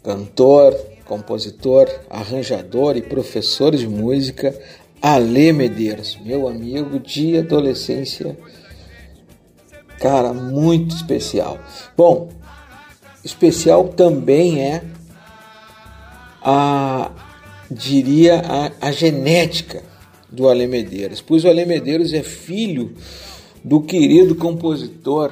cantor, 0.02 0.74
compositor, 1.06 1.88
arranjador 2.10 2.98
e 2.98 3.02
professor 3.04 3.76
de 3.76 3.88
música 3.88 4.58
Ale 5.00 5.54
Medeiros, 5.54 6.18
meu 6.24 6.48
amigo 6.48 7.00
de 7.00 7.38
adolescência, 7.38 8.36
cara, 10.00 10.34
muito 10.34 10.96
especial. 10.96 11.58
Bom, 11.96 12.30
especial 13.24 13.90
também 13.90 14.62
é 14.62 14.84
a, 16.42 17.12
diria, 17.70 18.42
a, 18.42 18.88
a 18.88 18.92
genética 18.92 19.84
do 20.32 20.48
Ale 20.48 20.68
Medeiros, 20.68 21.22
pois 21.22 21.44
o 21.44 21.50
Ale 21.50 21.66
Medeiros 21.66 22.14
é 22.14 22.24
filho 22.24 22.94
do 23.64 23.82
querido 23.82 24.36
compositor 24.36 25.32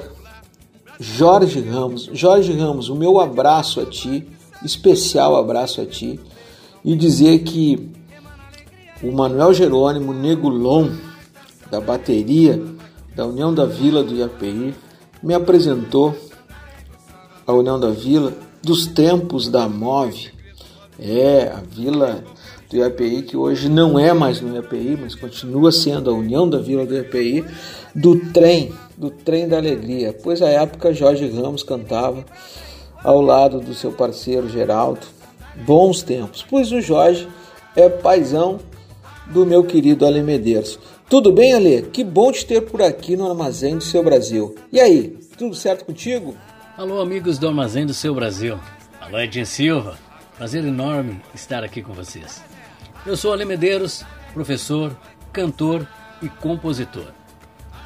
Jorge 0.98 1.60
Ramos. 1.60 2.10
Jorge 2.12 2.52
Ramos, 2.52 2.88
o 2.88 2.94
meu 2.94 3.20
abraço 3.20 3.80
a 3.80 3.86
ti, 3.86 4.26
especial 4.64 5.36
abraço 5.36 5.80
a 5.80 5.86
ti, 5.86 6.18
e 6.84 6.96
dizer 6.96 7.40
que 7.40 7.90
o 9.02 9.12
Manuel 9.12 9.52
Jerônimo 9.52 10.14
Negulon, 10.14 10.90
da 11.70 11.80
bateria 11.80 12.62
da 13.16 13.24
União 13.26 13.52
da 13.52 13.64
Vila 13.64 14.04
do 14.04 14.14
IAPI, 14.14 14.74
me 15.22 15.32
apresentou 15.32 16.14
a 17.46 17.52
União 17.54 17.80
da 17.80 17.88
Vila 17.88 18.34
dos 18.62 18.86
tempos 18.86 19.48
da 19.48 19.66
MOVE. 19.66 20.30
É, 21.00 21.48
a 21.48 21.62
Vila 21.66 22.22
do 22.68 22.76
IAPI, 22.76 23.22
que 23.22 23.34
hoje 23.34 23.70
não 23.70 23.98
é 23.98 24.12
mais 24.12 24.42
no 24.42 24.54
IAPI, 24.54 24.98
mas 25.00 25.14
continua 25.14 25.72
sendo 25.72 26.10
a 26.10 26.12
União 26.12 26.46
da 26.46 26.58
Vila 26.58 26.84
do 26.84 26.94
IAPI, 26.94 27.42
do 27.94 28.20
trem, 28.32 28.74
do 28.98 29.08
trem 29.08 29.48
da 29.48 29.56
alegria. 29.56 30.14
Pois 30.22 30.42
à 30.42 30.48
época 30.50 30.92
Jorge 30.92 31.26
Ramos 31.30 31.62
cantava 31.62 32.22
ao 33.02 33.22
lado 33.22 33.60
do 33.60 33.72
seu 33.72 33.92
parceiro 33.92 34.46
Geraldo. 34.50 35.00
Bons 35.64 36.02
tempos, 36.02 36.44
pois 36.48 36.70
o 36.70 36.82
Jorge 36.82 37.26
é 37.74 37.88
paisão 37.88 38.58
do 39.28 39.46
meu 39.46 39.64
querido 39.64 40.04
Ale 40.04 40.22
Medeiros. 40.22 40.78
Tudo 41.08 41.32
bem, 41.32 41.54
Ale? 41.54 41.82
Que 41.82 42.02
bom 42.02 42.32
te 42.32 42.44
ter 42.44 42.62
por 42.62 42.82
aqui 42.82 43.16
no 43.16 43.28
Armazém 43.28 43.76
do 43.76 43.84
Seu 43.84 44.02
Brasil. 44.02 44.54
E 44.72 44.80
aí, 44.80 45.18
tudo 45.38 45.54
certo 45.54 45.84
contigo? 45.84 46.36
Alô, 46.76 47.00
amigos 47.00 47.38
do 47.38 47.48
Armazém 47.48 47.86
do 47.86 47.94
Seu 47.94 48.14
Brasil. 48.14 48.58
Alô, 49.00 49.18
Edinho 49.18 49.46
Silva. 49.46 49.98
Prazer 50.36 50.64
enorme 50.64 51.20
estar 51.34 51.62
aqui 51.62 51.82
com 51.82 51.92
vocês. 51.92 52.42
Eu 53.04 53.16
sou 53.16 53.32
Ale 53.32 53.44
Medeiros, 53.44 54.04
professor, 54.34 54.96
cantor 55.32 55.86
e 56.20 56.28
compositor. 56.28 57.12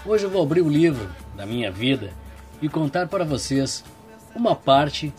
Hoje 0.06 0.24
eu 0.24 0.30
vou 0.30 0.42
abrir 0.42 0.62
o 0.62 0.68
livro 0.68 1.08
da 1.36 1.44
minha 1.44 1.70
vida 1.70 2.12
e 2.62 2.68
contar 2.68 3.06
para 3.08 3.24
vocês 3.24 3.84
uma 4.34 4.56
parte 4.56 5.12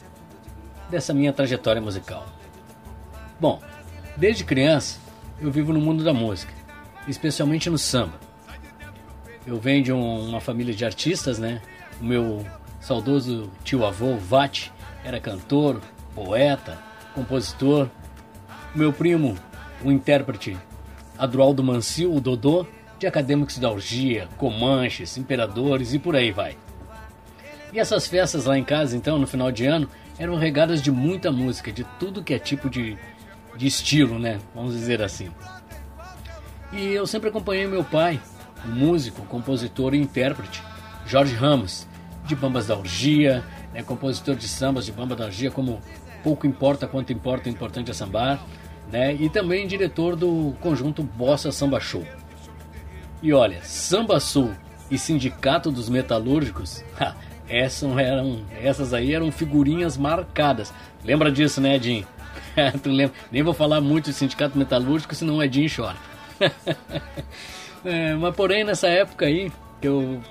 dessa 0.89 1.13
minha 1.13 1.31
trajetória 1.31 1.81
musical. 1.81 2.25
Bom, 3.39 3.61
Desde 4.17 4.43
criança, 4.43 4.99
eu 5.39 5.49
vivo 5.49 5.71
no 5.73 5.79
mundo 5.79 6.03
da 6.03 6.13
música, 6.13 6.53
especialmente 7.07 7.69
no 7.69 7.77
samba. 7.77 8.19
Eu 9.45 9.59
venho 9.59 9.83
de 9.83 9.91
um- 9.91 10.29
uma 10.29 10.39
família 10.39 10.73
de 10.73 10.85
artistas, 10.85 11.39
né? 11.39 11.61
O 11.99 12.05
meu 12.05 12.45
saudoso 12.79 13.49
tio-avô, 13.63 14.15
Vati, 14.17 14.71
era 15.03 15.19
cantor, 15.19 15.81
poeta, 16.13 16.77
compositor. 17.15 17.89
O 18.75 18.77
meu 18.77 18.93
primo, 18.93 19.37
o 19.83 19.91
intérprete 19.91 20.57
Adroaldo 21.17 21.63
Mancil, 21.63 22.13
o 22.13 22.21
Dodô, 22.21 22.65
de 22.99 23.07
Acadêmicos 23.07 23.57
da 23.57 23.69
Orgia, 23.69 24.27
Comanches, 24.37 25.17
Imperadores 25.17 25.93
e 25.93 25.99
por 25.99 26.15
aí 26.15 26.31
vai. 26.31 26.55
E 27.73 27.79
essas 27.79 28.07
festas 28.07 28.45
lá 28.45 28.57
em 28.57 28.63
casa, 28.63 28.95
então, 28.95 29.17
no 29.17 29.25
final 29.25 29.51
de 29.51 29.65
ano, 29.65 29.89
eram 30.19 30.35
regadas 30.35 30.81
de 30.81 30.91
muita 30.91 31.31
música, 31.31 31.71
de 31.71 31.83
tudo 31.99 32.23
que 32.23 32.33
é 32.33 32.39
tipo 32.39 32.69
de, 32.69 32.97
de 33.57 33.65
estilo, 33.65 34.19
né? 34.19 34.39
Vamos 34.53 34.73
dizer 34.73 35.01
assim. 35.01 35.31
E 36.73 36.93
eu 36.93 37.05
sempre 37.05 37.29
acompanhei 37.29 37.67
meu 37.67 37.83
pai, 37.83 38.21
o 38.63 38.69
músico, 38.69 39.25
compositor 39.25 39.93
e 39.93 39.97
intérprete, 39.97 40.63
Jorge 41.05 41.35
Ramos, 41.35 41.85
de 42.25 42.35
Bambas 42.35 42.67
da 42.67 42.77
Orgia, 42.77 43.43
né, 43.73 43.83
compositor 43.83 44.35
de 44.35 44.47
sambas 44.47 44.85
de 44.85 44.91
Bamba 44.91 45.15
da 45.15 45.25
Orgia, 45.25 45.51
como 45.51 45.81
Pouco 46.23 46.47
Importa 46.47 46.87
Quanto 46.87 47.11
Importa, 47.11 47.49
Importante 47.49 47.91
é 47.91 47.93
Sambar, 47.93 48.39
né, 48.89 49.13
e 49.13 49.29
também 49.29 49.67
diretor 49.67 50.15
do 50.15 50.55
conjunto 50.61 51.03
Bossa 51.03 51.51
Samba 51.51 51.79
Show. 51.79 52.05
E 53.21 53.33
olha, 53.33 53.61
Samba 53.63 54.19
Sul 54.19 54.51
e 54.89 54.97
Sindicato 54.97 55.71
dos 55.71 55.89
Metalúrgicos, 55.89 56.83
ha, 56.97 57.15
essas, 57.49 57.97
eram, 57.97 58.45
essas 58.61 58.93
aí 58.93 59.13
eram 59.13 59.29
figurinhas 59.29 59.97
marcadas. 59.97 60.73
Lembra 61.03 61.29
disso, 61.29 61.59
né, 61.59 61.75
Edinho? 61.75 62.07
Nem 63.29 63.43
vou 63.43 63.53
falar 63.53 63.81
muito 63.81 64.05
de 64.05 64.13
Sindicato 64.13 64.57
Metalúrgico, 64.57 65.13
senão 65.13 65.35
o 65.37 65.43
Edinho 65.43 65.69
chora. 65.73 66.10
É, 67.83 68.13
mas 68.13 68.35
porém, 68.35 68.63
nessa 68.63 68.87
época 68.87 69.25
aí, 69.25 69.51
que 69.79 69.87
eu 69.87 70.21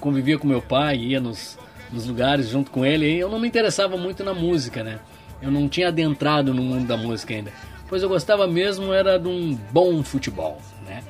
convivia 0.00 0.36
com 0.36 0.46
meu 0.46 0.60
pai, 0.60 0.96
ia 0.96 1.20
nos, 1.20 1.56
nos 1.92 2.06
lugares 2.06 2.48
junto 2.48 2.70
com 2.70 2.84
ele, 2.84 3.16
eu 3.16 3.28
não 3.28 3.38
me 3.38 3.46
interessava 3.46 3.96
muito 3.96 4.24
na 4.24 4.34
música, 4.34 4.82
né? 4.82 4.98
Eu 5.40 5.50
não 5.50 5.68
tinha 5.68 5.88
adentrado 5.88 6.52
no 6.52 6.62
mundo 6.62 6.86
da 6.86 6.96
música 6.96 7.32
ainda. 7.32 7.52
Pois 7.88 8.02
eu 8.02 8.08
gostava 8.08 8.46
mesmo 8.46 8.92
era 8.92 9.18
de 9.18 9.28
um 9.28 9.54
bom 9.70 10.02
futebol, 10.02 10.60
né? 10.84 11.04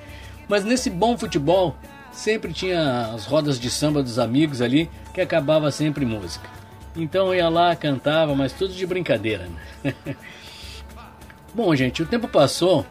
Mas 0.49 0.65
nesse 0.65 0.91
bom 0.91 1.17
futebol, 1.17 1.75
sempre 2.13 2.53
tinha 2.53 3.13
as 3.15 3.25
rodas 3.25 3.59
de 3.59 3.71
samba 3.71 4.03
dos 4.03 4.19
amigos 4.19 4.61
ali, 4.61 4.91
que 5.15 5.21
acabava 5.21 5.71
sempre 5.71 6.05
música. 6.05 6.49
Então 6.95 7.29
eu 7.29 7.37
ia 7.37 7.49
lá, 7.49 7.75
cantava, 7.75 8.35
mas 8.35 8.53
tudo 8.53 8.75
de 8.75 8.87
brincadeira, 8.87 9.49
né? 9.83 9.95
Bom, 11.55 11.75
gente, 11.75 12.03
o 12.03 12.07
tempo 12.07 12.29
passou 12.29 12.85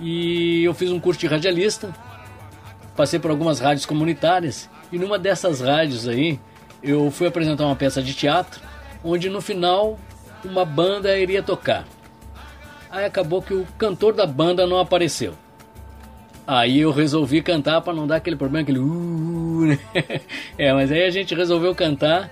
e 0.00 0.64
eu 0.64 0.74
fiz 0.74 0.90
um 0.90 1.00
curso 1.00 1.20
de 1.20 1.26
radialista, 1.26 1.94
passei 2.96 3.18
por 3.18 3.30
algumas 3.30 3.60
rádios 3.60 3.86
comunitárias 3.86 4.68
e 4.90 4.98
numa 4.98 5.18
dessas 5.18 5.60
rádios 5.60 6.08
aí 6.08 6.38
eu 6.82 7.10
fui 7.10 7.26
apresentar 7.26 7.64
uma 7.64 7.76
peça 7.76 8.02
de 8.02 8.14
teatro 8.14 8.60
onde 9.02 9.28
no 9.28 9.40
final 9.40 9.98
uma 10.44 10.64
banda 10.64 11.16
iria 11.18 11.42
tocar. 11.42 11.84
Aí 12.90 13.04
acabou 13.04 13.42
que 13.42 13.54
o 13.54 13.66
cantor 13.78 14.12
da 14.12 14.26
banda 14.26 14.66
não 14.66 14.78
apareceu. 14.78 15.34
Aí 16.46 16.80
eu 16.80 16.92
resolvi 16.92 17.42
cantar 17.42 17.80
para 17.80 17.94
não 17.94 18.06
dar 18.06 18.16
aquele 18.16 18.36
problema, 18.36 18.62
aquele 18.62 18.78
uh, 18.78 19.64
né? 19.66 19.78
É, 20.58 20.72
mas 20.72 20.92
aí 20.92 21.04
a 21.04 21.10
gente 21.10 21.34
resolveu 21.34 21.74
cantar 21.74 22.30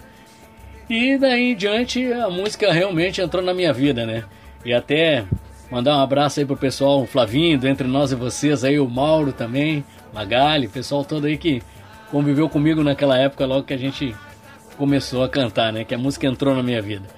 e 0.89 1.17
daí 1.17 1.53
em 1.53 1.57
diante 1.57 2.13
a 2.13 2.29
música 2.29 2.71
realmente 2.71 3.21
entrou 3.21 3.43
na 3.43 3.55
minha 3.55 3.73
vida, 3.73 4.05
né? 4.05 4.25
E 4.65 4.73
até 4.73 5.25
mandar 5.73 5.97
um 5.97 6.01
abraço 6.03 6.39
aí 6.39 6.45
pro 6.45 6.55
pessoal, 6.55 7.01
o 7.01 7.07
Flavinho, 7.07 7.59
do 7.59 7.66
entre 7.66 7.89
nós 7.89 8.12
e 8.12 8.14
vocês 8.14 8.62
aí, 8.62 8.79
o 8.79 8.87
Mauro 8.87 9.33
também, 9.33 9.83
Magali, 10.12 10.68
pessoal 10.68 11.03
todo 11.03 11.25
aí 11.25 11.39
que 11.39 11.62
conviveu 12.11 12.47
comigo 12.47 12.85
naquela 12.85 13.16
época 13.16 13.47
logo 13.47 13.62
que 13.62 13.73
a 13.73 13.79
gente 13.79 14.14
começou 14.77 15.25
a 15.25 15.31
cantar, 15.31 15.73
né? 15.73 15.83
Que 15.83 15.95
a 15.95 15.99
música 15.99 16.27
entrou 16.27 16.55
na 16.55 16.62
minha 16.62 16.83
vida. 16.83 17.09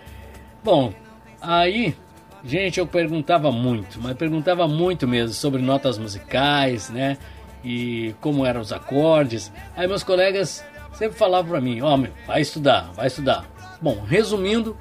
Bom, 0.63 0.95
aí, 1.43 1.97
gente, 2.45 2.79
eu 2.79 2.87
perguntava 2.87 3.51
muito, 3.51 4.01
mas 4.01 4.17
perguntava 4.17 4.69
muito 4.69 5.09
mesmo 5.09 5.35
sobre 5.35 5.61
notas 5.61 5.99
musicais, 5.99 6.91
né? 6.91 7.19
E 7.65 8.15
como 8.21 8.47
eram 8.47 8.61
os 8.61 8.73
acordes. 8.73 9.51
Aí 9.77 9.89
meus 9.89 10.05
colegas 10.05 10.65
sempre 10.93 11.19
falavam 11.19 11.51
pra 11.51 11.61
mim, 11.61 11.81
ó, 11.81 11.97
meu, 11.97 12.13
vai 12.25 12.41
estudar, 12.41 12.93
vai 12.95 13.09
estudar. 13.09 13.45
Bom, 13.83 14.05
resumindo, 14.07 14.77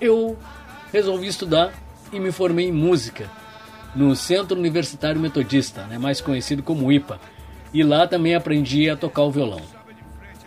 eu 0.00 0.38
resolvi 0.92 1.26
estudar 1.26 1.72
e 2.12 2.20
me 2.20 2.30
formei 2.32 2.68
em 2.68 2.72
música 2.72 3.30
no 3.94 4.14
Centro 4.14 4.58
Universitário 4.58 5.20
Metodista, 5.20 5.84
né, 5.84 5.98
mais 5.98 6.20
conhecido 6.20 6.62
como 6.62 6.92
IPA. 6.92 7.18
E 7.72 7.82
lá 7.82 8.06
também 8.06 8.34
aprendi 8.34 8.88
a 8.88 8.96
tocar 8.96 9.22
o 9.22 9.30
violão. 9.30 9.62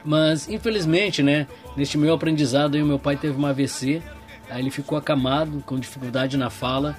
Mas 0.03 0.47
infelizmente, 0.47 1.21
né, 1.21 1.47
neste 1.75 1.97
meu 1.97 2.13
aprendizado 2.13 2.75
aí, 2.75 2.83
meu 2.83 2.99
pai 2.99 3.17
teve 3.17 3.37
uma 3.37 3.49
AVC, 3.49 4.01
aí 4.49 4.61
ele 4.61 4.71
ficou 4.71 4.97
acamado, 4.97 5.61
com 5.65 5.79
dificuldade 5.79 6.37
na 6.37 6.49
fala, 6.49 6.97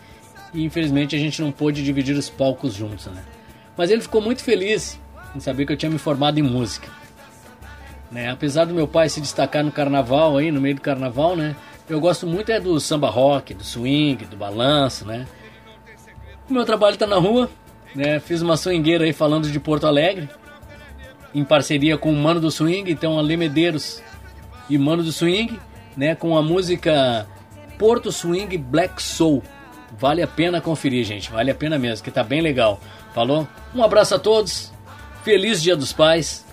e 0.53 0.65
infelizmente 0.65 1.15
a 1.15 1.19
gente 1.19 1.41
não 1.41 1.53
pôde 1.53 1.83
dividir 1.83 2.17
os 2.17 2.29
palcos 2.29 2.75
juntos, 2.75 3.07
né? 3.07 3.23
Mas 3.77 3.91
ele 3.91 4.03
ficou 4.03 4.21
muito 4.21 4.43
feliz 4.43 5.01
em 5.35 5.41
saber 5.41 5.65
que 5.65 5.73
eu 5.73 5.77
tinha 5.77 5.91
me 5.91 5.99
formado 5.99 6.39
em 6.39 6.43
música. 6.43 6.89
Né? 8.11 8.29
Apesar 8.29 8.65
do 8.65 8.75
meu 8.75 8.89
pai 8.89 9.09
se 9.09 9.21
destacar 9.21 9.65
no 9.65 9.71
carnaval 9.71 10.37
aí, 10.37 10.51
no 10.51 10.61
meio 10.61 10.75
do 10.75 10.81
carnaval, 10.81 11.37
né? 11.37 11.55
Eu 11.91 11.99
gosto 11.99 12.25
muito 12.25 12.53
é 12.53 12.61
do 12.61 12.79
samba 12.79 13.11
rock, 13.11 13.53
do 13.53 13.65
swing, 13.65 14.25
do 14.25 14.37
balanço, 14.37 15.05
né? 15.05 15.27
O 16.49 16.53
meu 16.53 16.65
trabalho 16.65 16.97
tá 16.97 17.05
na 17.05 17.17
rua, 17.17 17.51
né? 17.97 18.21
Fiz 18.21 18.41
uma 18.43 18.57
swingueira 18.57 19.05
aí 19.05 19.13
falando 19.13 19.51
de 19.51 19.59
Porto 19.59 19.89
Alegre, 19.89 20.29
em 21.35 21.45
parceria 21.45 21.99
com 21.99 22.13
o 22.13 22.17
Mano 22.17 22.41
do 22.41 22.49
Swing, 22.49 22.89
então 22.89 23.19
Ale 23.19 23.37
Medeiros 23.37 24.01
e 24.69 24.79
Mano 24.79 25.03
do 25.03 25.11
Swing, 25.11 25.59
né? 25.97 26.15
Com 26.15 26.39
a 26.39 26.43
música 26.43 27.27
Porto 27.77 28.13
Swing 28.13 28.57
Black 28.57 29.03
Soul. 29.03 29.43
Vale 29.99 30.23
a 30.23 30.29
pena 30.29 30.61
conferir, 30.61 31.05
gente. 31.05 31.29
Vale 31.29 31.51
a 31.51 31.55
pena 31.57 31.77
mesmo, 31.77 32.05
que 32.05 32.11
tá 32.13 32.23
bem 32.23 32.41
legal. 32.41 32.81
Falou? 33.13 33.49
Um 33.75 33.83
abraço 33.83 34.15
a 34.15 34.19
todos. 34.19 34.73
Feliz 35.25 35.61
Dia 35.61 35.75
dos 35.75 35.93
Pais. 35.93 36.47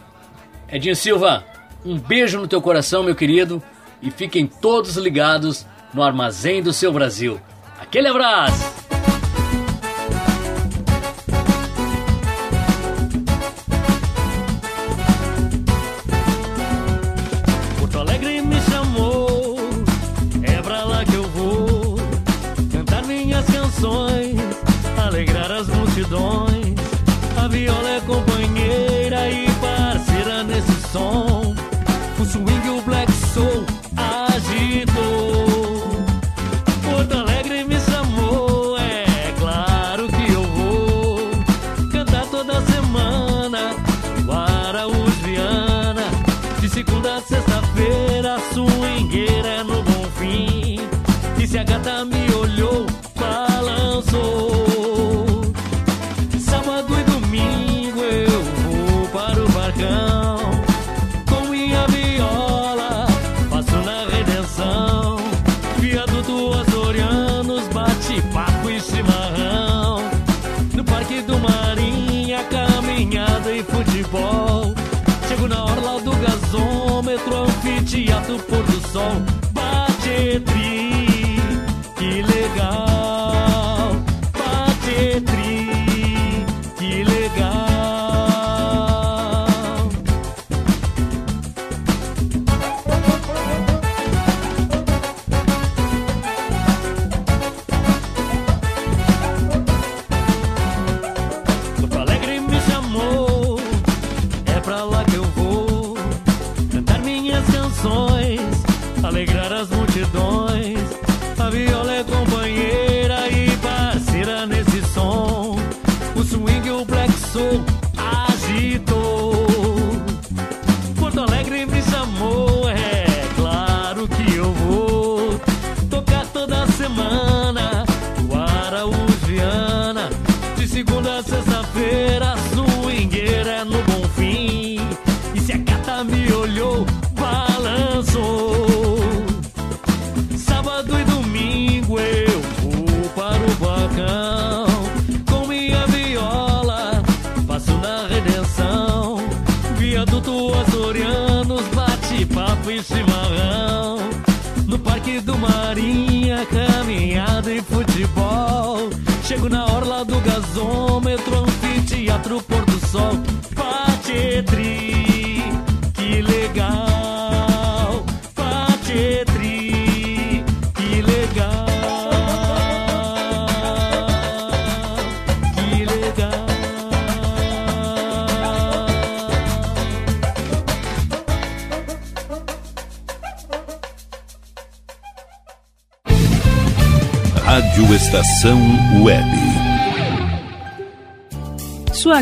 Edinho 0.67 0.95
Silva, 0.95 1.45
um 1.85 1.95
beijo 1.95 2.39
no 2.39 2.47
teu 2.47 2.59
coração, 2.59 3.03
meu 3.03 3.13
querido. 3.13 3.61
E 4.01 4.11
fiquem 4.11 4.47
todos 4.47 4.95
ligados 4.95 5.65
no 5.93 6.03
Armazém 6.03 6.61
do 6.61 6.71
Seu 6.73 6.91
Brasil. 6.91 7.39
Aquele 7.79 8.07
abraço! 8.07 8.77
A 27.47 27.49
viola 27.49 27.89
é 27.89 28.01
companheira 28.01 29.29
e 29.29 29.49
parceira 29.61 30.43
nesse 30.43 30.81
som. 30.91 31.26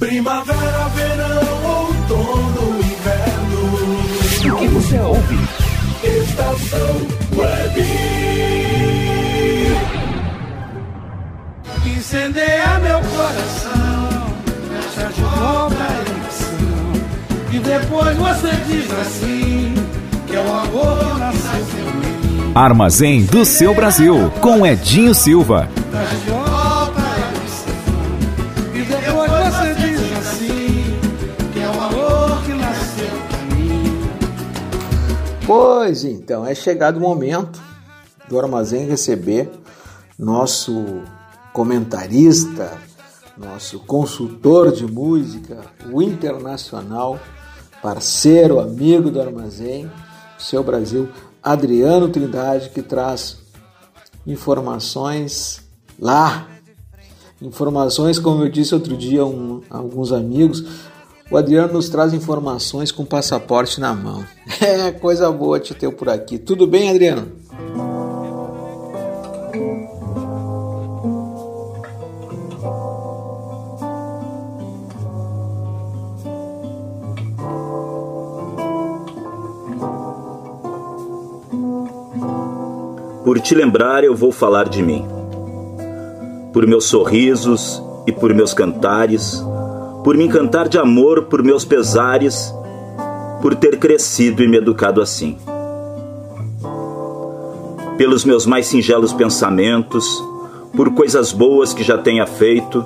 Primavera, 0.00 0.88
verão, 0.96 1.86
outono, 1.86 2.78
inverno. 2.78 4.54
O 4.54 4.58
que 4.58 4.68
você 4.68 4.98
ouve? 4.98 5.38
Estação 6.02 7.06
Web. 7.36 8.30
incendeia 12.10 12.78
meu 12.80 12.98
coração, 12.98 14.34
deixa 14.68 15.12
de 15.12 15.20
volta 15.20 15.76
a 15.76 15.92
emoção. 16.10 16.92
E 17.52 17.58
depois 17.58 18.16
você 18.16 18.50
diz 18.66 18.90
assim, 18.90 19.74
que 20.26 20.34
é 20.34 20.40
o 20.40 20.52
amor 20.52 21.18
nasceu 21.18 21.88
em 21.88 22.26
mim. 22.26 22.52
Armazém 22.54 23.24
do 23.24 23.44
seu 23.44 23.72
Brasil, 23.74 24.32
com 24.40 24.66
Edinho 24.66 25.14
Silva. 25.14 25.68
Deixa 25.92 26.16
de 26.16 26.49
Pois 35.52 36.04
então, 36.04 36.46
é 36.46 36.54
chegado 36.54 36.98
o 36.98 37.00
momento 37.00 37.60
do 38.28 38.38
Armazém 38.38 38.86
receber 38.86 39.50
nosso 40.16 41.02
comentarista, 41.52 42.78
nosso 43.36 43.80
consultor 43.80 44.70
de 44.70 44.86
música, 44.86 45.62
o 45.92 46.00
internacional, 46.00 47.18
parceiro, 47.82 48.60
amigo 48.60 49.10
do 49.10 49.20
Armazém, 49.20 49.90
seu 50.38 50.62
Brasil, 50.62 51.08
Adriano 51.42 52.08
Trindade, 52.10 52.68
que 52.68 52.80
traz 52.80 53.38
informações 54.24 55.64
lá. 55.98 56.46
Informações, 57.42 58.20
como 58.20 58.44
eu 58.44 58.48
disse 58.48 58.72
outro 58.72 58.96
dia 58.96 59.26
um, 59.26 59.62
alguns 59.68 60.12
amigos, 60.12 60.64
o 61.30 61.36
Adriano 61.36 61.72
nos 61.72 61.88
traz 61.88 62.12
informações 62.12 62.90
com 62.90 63.04
passaporte 63.04 63.80
na 63.80 63.94
mão. 63.94 64.24
É 64.60 64.90
coisa 64.90 65.30
boa 65.30 65.58
te 65.58 65.74
ter 65.74 65.90
por 65.90 66.08
aqui. 66.08 66.38
Tudo 66.38 66.66
bem, 66.66 66.90
Adriano? 66.90 67.28
Por 83.24 83.40
te 83.40 83.54
lembrar, 83.54 84.04
eu 84.04 84.14
vou 84.14 84.32
falar 84.32 84.68
de 84.68 84.82
mim. 84.82 85.06
Por 86.52 86.66
meus 86.66 86.86
sorrisos 86.86 87.82
e 88.06 88.12
por 88.12 88.34
meus 88.34 88.52
cantares, 88.52 89.42
por 90.04 90.16
me 90.16 90.24
encantar 90.24 90.68
de 90.68 90.78
amor 90.78 91.24
por 91.24 91.42
meus 91.42 91.64
pesares, 91.64 92.54
por 93.42 93.54
ter 93.54 93.78
crescido 93.78 94.42
e 94.42 94.48
me 94.48 94.56
educado 94.56 95.00
assim. 95.00 95.36
Pelos 97.96 98.24
meus 98.24 98.46
mais 98.46 98.66
singelos 98.66 99.12
pensamentos, 99.12 100.06
por 100.74 100.92
coisas 100.94 101.32
boas 101.32 101.74
que 101.74 101.82
já 101.82 101.98
tenha 101.98 102.26
feito, 102.26 102.84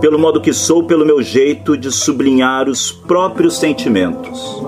pelo 0.00 0.18
modo 0.18 0.40
que 0.40 0.52
sou, 0.52 0.84
pelo 0.84 1.04
meu 1.04 1.20
jeito 1.20 1.76
de 1.76 1.90
sublinhar 1.90 2.68
os 2.68 2.92
próprios 2.92 3.58
sentimentos 3.58 4.62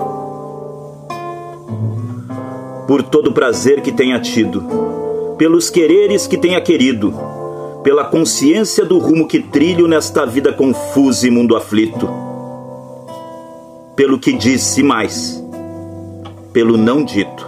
por 2.91 3.03
todo 3.03 3.29
o 3.29 3.33
prazer 3.33 3.79
que 3.79 3.89
tenha 3.89 4.19
tido, 4.19 4.65
pelos 5.37 5.69
quereres 5.69 6.27
que 6.27 6.37
tenha 6.37 6.59
querido, 6.59 7.13
pela 7.83 8.05
consciência 8.05 8.85
do 8.85 8.99
rumo 8.99 9.27
que 9.27 9.39
trilho 9.41 9.87
nesta 9.87 10.25
vida 10.25 10.53
confusa 10.53 11.27
e 11.27 11.31
mundo 11.31 11.55
aflito, 11.55 12.07
pelo 13.95 14.19
que 14.19 14.33
disse 14.33 14.83
mais, 14.83 15.43
pelo 16.53 16.77
não 16.77 17.03
dito. 17.03 17.45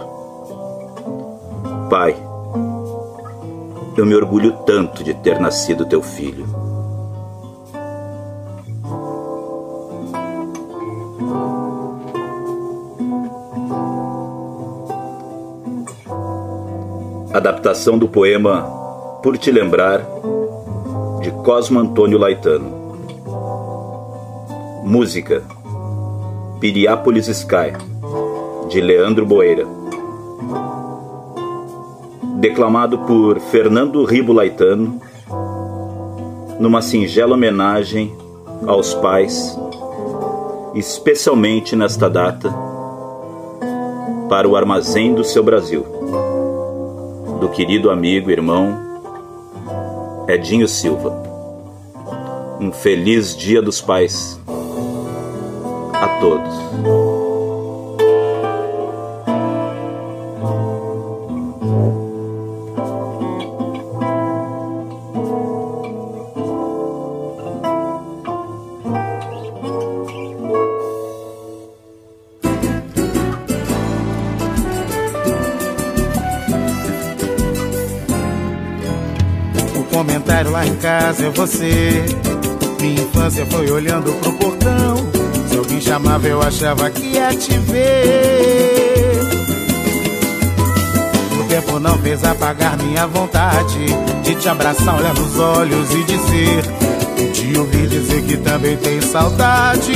Pai, 1.88 2.16
eu 3.96 4.04
me 4.04 4.14
orgulho 4.14 4.52
tanto 4.66 5.04
de 5.04 5.14
ter 5.14 5.38
nascido 5.38 5.86
teu 5.86 6.02
filho. 6.02 6.44
Adaptação 17.32 17.98
do 17.98 18.08
poema 18.08 18.83
Por 19.24 19.38
Te 19.38 19.50
Lembrar, 19.50 20.06
de 21.22 21.30
Cosmo 21.30 21.80
Antônio 21.80 22.18
Laetano. 22.18 22.98
Música 24.84 25.42
Piriápolis 26.60 27.26
Sky, 27.28 27.72
de 28.68 28.82
Leandro 28.82 29.24
Boeira. 29.24 29.66
Declamado 32.36 32.98
por 32.98 33.40
Fernando 33.40 34.04
Ribo 34.04 34.34
Laetano, 34.34 35.00
numa 36.60 36.82
singela 36.82 37.32
homenagem 37.32 38.14
aos 38.66 38.92
pais, 38.92 39.58
especialmente 40.74 41.74
nesta 41.74 42.10
data, 42.10 42.54
para 44.28 44.46
o 44.46 44.54
armazém 44.54 45.14
do 45.14 45.24
seu 45.24 45.42
Brasil 45.42 45.82
do 47.40 47.48
querido 47.48 47.90
amigo 47.90 48.30
irmão 48.30 48.83
Edinho 50.26 50.66
Silva. 50.66 51.10
Um 52.58 52.72
feliz 52.72 53.36
Dia 53.36 53.60
dos 53.60 53.80
Pais 53.80 54.40
a 55.92 56.08
todos. 56.20 57.13
É 81.24 81.30
você. 81.30 82.04
Minha 82.80 83.02
infância 83.02 83.46
foi 83.46 83.70
olhando 83.70 84.12
pro 84.20 84.32
portão. 84.34 84.96
Se 85.48 85.56
alguém 85.56 85.80
chamava, 85.80 86.26
eu 86.26 86.42
achava 86.42 86.90
que 86.90 87.02
ia 87.02 87.34
te 87.34 87.56
ver. 87.58 89.20
O 91.40 91.44
tempo 91.48 91.78
não 91.80 91.96
fez 91.98 92.22
apagar 92.24 92.76
minha 92.76 93.06
vontade 93.06 93.86
de 94.22 94.34
te 94.34 94.48
abraçar, 94.48 94.98
olhar 94.98 95.14
nos 95.14 95.38
olhos 95.38 95.90
e 95.94 96.04
dizer. 96.04 96.64
E 97.16 97.26
te 97.28 97.58
ouvir 97.58 97.88
dizer 97.88 98.22
que 98.22 98.36
também 98.38 98.76
tem 98.76 99.00
saudade. 99.00 99.92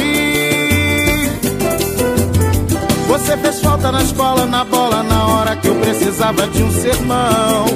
Você 3.09 3.36
fez 3.36 3.60
falta 3.60 3.90
na 3.90 4.02
escola, 4.02 4.46
na 4.46 4.64
bola, 4.64 5.02
na 5.02 5.26
hora 5.26 5.56
que 5.56 5.68
eu 5.68 5.74
precisava 5.76 6.46
de 6.46 6.62
um 6.62 6.70
sermão. 6.70 7.66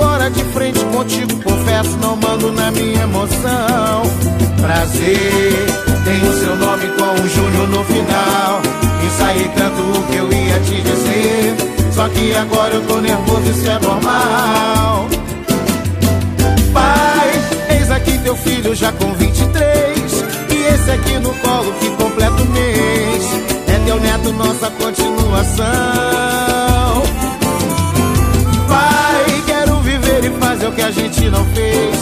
Agora 0.00 0.30
de 0.30 0.42
frente 0.44 0.82
contigo, 0.86 1.42
confesso, 1.42 1.98
não 1.98 2.16
mando 2.16 2.50
na 2.52 2.70
minha 2.70 3.02
emoção. 3.02 4.02
Prazer, 4.58 5.66
tem 6.04 6.26
o 6.26 6.32
seu 6.40 6.56
nome 6.56 6.88
com 6.88 7.22
o 7.22 7.28
Júnior 7.28 7.68
no 7.68 7.84
final. 7.84 8.62
Ensaiei 9.06 9.48
tanto 9.48 9.82
o 9.82 10.02
que 10.04 10.16
eu 10.16 10.32
ia 10.32 10.58
te 10.60 10.80
dizer. 10.80 11.92
Só 11.92 12.08
que 12.08 12.34
agora 12.34 12.74
eu 12.76 12.86
tô 12.86 12.98
nervoso, 12.98 13.50
isso 13.50 13.70
é 13.70 13.78
normal. 13.78 15.06
Pai, 16.72 17.76
eis 17.76 17.90
aqui 17.90 18.18
teu 18.20 18.36
filho 18.36 18.74
já 18.74 18.92
com 18.92 19.12
23. 19.12 20.24
E 20.50 20.74
esse 20.74 20.90
aqui 20.92 21.18
no 21.18 21.34
colo 21.34 21.74
que 21.74 21.90
completa 21.90 22.42
o 22.42 22.46
mês. 22.46 23.24
É 23.68 23.84
teu 23.84 24.00
neto, 24.00 24.32
nossa 24.32 24.70
continuação. 24.70 26.29
Que 30.80 30.82
a 30.82 30.90
gente 30.90 31.28
não 31.28 31.44
fez. 31.46 31.96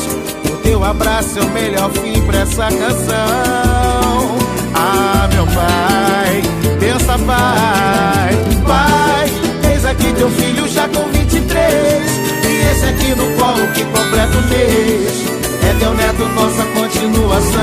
O 0.52 0.56
teu 0.58 0.84
abraço 0.84 1.38
é 1.38 1.42
o 1.42 1.50
melhor 1.50 1.90
fim 1.90 2.22
pra 2.22 2.38
essa 2.40 2.68
canção. 2.68 4.36
Ah, 4.72 5.28
meu 5.32 5.44
pai, 5.46 6.42
pensa, 6.78 7.18
pai. 7.18 8.36
Pai, 8.64 9.72
eis 9.72 9.84
aqui 9.84 10.12
teu 10.12 10.30
filho 10.30 10.68
já 10.68 10.86
com 10.88 11.08
23. 11.10 12.20
E 12.44 12.70
esse 12.70 12.84
aqui 12.86 13.14
no 13.16 13.26
colo 13.36 13.66
que 13.74 13.84
completa 13.84 14.38
o 14.38 14.48
mês. 14.48 15.24
É 15.68 15.74
teu 15.80 15.94
neto, 15.94 16.24
nossa 16.36 16.64
continuação. 16.66 17.58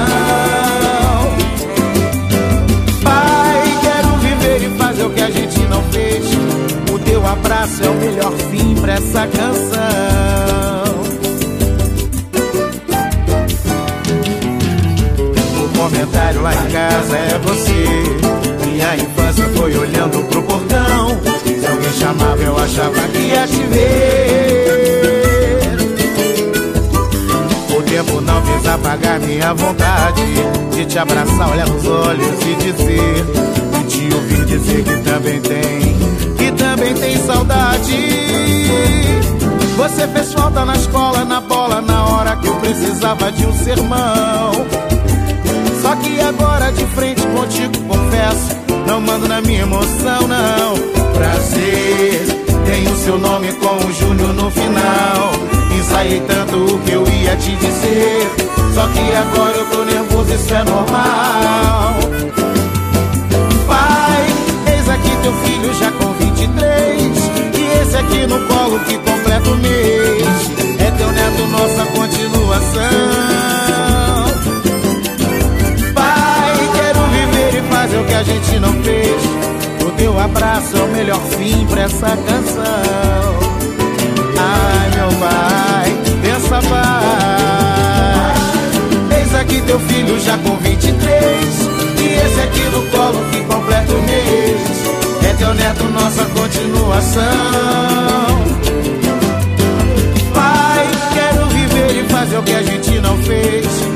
Pai, 3.04 3.78
quero 3.82 4.18
viver 4.18 4.64
e 4.64 4.78
fazer 4.78 5.04
o 5.06 5.10
que 5.12 5.22
a 5.22 5.32
gente 5.32 5.60
não 5.70 5.82
fez. 5.84 6.26
O 6.94 7.00
teu 7.00 7.26
abraço 7.26 7.84
é 7.84 7.90
o 7.90 7.96
melhor 7.96 8.34
fim 8.52 8.76
pra 8.76 8.94
essa 8.96 9.26
canção. 9.28 10.25
Comentário 15.96 16.42
lá 16.42 16.54
em 16.54 16.72
casa 16.72 17.18
é 17.18 17.40
você. 17.40 18.66
Minha 18.66 18.96
infância 18.98 19.46
foi 19.56 19.78
olhando 19.78 20.24
pro 20.28 20.44
portão. 20.44 21.20
Se 21.34 21.66
alguém 21.66 21.94
chamava, 21.94 22.42
eu 22.42 22.58
achava 22.58 23.08
que 23.08 23.20
ia 23.20 23.48
te 23.48 23.64
ver. 23.64 24.66
tempo 27.86 28.20
não 28.20 28.46
fez 28.46 28.68
apagar 28.68 29.20
minha 29.22 29.54
vontade 29.54 30.22
de 30.72 30.86
te 30.86 31.00
abraçar, 31.00 31.50
olhar 31.50 31.66
nos 31.66 31.88
olhos 31.88 32.42
e 32.42 32.56
dizer, 32.56 33.26
e 33.80 33.84
te 33.86 34.14
ouvir 34.14 34.46
dizer 34.46 34.84
que 34.84 34.98
também 34.98 35.40
tem, 35.40 36.36
que 36.36 36.52
também 36.52 36.94
tem 36.94 37.18
saudade. 37.20 37.96
Você 39.78 40.08
fez 40.10 40.34
falta 40.34 40.66
na 40.66 40.76
escola, 40.76 41.24
na 41.24 41.40
bola, 41.40 41.80
na 41.82 42.06
hora 42.06 42.36
que 42.36 42.48
eu 42.48 42.56
precisava 42.56 43.32
de 43.32 43.46
um 43.46 43.54
sermão. 43.54 44.95
Só 45.86 45.96
que 45.98 46.20
agora 46.20 46.72
de 46.72 46.84
frente 46.96 47.22
contigo, 47.28 47.72
confesso, 47.88 48.58
não 48.88 49.00
mando 49.00 49.28
na 49.28 49.40
minha 49.42 49.62
emoção, 49.62 50.28
não. 50.28 50.74
Prazer, 51.14 52.26
tenho 52.66 52.96
seu 52.96 53.20
nome 53.20 53.54
com 53.54 53.76
o 53.86 53.94
Júnior 53.94 54.34
no 54.34 54.50
final. 54.50 55.32
Ensaiei 55.78 56.22
tanto 56.22 56.58
o 56.58 56.80
que 56.80 56.92
eu 56.92 57.08
ia 57.08 57.36
te 57.36 57.56
dizer. 57.58 58.28
Só 58.74 58.88
que 58.88 59.16
agora 59.16 59.58
eu 59.58 59.66
tô 59.70 59.84
nervoso, 59.84 60.34
isso 60.34 60.56
é 60.56 60.64
normal. 60.64 61.94
Pai, 63.68 64.26
eis 64.74 64.90
aqui 64.90 65.12
teu 65.22 65.34
filho 65.34 65.74
já 65.76 65.92
com 65.92 66.12
23. 66.14 67.16
E 67.60 67.82
esse 67.84 67.96
aqui 67.96 68.26
no 68.26 68.40
colo 68.48 68.80
que 68.80 68.98
completa 68.98 69.52
o 69.52 69.58
mês. 69.58 70.80
É 70.80 70.92
teu 70.98 71.12
neto, 71.12 71.48
nossa 71.52 71.86
continuação. 71.92 73.35
Fazer 77.96 78.00
o 78.00 78.06
que 78.06 78.14
a 78.14 78.24
gente 78.24 78.60
não 78.60 78.74
fez. 78.84 79.22
O 79.86 79.92
teu 79.92 80.20
abraço 80.20 80.76
é 80.76 80.82
o 80.82 80.88
melhor 80.88 81.22
fim 81.38 81.66
pra 81.68 81.84
essa 81.84 82.18
canção. 82.18 83.40
Ai, 84.38 84.90
meu 84.96 85.08
pai, 85.20 85.94
pensa 86.22 86.62
pai. 86.70 88.34
Eis 89.18 89.36
aqui 89.36 89.62
teu 89.62 89.80
filho 89.80 90.20
já 90.20 90.38
com 90.40 90.58
23. 90.58 91.00
E 92.00 92.08
esse 92.08 92.42
aqui 92.42 92.64
no 92.72 92.84
colo 92.92 93.20
que 93.32 93.42
completa 93.42 93.94
o 93.94 94.02
mês. 94.02 94.62
É 95.30 95.34
teu 95.38 95.54
neto, 95.54 95.84
nossa 95.86 96.26
continuação. 96.26 97.24
Pai, 100.34 100.90
quero 101.14 101.46
viver 101.48 102.04
e 102.04 102.10
fazer 102.10 102.38
o 102.38 102.44
que 102.44 102.54
a 102.54 102.64
gente 102.64 103.00
não 103.00 103.18
fez. 103.24 103.95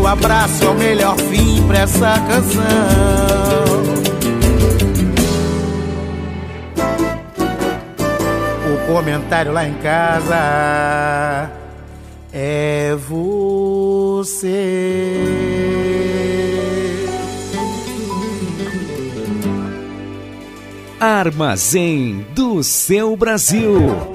O 0.00 0.02
teu 0.02 0.12
abraço 0.12 0.64
é 0.64 0.68
o 0.68 0.74
melhor 0.74 1.14
fim 1.18 1.62
pra 1.66 1.80
essa 1.80 2.18
canção. 2.20 2.62
O 8.64 8.86
comentário 8.86 9.52
lá 9.52 9.68
em 9.68 9.74
casa 9.74 11.50
é 12.32 12.96
você. 12.96 14.40
Armazém 20.98 22.24
do 22.34 22.62
seu 22.62 23.14
Brasil. 23.18 24.09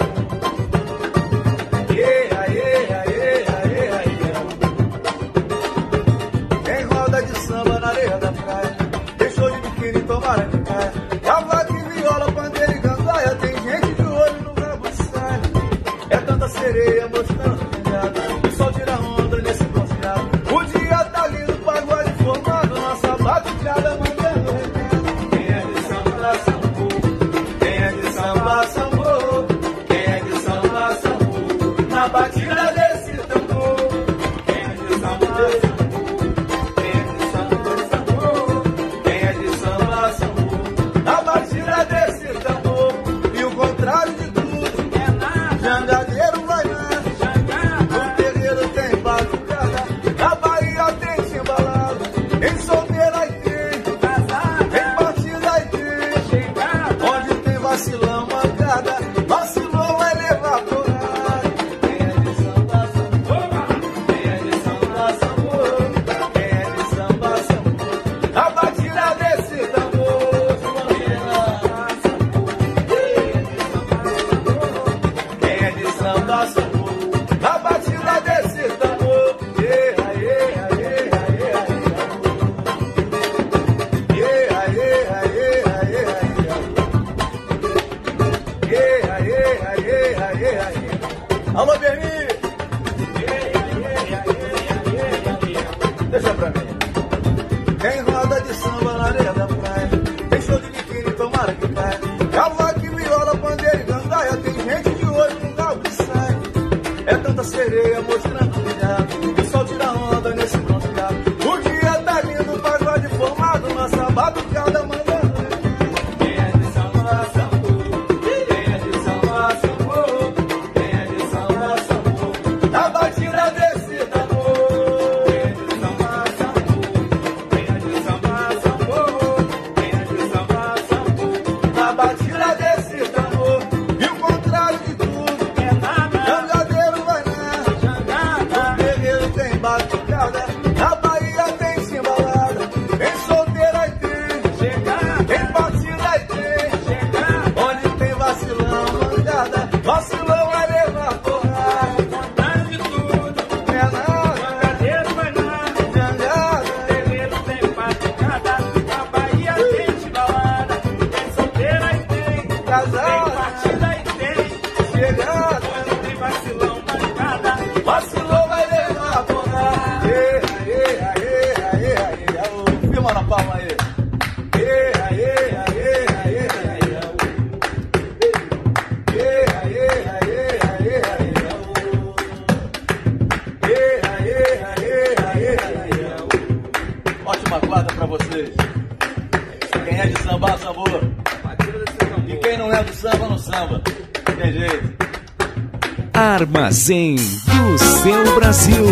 Armazém 196.86 197.16
do 197.16 197.78
seu 197.80 198.36
Brasil. 198.36 198.86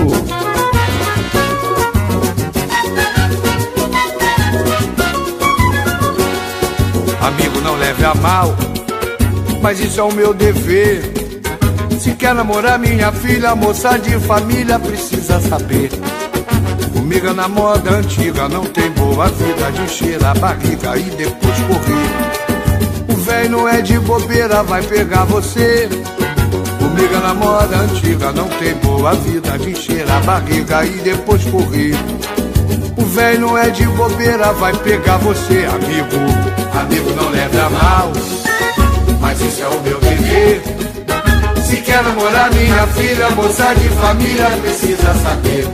Amigo, 7.21 7.61
não 7.61 7.75
leve 7.75 8.03
a 8.03 8.15
mal, 8.15 8.55
mas 9.61 9.79
isso 9.79 9.99
é 9.99 10.03
o 10.03 10.11
meu 10.11 10.33
dever. 10.33 11.03
Se 11.99 12.13
quer 12.13 12.33
namorar 12.33 12.79
minha 12.79 13.11
filha, 13.11 13.55
moça 13.55 13.99
de 13.99 14.19
família, 14.21 14.79
precisa 14.79 15.39
saber. 15.39 15.91
Comigo 16.93 17.27
é 17.27 17.33
na 17.33 17.47
moda 17.47 17.91
antiga, 17.91 18.49
não 18.49 18.65
tem 18.65 18.89
boa 18.93 19.27
vida 19.27 19.71
de 19.71 19.81
encher 19.83 20.25
a 20.25 20.33
barriga 20.33 20.97
e 20.97 21.03
depois 21.11 21.57
correr. 21.59 23.13
O 23.13 23.15
véi 23.17 23.47
não 23.47 23.69
é 23.69 23.81
de 23.81 23.99
bobeira, 23.99 24.63
vai 24.63 24.81
pegar 24.81 25.25
você. 25.25 25.87
Comigo 26.83 27.15
é 27.15 27.19
na 27.19 27.33
moda 27.33 27.77
antiga, 27.77 28.33
não 28.33 28.49
tem 28.49 28.73
boa 28.75 29.13
vida 29.13 29.57
de 29.57 29.71
encher 29.71 30.05
a 30.11 30.19
barriga 30.19 30.85
e 30.85 30.99
depois 30.99 31.41
correr. 31.45 31.95
O 32.97 33.05
véi 33.05 33.37
não 33.37 33.57
é 33.57 33.69
de 33.69 33.85
bobeira, 33.87 34.51
vai 34.51 34.73
pegar 34.73 35.15
você, 35.17 35.65
amigo. 35.65 36.17
Amigo, 36.77 37.09
não 37.11 37.29
leve 37.29 37.57
a 37.57 37.69
mal, 37.69 38.11
mas 39.21 39.39
isso 39.39 39.63
é 39.63 39.67
o 39.69 39.81
meu 39.81 39.97
dever. 40.01 40.61
Se 41.65 41.77
quer 41.77 42.03
namorar 42.03 42.53
minha 42.53 42.85
filha, 42.87 43.29
moça 43.29 43.73
de 43.75 43.87
família, 43.87 44.49
precisa 44.61 45.13
saber. 45.23 45.65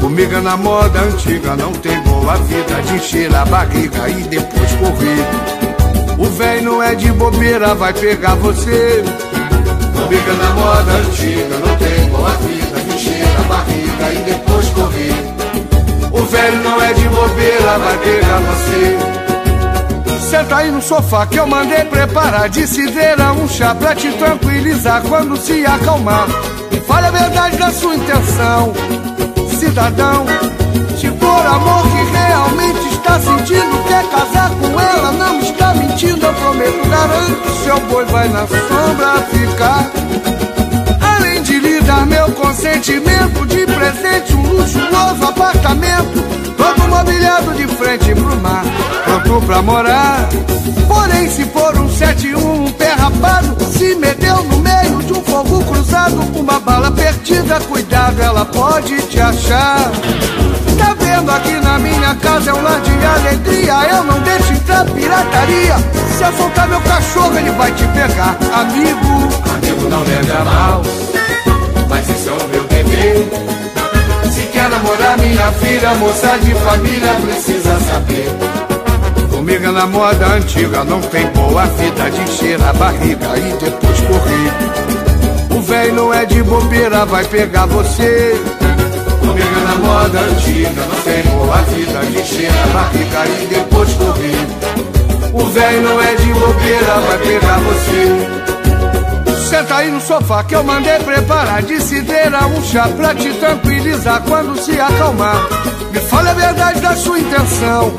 Comigo 0.00 0.34
é 0.34 0.40
na 0.40 0.56
moda 0.56 1.00
antiga, 1.00 1.54
não 1.54 1.72
tem 1.74 1.98
boa 2.00 2.34
vida 2.38 2.82
de 2.82 2.94
encher 2.94 3.32
a 3.36 3.44
barriga 3.44 4.08
e 4.08 4.22
depois 4.24 4.72
correr. 4.72 6.18
O 6.18 6.24
véi 6.24 6.60
não 6.60 6.82
é 6.82 6.96
de 6.96 7.12
bobeira, 7.12 7.72
vai 7.76 7.92
pegar 7.92 8.34
você. 8.34 9.04
É 10.10 10.32
na 10.42 10.50
moda 10.54 10.92
antiga, 10.92 11.58
não 11.58 11.76
tem 11.76 12.08
boa 12.08 12.30
vida 12.30 12.80
de 12.80 12.94
encher 12.94 13.26
a 13.38 13.42
barriga 13.42 14.12
e 14.14 14.18
depois 14.24 14.68
correr. 14.70 15.12
O 16.10 16.24
velho 16.24 16.62
não 16.62 16.80
é 16.80 16.94
de 16.94 17.08
bobeira, 17.10 17.78
vai 17.78 17.98
pegar 17.98 18.40
você. 18.40 18.98
Senta 20.30 20.56
aí 20.56 20.70
no 20.70 20.80
sofá 20.80 21.26
que 21.26 21.38
eu 21.38 21.46
mandei 21.46 21.84
preparar 21.84 22.48
de 22.48 22.66
cidreira 22.66 23.32
um 23.32 23.46
chá 23.46 23.74
pra 23.74 23.94
te 23.94 24.10
tranquilizar 24.12 25.02
quando 25.02 25.36
se 25.36 25.66
acalmar. 25.66 26.26
Fale 26.86 27.06
a 27.06 27.10
verdade 27.10 27.58
da 27.58 27.70
sua 27.70 27.94
intenção, 27.94 28.72
cidadão. 29.60 30.24
Se 30.98 31.08
for 31.08 31.46
amor 31.46 31.82
que 31.82 32.16
realmente 32.16 32.77
está 33.08 33.20
sentindo, 33.20 33.84
quer 33.84 34.04
casar 34.10 34.50
com 34.50 34.78
ela, 34.78 35.12
não 35.12 35.40
está 35.40 35.72
mentindo, 35.74 36.26
eu 36.26 36.34
prometo, 36.34 36.88
garanto, 36.88 37.50
seu 37.64 37.80
boi 37.88 38.04
vai 38.06 38.28
na 38.28 38.46
sombra 38.46 39.22
ficar. 39.30 39.90
Além 41.00 41.42
de 41.42 41.58
lhe 41.58 41.80
dar 41.80 42.04
meu 42.04 42.30
consentimento 42.32 43.46
de 43.46 43.64
presente, 43.66 44.34
um 44.34 44.42
luxuoso 44.52 45.24
apartamento. 45.26 46.28
Todo 46.56 46.88
mobiliado 46.88 47.54
de 47.54 47.66
frente 47.68 48.14
pro 48.14 48.36
mar, 48.36 48.64
pronto 49.04 49.46
pra 49.46 49.62
morar. 49.62 50.28
Porém, 50.86 51.30
se 51.30 51.44
for 51.46 51.76
um 51.78 51.88
71, 51.88 52.64
um 52.64 52.70
pé 52.72 52.92
rapado, 52.92 53.56
se 53.72 53.94
meteu 53.94 54.44
no 54.44 54.58
meio 54.58 55.02
de 55.04 55.12
um 55.14 55.22
fogo 55.22 55.64
cruzado, 55.64 56.20
uma 56.38 56.60
bala 56.60 56.90
perdida, 56.90 57.58
cuidado, 57.60 58.20
ela 58.20 58.44
pode 58.44 59.00
te 59.02 59.20
achar. 59.20 59.90
Tá 61.18 61.20
vendo 61.20 61.30
aqui 61.32 61.60
na 61.60 61.78
minha 61.80 62.14
casa 62.14 62.50
é 62.50 62.54
um 62.54 62.62
lar 62.62 62.80
de 62.80 63.04
alegria, 63.04 63.74
eu 63.90 64.04
não 64.04 64.20
deixo 64.20 64.52
entrar 64.52 64.84
pirataria. 64.84 65.74
Se 66.16 66.22
eu 66.22 66.32
soltar 66.34 66.68
meu 66.68 66.80
cachorro, 66.82 67.36
ele 67.36 67.50
vai 67.50 67.72
te 67.72 67.84
pegar, 67.88 68.36
amigo. 68.54 69.28
Amigo, 69.52 69.88
não 69.88 70.00
leve 70.04 70.30
a 70.30 70.44
mal, 70.44 70.82
mas 71.88 72.08
isso 72.08 72.28
é 72.28 72.32
o 72.32 72.48
meu 72.48 72.62
dever. 72.64 73.28
Se 74.30 74.42
quer 74.52 74.70
namorar 74.70 75.18
minha 75.18 75.52
filha, 75.52 75.94
moça 75.94 76.38
de 76.38 76.54
família, 76.54 77.14
precisa 77.14 77.80
saber. 77.90 79.28
Comigo 79.28 79.64
é 79.64 79.72
na 79.72 79.86
moda 79.88 80.26
antiga, 80.34 80.84
não 80.84 81.00
tem 81.00 81.26
boa 81.30 81.66
vida 81.66 82.10
de 82.12 82.20
encher 82.20 82.62
a 82.62 82.72
barriga 82.74 83.36
e 83.36 83.56
depois 83.58 84.00
correr. 84.02 85.58
O 85.58 85.60
véi 85.62 85.90
não 85.90 86.14
é 86.14 86.24
de 86.24 86.44
bobeira, 86.44 87.04
vai 87.06 87.24
pegar 87.24 87.66
você. 87.66 88.40
Comigo 89.28 89.46
é 89.46 89.60
na 89.60 89.74
moda 89.74 90.20
antiga, 90.20 90.86
não 90.88 91.02
tem 91.02 91.22
boa 91.24 91.56
vida 91.58 92.00
de 92.00 92.18
encher 92.18 92.50
a 92.50 92.66
barriga 92.68 93.26
e 93.42 93.46
depois 93.46 93.92
correr. 93.92 95.34
O 95.34 95.44
véi 95.50 95.80
não 95.80 96.00
é 96.00 96.14
de 96.14 96.32
bobeira, 96.32 97.00
vai 97.00 97.18
pegar 97.18 97.58
você. 97.58 99.48
Senta 99.50 99.76
aí 99.76 99.90
no 99.90 100.00
sofá 100.00 100.42
que 100.44 100.54
eu 100.54 100.64
mandei 100.64 100.98
preparar 101.00 101.62
de 101.62 101.78
cidreira 101.78 102.46
um 102.46 102.62
chá 102.64 102.88
pra 102.88 103.14
te 103.14 103.30
tranquilizar 103.34 104.22
quando 104.22 104.58
se 104.58 104.80
acalmar. 104.80 105.46
Me 105.92 106.00
fale 106.00 106.30
a 106.30 106.34
verdade 106.34 106.80
da 106.80 106.96
sua 106.96 107.18
intenção, 107.18 107.92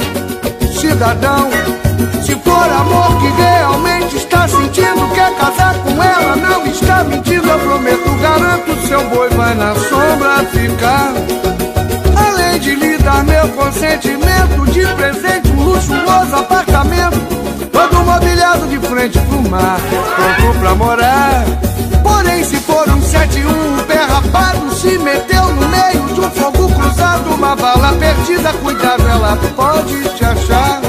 cidadão. 0.79 1.49
Se 2.23 2.35
for 2.35 2.69
amor 2.71 3.19
que 3.19 3.27
realmente 3.41 4.15
está 4.17 4.47
sentindo, 4.47 5.13
quer 5.13 5.33
casar 5.35 5.75
com 5.75 6.01
ela, 6.01 6.35
não 6.35 6.65
está 6.65 7.03
mentindo, 7.03 7.47
eu 7.47 7.59
prometo, 7.59 8.09
garanto, 8.21 8.87
seu 8.87 9.09
boi 9.09 9.29
vai 9.29 9.53
na 9.55 9.75
sombra 9.75 10.45
ficar. 10.51 11.13
Além 12.15 12.59
de 12.59 12.75
lhe 12.75 12.97
dar 12.99 13.23
meu 13.23 13.47
consentimento 13.49 14.65
de 14.71 14.85
presente, 14.95 15.49
um 15.51 15.63
luxuoso 15.63 16.35
apartamento. 16.35 17.19
Todo 17.71 18.03
mobiliado 18.05 18.67
de 18.67 18.79
frente 18.79 19.19
pro 19.19 19.49
mar, 19.49 19.79
pronto 20.15 20.59
pra 20.59 20.75
morar. 20.75 21.43
Porém, 22.01 22.43
se 22.43 22.57
for 22.57 22.87
um 22.89 23.01
71, 23.01 23.49
um 23.49 23.83
pé 23.83 24.03
rapado, 24.03 24.71
se 24.73 24.97
meteu 24.97 25.45
no 25.47 25.67
meio 25.67 26.13
de 26.13 26.21
um 26.21 26.31
fogo 26.31 26.69
cruzado, 26.73 27.29
uma 27.33 27.55
bala 27.55 27.93
perdida, 27.93 28.53
cuidado, 28.53 29.07
ela 29.07 29.37
pode 29.55 30.03
te 30.15 30.23
achar. 30.23 30.88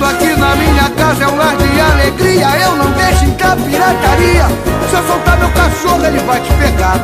Vendo 0.00 0.12
aqui 0.12 0.34
na 0.40 0.56
minha 0.56 0.88
casa 0.96 1.24
é 1.24 1.28
um 1.28 1.36
lar 1.36 1.54
de 1.58 1.78
alegria, 1.78 2.46
eu 2.64 2.74
não 2.76 2.90
deixo 2.92 3.24
entrar 3.26 3.54
pirataria. 3.54 4.46
Se 4.88 4.96
eu 4.96 5.06
soltar 5.06 5.36
meu 5.38 5.50
cachorro, 5.50 6.06
ele 6.06 6.18
vai 6.20 6.40
te 6.40 6.50
pegar. 6.54 6.96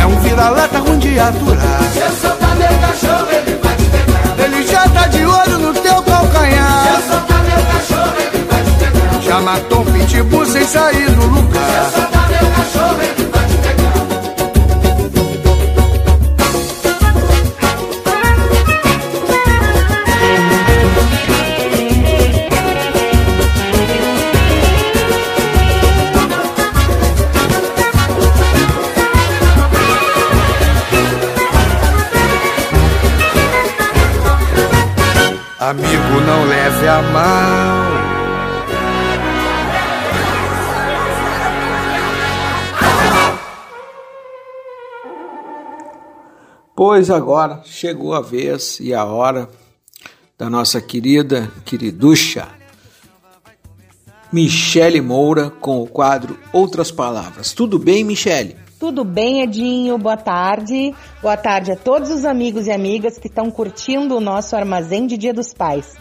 É 0.00 0.06
um 0.06 0.18
vira-lata 0.20 0.78
ruim 0.78 0.98
de 1.00 1.20
aturar. 1.20 1.82
Se 1.92 1.98
eu 1.98 2.10
soltar 2.12 2.56
meu 2.56 2.78
cachorro, 2.78 3.28
ele 3.30 3.60
vai 3.62 3.76
te 3.76 3.84
pegar. 3.84 4.42
Ele 4.42 4.66
já 4.66 4.88
tá 4.88 5.06
de 5.08 5.26
olho 5.26 5.58
no 5.58 5.74
teu 5.74 6.02
calcanhar. 6.02 6.82
Se 6.82 6.88
eu 6.88 7.12
soltar 7.12 7.42
meu 7.44 7.62
cachorro, 7.66 8.14
ele 8.18 8.44
vai 8.50 8.62
te 8.62 8.70
pegar. 8.70 9.20
Já 9.20 9.40
matou 9.40 9.80
um 9.82 9.84
pitbull 9.84 10.46
sem 10.46 10.64
sair 10.66 11.10
do 11.10 11.20
Se 11.20 11.26
eu 11.28 11.34
lugar. 11.34 11.90
soltar 11.94 12.28
meu 12.30 12.50
cachorro, 12.52 13.02
ele 13.02 13.13
Amigo, 35.74 36.20
não 36.24 36.44
leve 36.44 36.86
a 36.86 37.02
mal. 37.02 37.84
Pois 46.76 47.10
agora 47.10 47.60
chegou 47.64 48.14
a 48.14 48.20
vez 48.20 48.78
e 48.78 48.94
a 48.94 49.04
hora 49.04 49.48
da 50.38 50.48
nossa 50.48 50.80
querida, 50.80 51.50
queriducha, 51.64 52.48
Michele 54.32 55.00
Moura 55.00 55.50
com 55.50 55.82
o 55.82 55.88
quadro 55.88 56.38
Outras 56.52 56.92
Palavras. 56.92 57.52
Tudo 57.52 57.80
bem, 57.80 58.04
Michele? 58.04 58.63
Tudo 58.84 59.02
bem, 59.02 59.40
Edinho? 59.40 59.96
Boa 59.96 60.18
tarde. 60.18 60.94
Boa 61.22 61.38
tarde 61.38 61.72
a 61.72 61.74
todos 61.74 62.10
os 62.10 62.26
amigos 62.26 62.66
e 62.66 62.70
amigas 62.70 63.16
que 63.16 63.28
estão 63.28 63.50
curtindo 63.50 64.14
o 64.14 64.20
nosso 64.20 64.54
armazém 64.54 65.06
de 65.06 65.16
Dia 65.16 65.32
dos 65.32 65.54
Pais. 65.54 65.94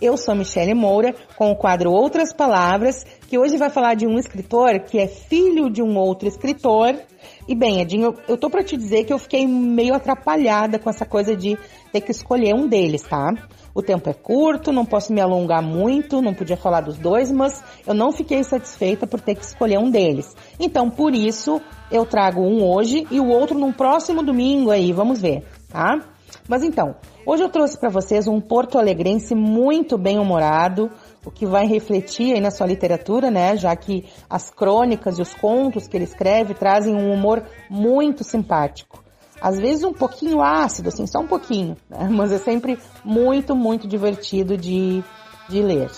Eu 0.00 0.16
sou 0.16 0.36
Michele 0.36 0.72
Moura, 0.72 1.16
com 1.34 1.50
o 1.50 1.56
quadro 1.56 1.90
Outras 1.90 2.32
Palavras, 2.32 3.02
que 3.26 3.36
hoje 3.36 3.56
vai 3.56 3.70
falar 3.70 3.94
de 3.94 4.06
um 4.06 4.16
escritor 4.16 4.78
que 4.84 5.00
é 5.00 5.08
filho 5.08 5.68
de 5.68 5.82
um 5.82 5.98
outro 5.98 6.28
escritor. 6.28 6.94
E 7.48 7.56
bem, 7.56 7.80
Edinho, 7.80 8.14
eu 8.28 8.36
tô 8.36 8.48
para 8.48 8.62
te 8.62 8.76
dizer 8.76 9.02
que 9.02 9.12
eu 9.12 9.18
fiquei 9.18 9.44
meio 9.44 9.92
atrapalhada 9.92 10.78
com 10.78 10.88
essa 10.88 11.04
coisa 11.04 11.34
de 11.34 11.58
ter 11.92 12.02
que 12.02 12.12
escolher 12.12 12.54
um 12.54 12.68
deles, 12.68 13.02
tá? 13.02 13.34
O 13.78 13.82
tempo 13.82 14.10
é 14.10 14.12
curto, 14.12 14.72
não 14.72 14.84
posso 14.84 15.12
me 15.12 15.20
alongar 15.20 15.62
muito, 15.62 16.20
não 16.20 16.34
podia 16.34 16.56
falar 16.56 16.80
dos 16.80 16.98
dois, 16.98 17.30
mas 17.30 17.62
eu 17.86 17.94
não 17.94 18.10
fiquei 18.10 18.42
satisfeita 18.42 19.06
por 19.06 19.20
ter 19.20 19.36
que 19.36 19.44
escolher 19.44 19.78
um 19.78 19.88
deles. 19.88 20.34
Então, 20.58 20.90
por 20.90 21.14
isso, 21.14 21.60
eu 21.88 22.04
trago 22.04 22.40
um 22.40 22.68
hoje 22.68 23.06
e 23.08 23.20
o 23.20 23.28
outro 23.28 23.56
num 23.56 23.70
próximo 23.70 24.20
domingo 24.20 24.72
aí, 24.72 24.92
vamos 24.92 25.20
ver, 25.20 25.44
tá? 25.68 26.00
Mas 26.48 26.64
então, 26.64 26.96
hoje 27.24 27.44
eu 27.44 27.48
trouxe 27.48 27.78
para 27.78 27.88
vocês 27.88 28.26
um 28.26 28.40
porto-alegrense 28.40 29.32
muito 29.32 29.96
bem-humorado, 29.96 30.90
o 31.24 31.30
que 31.30 31.46
vai 31.46 31.64
refletir 31.64 32.34
aí 32.34 32.40
na 32.40 32.50
sua 32.50 32.66
literatura, 32.66 33.30
né? 33.30 33.56
Já 33.56 33.76
que 33.76 34.06
as 34.28 34.50
crônicas 34.50 35.20
e 35.20 35.22
os 35.22 35.32
contos 35.34 35.86
que 35.86 35.96
ele 35.96 36.02
escreve 36.02 36.52
trazem 36.52 36.96
um 36.96 37.12
humor 37.12 37.44
muito 37.70 38.24
simpático. 38.24 39.04
Às 39.40 39.58
vezes 39.58 39.84
um 39.84 39.92
pouquinho 39.92 40.42
ácido, 40.42 40.88
assim, 40.88 41.06
só 41.06 41.20
um 41.20 41.26
pouquinho, 41.26 41.76
né? 41.88 42.08
Mas 42.10 42.32
é 42.32 42.38
sempre 42.38 42.78
muito, 43.04 43.54
muito 43.54 43.86
divertido 43.86 44.56
de, 44.56 45.02
de 45.48 45.62
ler. 45.62 45.90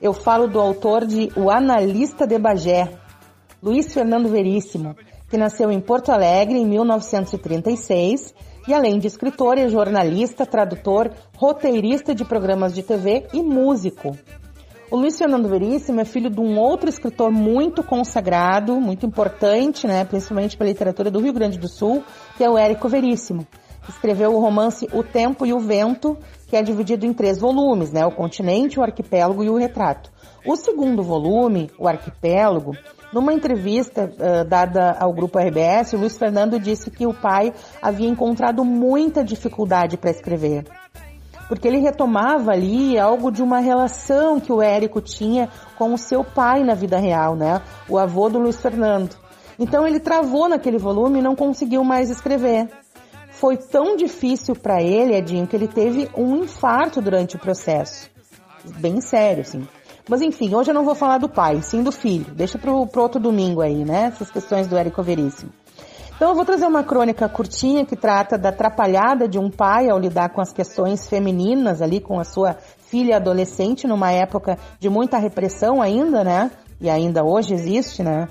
Eu 0.00 0.12
falo 0.12 0.48
do 0.48 0.58
autor 0.60 1.06
de 1.06 1.30
O 1.36 1.50
Analista 1.50 2.26
de 2.26 2.38
Bagé, 2.38 2.98
Luiz 3.62 3.92
Fernando 3.94 4.28
Veríssimo, 4.28 4.96
que 5.30 5.36
nasceu 5.36 5.70
em 5.70 5.80
Porto 5.80 6.10
Alegre 6.10 6.58
em 6.58 6.66
1936 6.66 8.34
e 8.66 8.74
além 8.74 8.98
de 8.98 9.06
escritor, 9.06 9.58
é 9.58 9.68
jornalista, 9.68 10.46
tradutor, 10.46 11.10
roteirista 11.36 12.14
de 12.14 12.24
programas 12.24 12.74
de 12.74 12.82
TV 12.82 13.26
e 13.32 13.42
músico. 13.42 14.16
O 14.92 14.96
Luiz 14.98 15.16
Fernando 15.16 15.48
Veríssimo 15.48 16.02
é 16.02 16.04
filho 16.04 16.28
de 16.28 16.38
um 16.38 16.58
outro 16.58 16.86
escritor 16.86 17.32
muito 17.32 17.82
consagrado, 17.82 18.78
muito 18.78 19.06
importante, 19.06 19.86
né, 19.86 20.04
principalmente 20.04 20.54
para 20.54 20.66
a 20.66 20.68
literatura 20.68 21.10
do 21.10 21.18
Rio 21.18 21.32
Grande 21.32 21.58
do 21.58 21.66
Sul, 21.66 22.04
que 22.36 22.44
é 22.44 22.50
o 22.50 22.58
Érico 22.58 22.90
Veríssimo. 22.90 23.46
Escreveu 23.88 24.34
o 24.34 24.38
romance 24.38 24.86
O 24.92 25.02
Tempo 25.02 25.46
e 25.46 25.54
o 25.54 25.58
Vento, 25.58 26.18
que 26.46 26.56
é 26.56 26.62
dividido 26.62 27.06
em 27.06 27.14
três 27.14 27.38
volumes, 27.38 27.90
né, 27.90 28.04
o 28.04 28.10
Continente, 28.10 28.78
o 28.78 28.82
Arquipélago 28.82 29.42
e 29.42 29.48
o 29.48 29.56
Retrato. 29.56 30.12
O 30.44 30.56
segundo 30.56 31.02
volume, 31.02 31.70
o 31.78 31.88
Arquipélago, 31.88 32.76
numa 33.14 33.32
entrevista 33.32 34.12
uh, 34.12 34.44
dada 34.46 34.94
ao 35.00 35.14
grupo 35.14 35.38
RBS, 35.38 35.94
o 35.94 36.00
Luiz 36.00 36.18
Fernando 36.18 36.60
disse 36.60 36.90
que 36.90 37.06
o 37.06 37.14
pai 37.14 37.54
havia 37.80 38.10
encontrado 38.10 38.62
muita 38.62 39.24
dificuldade 39.24 39.96
para 39.96 40.10
escrever. 40.10 40.64
Porque 41.52 41.68
ele 41.68 41.80
retomava 41.80 42.52
ali 42.52 42.98
algo 42.98 43.30
de 43.30 43.42
uma 43.42 43.58
relação 43.58 44.40
que 44.40 44.50
o 44.50 44.62
Érico 44.62 45.02
tinha 45.02 45.50
com 45.76 45.92
o 45.92 45.98
seu 45.98 46.24
pai 46.24 46.64
na 46.64 46.72
vida 46.72 46.96
real, 46.96 47.36
né? 47.36 47.60
O 47.90 47.98
avô 47.98 48.30
do 48.30 48.38
Luiz 48.38 48.58
Fernando. 48.58 49.14
Então 49.58 49.86
ele 49.86 50.00
travou 50.00 50.48
naquele 50.48 50.78
volume 50.78 51.18
e 51.18 51.22
não 51.22 51.36
conseguiu 51.36 51.84
mais 51.84 52.08
escrever. 52.08 52.70
Foi 53.32 53.58
tão 53.58 53.96
difícil 53.96 54.56
para 54.56 54.82
ele, 54.82 55.14
Edinho, 55.14 55.46
que 55.46 55.54
ele 55.54 55.68
teve 55.68 56.08
um 56.16 56.38
infarto 56.38 57.02
durante 57.02 57.36
o 57.36 57.38
processo. 57.38 58.08
Bem 58.78 59.02
sério, 59.02 59.42
assim. 59.42 59.68
Mas 60.08 60.22
enfim, 60.22 60.54
hoje 60.54 60.70
eu 60.70 60.74
não 60.74 60.86
vou 60.86 60.94
falar 60.94 61.18
do 61.18 61.28
pai, 61.28 61.60
sim 61.60 61.82
do 61.82 61.92
filho. 61.92 62.32
Deixa 62.32 62.56
pro, 62.56 62.86
pro 62.86 63.02
outro 63.02 63.20
domingo 63.20 63.60
aí, 63.60 63.84
né? 63.84 64.04
Essas 64.04 64.30
questões 64.30 64.66
do 64.66 64.74
Érico 64.74 65.02
Veríssimo. 65.02 65.52
Então 66.16 66.30
eu 66.30 66.34
vou 66.34 66.44
trazer 66.44 66.66
uma 66.66 66.84
crônica 66.84 67.28
curtinha 67.28 67.84
que 67.84 67.96
trata 67.96 68.38
da 68.38 68.50
atrapalhada 68.50 69.26
de 69.26 69.38
um 69.38 69.50
pai 69.50 69.88
ao 69.88 69.98
lidar 69.98 70.28
com 70.30 70.40
as 70.40 70.52
questões 70.52 71.08
femininas 71.08 71.82
ali 71.82 72.00
com 72.00 72.20
a 72.20 72.24
sua 72.24 72.56
filha 72.78 73.16
adolescente 73.16 73.86
numa 73.86 74.12
época 74.12 74.58
de 74.78 74.88
muita 74.88 75.18
repressão 75.18 75.80
ainda, 75.80 76.22
né? 76.22 76.50
E 76.80 76.90
ainda 76.90 77.24
hoje 77.24 77.54
existe, 77.54 78.02
né? 78.02 78.28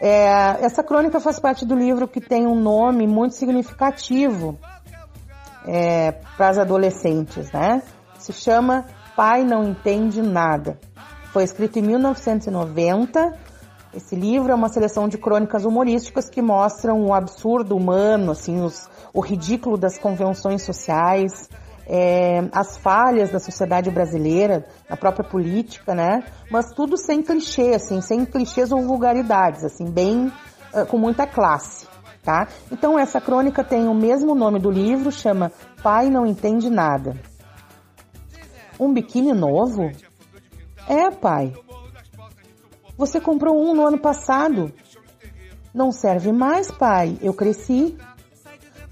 É, 0.00 0.64
essa 0.64 0.82
crônica 0.82 1.18
faz 1.18 1.40
parte 1.40 1.64
do 1.64 1.74
livro 1.74 2.06
que 2.06 2.20
tem 2.20 2.46
um 2.46 2.54
nome 2.54 3.06
muito 3.06 3.34
significativo 3.34 4.58
é, 5.66 6.12
para 6.36 6.50
as 6.50 6.58
adolescentes, 6.58 7.50
né? 7.50 7.82
Se 8.18 8.32
chama 8.32 8.84
Pai 9.16 9.42
Não 9.44 9.64
Entende 9.64 10.20
Nada. 10.20 10.78
Foi 11.32 11.44
escrito 11.44 11.78
em 11.78 11.82
1990. 11.82 13.45
Esse 13.96 14.14
livro 14.14 14.52
é 14.52 14.54
uma 14.54 14.68
seleção 14.68 15.08
de 15.08 15.16
crônicas 15.16 15.64
humorísticas 15.64 16.28
que 16.28 16.42
mostram 16.42 17.06
o 17.06 17.14
absurdo 17.14 17.74
humano, 17.74 18.32
assim, 18.32 18.62
os, 18.62 18.90
o 19.14 19.20
ridículo 19.20 19.78
das 19.78 19.96
convenções 19.96 20.60
sociais, 20.60 21.48
é, 21.86 22.46
as 22.52 22.76
falhas 22.76 23.30
da 23.30 23.38
sociedade 23.38 23.90
brasileira, 23.90 24.66
na 24.90 24.98
própria 24.98 25.26
política, 25.26 25.94
né? 25.94 26.22
Mas 26.50 26.72
tudo 26.72 26.98
sem 26.98 27.22
clichê, 27.22 27.72
assim, 27.74 28.02
sem 28.02 28.26
clichês 28.26 28.70
ou 28.70 28.82
vulgaridades, 28.82 29.64
assim, 29.64 29.90
bem 29.90 30.30
com 30.84 30.98
muita 30.98 31.26
classe, 31.26 31.86
tá? 32.22 32.48
Então 32.70 32.98
essa 32.98 33.18
crônica 33.18 33.64
tem 33.64 33.88
o 33.88 33.94
mesmo 33.94 34.34
nome 34.34 34.58
do 34.58 34.70
livro, 34.70 35.10
chama 35.10 35.50
Pai 35.82 36.10
Não 36.10 36.26
Entende 36.26 36.68
Nada. 36.68 37.16
Um 38.78 38.92
biquíni 38.92 39.32
novo? 39.32 39.90
É, 40.86 41.10
pai. 41.10 41.54
Você 42.96 43.20
comprou 43.20 43.60
um 43.60 43.74
no 43.74 43.86
ano 43.86 43.98
passado. 43.98 44.72
Não 45.72 45.92
serve 45.92 46.32
mais, 46.32 46.70
pai. 46.70 47.18
Eu 47.20 47.34
cresci. 47.34 47.96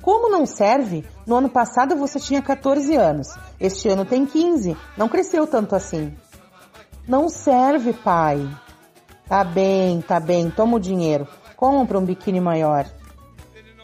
Como 0.02 0.30
não 0.30 0.44
serve? 0.44 1.04
No 1.26 1.36
ano 1.36 1.48
passado 1.48 1.96
você 1.96 2.20
tinha 2.20 2.42
14 2.42 2.94
anos. 2.94 3.28
Este 3.58 3.88
ano 3.88 4.04
tem 4.04 4.26
15. 4.26 4.76
Não 4.96 5.08
cresceu 5.08 5.46
tanto 5.46 5.74
assim. 5.74 6.14
Não 7.08 7.30
serve, 7.30 7.94
pai. 7.94 8.46
Tá 9.26 9.42
bem, 9.42 10.02
tá 10.02 10.20
bem. 10.20 10.50
Toma 10.50 10.76
o 10.76 10.80
dinheiro. 10.80 11.26
Compra 11.56 11.98
um 11.98 12.04
biquíni 12.04 12.40
maior. 12.40 12.86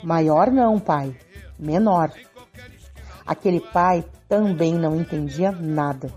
Maior 0.05 0.51
não, 0.51 0.79
pai. 0.79 1.17
Menor. 1.59 2.13
Aquele 3.27 3.61
pai 3.61 4.05
também 4.29 4.75
não 4.75 4.97
entendia 4.97 5.51
nada. 5.53 6.13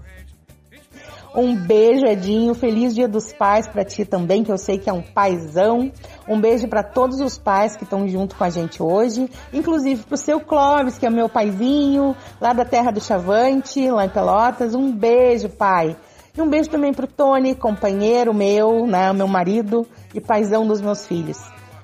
Um 1.36 1.56
beijo, 1.56 2.06
Edinho. 2.06 2.54
Feliz 2.54 2.94
Dia 2.94 3.08
dos 3.08 3.34
Pais 3.34 3.68
para 3.68 3.84
ti 3.84 4.06
também, 4.06 4.44
que 4.44 4.52
eu 4.52 4.58
sei 4.58 4.78
que 4.78 4.90
é 4.90 4.94
um 4.94 5.02
paizão. 5.02 5.92
Um 6.28 6.40
beijo 6.40 6.68
para 6.68 6.84
todos 6.84 7.20
os 7.20 7.38
pais 7.38 7.76
que 7.76 7.84
estão 7.84 8.08
junto 8.08 8.36
com 8.36 8.44
a 8.44 8.50
gente 8.50 8.82
hoje, 8.82 9.30
inclusive 9.52 10.04
pro 10.04 10.16
seu 10.16 10.40
Clóvis, 10.40 10.98
que 10.98 11.06
é 11.06 11.10
meu 11.10 11.28
paizinho, 11.28 12.16
lá 12.40 12.54
da 12.54 12.64
terra 12.64 12.92
do 12.92 13.02
Chavante, 13.02 13.90
lá 13.90 14.06
em 14.06 14.10
Pelotas. 14.10 14.76
Um 14.76 14.92
beijo, 14.92 15.50
pai. 15.50 15.98
E 16.36 16.42
um 16.42 16.50
beijo 16.50 16.70
também 16.70 16.94
pro 16.94 17.08
Tony, 17.08 17.56
companheiro 17.56 18.34
meu, 18.34 18.88
né, 18.88 19.12
meu 19.14 19.28
marido 19.28 19.88
e 20.14 20.22
paizão 20.22 20.66
dos 20.66 20.82
meus 20.82 21.06
filhos. 21.06 21.38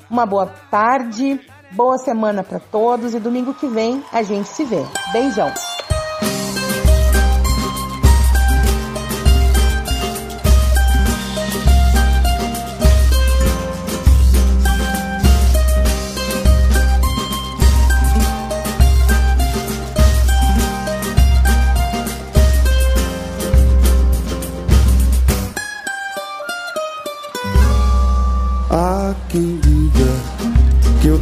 Uma 0.09 0.25
boa 0.25 0.47
tarde, 0.71 1.39
boa 1.71 1.97
semana 1.97 2.43
para 2.43 2.59
todos 2.59 3.13
e 3.13 3.19
domingo 3.19 3.53
que 3.53 3.67
vem 3.67 4.03
a 4.11 4.23
gente 4.23 4.47
se 4.47 4.63
vê. 4.63 4.83
Beijão. 5.11 5.51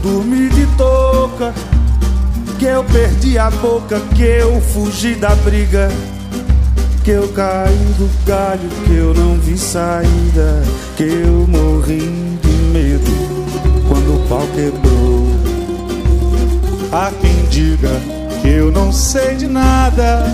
Que 0.08 0.14
eu 0.14 0.14
dormi 0.14 0.50
de 0.50 0.66
touca, 0.78 1.54
que 2.58 2.66
eu 2.66 2.84
perdi 2.86 3.38
a 3.38 3.50
boca, 3.50 4.00
que 4.16 4.24
eu 4.24 4.62
fugi 4.62 5.16
da 5.16 5.36
briga, 5.36 5.90
que 7.04 7.12
eu 7.12 7.28
caí 7.30 7.76
do 7.98 8.10
galho, 8.26 8.70
que 8.86 8.96
eu 8.96 9.14
não 9.14 9.38
vi 9.38 9.58
saída, 9.58 10.64
que 10.96 11.04
eu 11.04 11.46
morri 11.48 12.00
de 12.42 12.52
medo 12.72 13.12
quando 13.88 14.16
o 14.16 14.28
pau 14.28 14.48
quebrou. 14.56 15.28
Há 16.92 17.12
quem 17.20 17.46
diga 17.50 17.92
que 18.42 18.48
eu 18.48 18.72
não 18.72 18.92
sei 18.94 19.36
de 19.36 19.48
nada, 19.48 20.26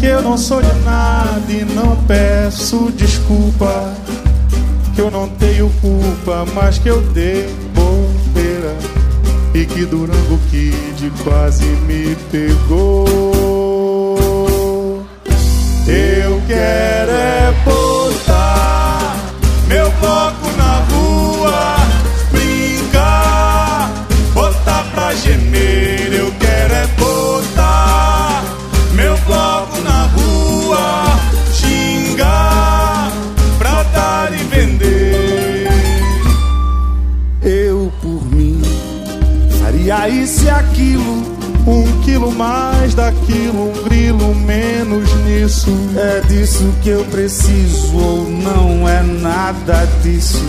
que 0.00 0.06
eu 0.06 0.22
não 0.22 0.36
sou 0.36 0.60
de 0.60 0.74
nada 0.84 1.40
e 1.48 1.64
não 1.64 1.96
peço 2.04 2.90
desculpa, 2.96 3.94
que 4.94 5.00
eu 5.00 5.10
não 5.10 5.28
tenho 5.28 5.70
culpa, 5.80 6.44
mas 6.54 6.78
que 6.78 6.88
eu 6.88 7.00
dei 7.12 7.65
e 9.56 9.64
que 9.64 9.86
Durango 9.86 10.38
Kid 10.50 11.10
quase 11.24 11.64
me 11.64 12.14
pegou. 12.30 13.06
Eu 15.88 16.42
quero 16.46 17.10
é 17.10 17.54
botar 17.64 17.85
faria 40.06 40.22
isso 40.22 40.44
e 40.44 40.50
aquilo. 40.50 41.36
Um 41.66 42.00
quilo 42.02 42.30
mais 42.30 42.94
daquilo, 42.94 43.70
um 43.70 43.82
grilo 43.82 44.34
menos 44.36 45.12
nisso. 45.24 45.68
É 45.96 46.20
disso 46.28 46.72
que 46.82 46.90
eu 46.90 47.04
preciso 47.06 47.96
ou 47.96 48.30
não 48.30 48.88
é 48.88 49.02
nada 49.02 49.84
disso. 50.02 50.44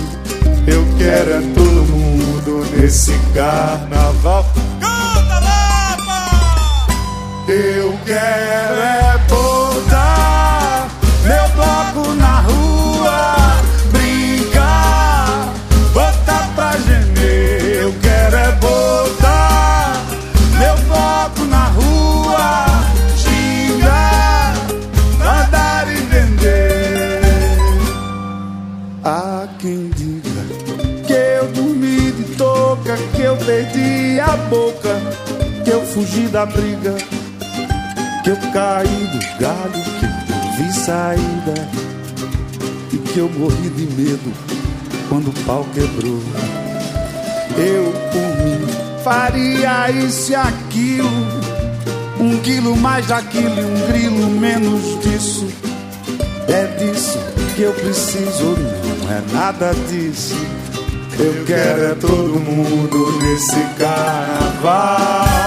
Eu 0.67 0.85
quero 0.97 1.31
é 1.31 1.41
todo 1.55 1.85
mundo 1.91 2.67
nesse 2.75 3.13
carnaval. 3.33 4.45
Canta, 4.79 5.39
Lapa! 5.39 6.87
Eu 7.47 7.97
quero 8.05 8.81
é 8.81 9.17
botar 9.27 10.87
meu 11.23 11.49
bloco 11.55 12.13
foto 21.27 21.45
na 21.45 21.65
rua, 21.67 22.65
xingar, 23.17 24.53
pra 25.49 25.85
e 25.91 25.95
vender. 25.95 27.21
Há 29.03 29.47
quem 29.59 29.89
diga 29.89 30.29
que 31.05 31.13
eu 31.13 31.47
dormi 31.53 32.11
de 32.11 32.23
touca, 32.35 32.97
que 33.15 33.21
eu 33.21 33.35
perdi 33.37 34.19
a 34.19 34.37
boca, 34.49 35.01
que 35.63 35.71
eu 35.71 35.85
fugi 35.87 36.27
da 36.27 36.45
briga, 36.45 36.95
que 38.23 38.29
eu 38.29 38.37
caí 38.53 39.09
do 39.11 39.39
galho, 39.39 39.83
que 39.99 40.05
eu 40.05 40.65
vi 40.65 40.73
saída 40.73 41.69
e 42.93 42.97
que 42.97 43.19
eu 43.19 43.29
morri 43.29 43.69
de 43.69 43.85
medo 43.95 44.33
quando 45.09 45.29
o 45.29 45.43
pau 45.45 45.65
quebrou. 45.73 46.21
Eu 47.57 47.91
por 48.11 48.43
mim 48.43 48.56
faria 49.07 49.89
isso 49.89 50.33
e 50.33 50.35
aquilo, 50.35 51.09
um 52.19 52.37
quilo 52.39 52.75
mais 52.75 53.07
daquilo 53.07 53.57
e 53.57 53.63
um 53.63 53.87
grilo 53.87 54.27
menos 54.31 54.99
disso. 55.01 55.47
É 56.49 56.65
disso 56.77 57.17
que 57.55 57.61
eu 57.61 57.73
preciso, 57.73 58.57
não 58.99 59.11
é 59.11 59.21
nada 59.31 59.73
disso. 59.89 60.35
Eu 61.17 61.45
quero 61.45 61.83
é 61.83 61.95
todo 61.95 62.37
mundo 62.37 63.19
nesse 63.21 63.61
carnaval. 63.79 65.46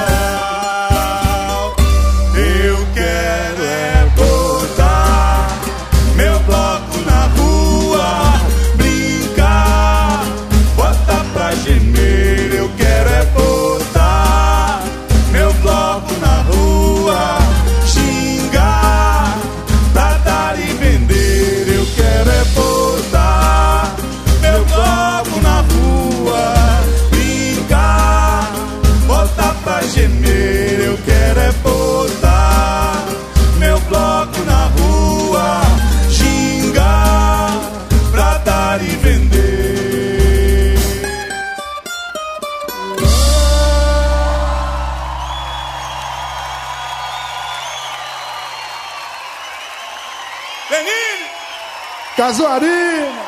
Casuarina! 52.31 53.25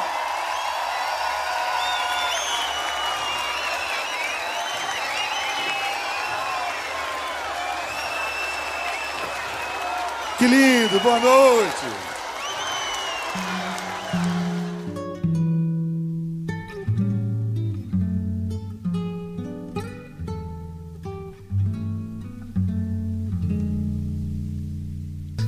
Que 10.38 10.46
lindo, 10.46 11.00
boa 11.00 11.18
noite. 11.18 11.86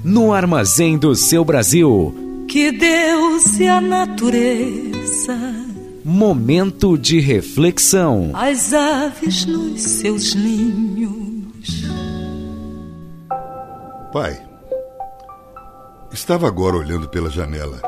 No 0.02 0.32
armazém 0.32 0.98
do 0.98 1.14
seu 1.14 1.44
Brasil. 1.44 2.23
Que 2.54 2.70
Deus 2.70 3.58
e 3.58 3.66
a 3.66 3.80
natureza, 3.80 5.36
Momento 6.04 6.96
de 6.96 7.18
reflexão. 7.18 8.30
as 8.32 8.72
aves 8.72 9.44
nos 9.44 9.82
seus 9.82 10.36
ninhos. 10.36 11.82
Pai, 14.12 14.40
estava 16.12 16.46
agora 16.46 16.76
olhando 16.76 17.08
pela 17.08 17.28
janela. 17.28 17.82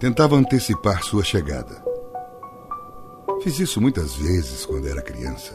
Tentava 0.00 0.34
antecipar 0.34 1.04
sua 1.04 1.22
chegada. 1.22 1.80
Fiz 3.44 3.60
isso 3.60 3.80
muitas 3.80 4.16
vezes 4.16 4.66
quando 4.66 4.88
era 4.88 5.00
criança. 5.00 5.52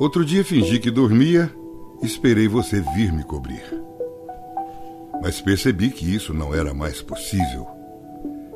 Outro 0.00 0.24
dia 0.24 0.44
fingi 0.44 0.80
que 0.80 0.90
dormia 0.90 1.54
e 2.02 2.06
esperei 2.06 2.48
você 2.48 2.80
vir 2.96 3.12
me 3.12 3.22
cobrir. 3.22 3.85
Mas 5.22 5.40
percebi 5.40 5.90
que 5.90 6.14
isso 6.14 6.32
não 6.32 6.54
era 6.54 6.72
mais 6.72 7.02
possível. 7.02 7.66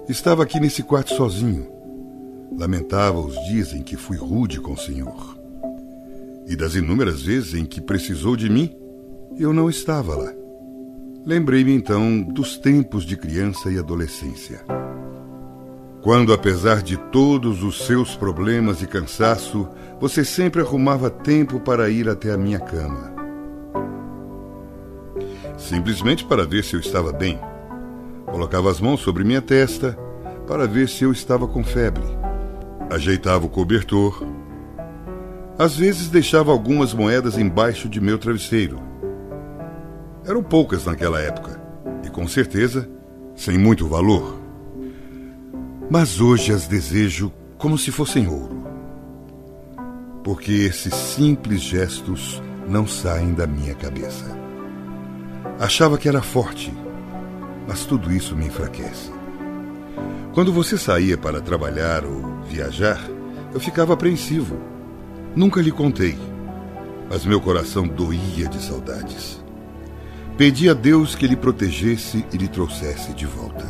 Estava 0.08 0.42
aqui 0.42 0.58
nesse 0.58 0.82
quarto 0.82 1.14
sozinho. 1.14 1.70
Lamentava 2.56 3.18
os 3.18 3.34
dias 3.46 3.72
em 3.72 3.82
que 3.82 3.96
fui 3.96 4.16
rude 4.16 4.60
com 4.60 4.72
o 4.72 4.78
senhor. 4.78 5.38
E 6.46 6.56
das 6.56 6.74
inúmeras 6.74 7.22
vezes 7.22 7.54
em 7.54 7.64
que 7.64 7.80
precisou 7.80 8.36
de 8.36 8.50
mim, 8.50 8.74
eu 9.38 9.52
não 9.52 9.70
estava 9.70 10.16
lá. 10.16 10.32
Lembrei-me 11.24 11.72
então 11.72 12.22
dos 12.22 12.56
tempos 12.56 13.04
de 13.04 13.16
criança 13.16 13.70
e 13.70 13.78
adolescência. 13.78 14.64
Quando, 16.02 16.32
apesar 16.32 16.82
de 16.82 16.96
todos 16.96 17.62
os 17.62 17.84
seus 17.86 18.16
problemas 18.16 18.80
e 18.80 18.86
cansaço, 18.86 19.68
você 20.00 20.24
sempre 20.24 20.62
arrumava 20.62 21.10
tempo 21.10 21.60
para 21.60 21.90
ir 21.90 22.08
até 22.08 22.32
a 22.32 22.38
minha 22.38 22.58
cama. 22.58 23.19
Simplesmente 25.60 26.24
para 26.24 26.46
ver 26.46 26.64
se 26.64 26.74
eu 26.74 26.80
estava 26.80 27.12
bem. 27.12 27.38
Colocava 28.24 28.70
as 28.70 28.80
mãos 28.80 29.00
sobre 29.00 29.22
minha 29.22 29.42
testa 29.42 29.96
para 30.46 30.66
ver 30.66 30.88
se 30.88 31.04
eu 31.04 31.12
estava 31.12 31.46
com 31.46 31.62
febre. 31.62 32.02
Ajeitava 32.90 33.44
o 33.44 33.48
cobertor. 33.48 34.26
Às 35.58 35.76
vezes 35.76 36.08
deixava 36.08 36.50
algumas 36.50 36.94
moedas 36.94 37.36
embaixo 37.36 37.88
de 37.88 38.00
meu 38.00 38.18
travesseiro. 38.18 38.80
Eram 40.26 40.42
poucas 40.42 40.86
naquela 40.86 41.20
época 41.20 41.60
e 42.04 42.08
com 42.08 42.26
certeza 42.26 42.88
sem 43.36 43.58
muito 43.58 43.86
valor. 43.86 44.40
Mas 45.90 46.20
hoje 46.20 46.52
as 46.52 46.66
desejo 46.66 47.30
como 47.58 47.76
se 47.76 47.92
fossem 47.92 48.26
ouro. 48.26 48.64
Porque 50.24 50.52
esses 50.52 50.94
simples 50.94 51.60
gestos 51.60 52.42
não 52.66 52.86
saem 52.86 53.34
da 53.34 53.46
minha 53.46 53.74
cabeça. 53.74 54.39
Achava 55.60 55.98
que 55.98 56.08
era 56.08 56.22
forte, 56.22 56.72
mas 57.68 57.84
tudo 57.84 58.10
isso 58.10 58.34
me 58.34 58.46
enfraquece. 58.46 59.12
Quando 60.32 60.54
você 60.54 60.78
saía 60.78 61.18
para 61.18 61.42
trabalhar 61.42 62.02
ou 62.02 62.40
viajar, 62.44 62.98
eu 63.52 63.60
ficava 63.60 63.92
apreensivo. 63.92 64.58
Nunca 65.36 65.60
lhe 65.60 65.70
contei, 65.70 66.18
mas 67.10 67.26
meu 67.26 67.42
coração 67.42 67.86
doía 67.86 68.48
de 68.48 68.58
saudades. 68.58 69.44
Pedi 70.38 70.66
a 70.70 70.72
Deus 70.72 71.14
que 71.14 71.26
lhe 71.26 71.36
protegesse 71.36 72.24
e 72.32 72.38
lhe 72.38 72.48
trouxesse 72.48 73.12
de 73.12 73.26
volta. 73.26 73.66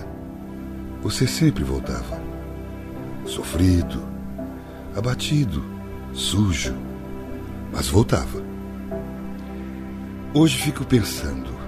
Você 1.03 1.27
sempre 1.27 1.65
voltava. 1.65 2.23
Sofrido, 3.25 4.01
abatido, 4.95 5.65
sujo, 6.12 6.77
mas 7.73 7.89
voltava. 7.89 8.41
Hoje 10.33 10.57
fico 10.57 10.85
pensando: 10.85 11.60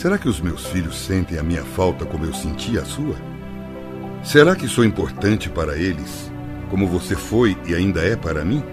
será 0.00 0.16
que 0.16 0.30
os 0.30 0.40
meus 0.40 0.64
filhos 0.64 0.98
sentem 0.98 1.38
a 1.38 1.42
minha 1.42 1.62
falta 1.62 2.06
como 2.06 2.24
eu 2.24 2.32
senti 2.32 2.78
a 2.78 2.84
sua? 2.86 3.16
Será 4.24 4.56
que 4.56 4.66
sou 4.66 4.82
importante 4.82 5.50
para 5.50 5.76
eles 5.76 6.32
como 6.70 6.88
você 6.88 7.14
foi 7.14 7.54
e 7.66 7.74
ainda 7.74 8.00
é 8.00 8.16
para 8.16 8.42
mim? 8.42 8.64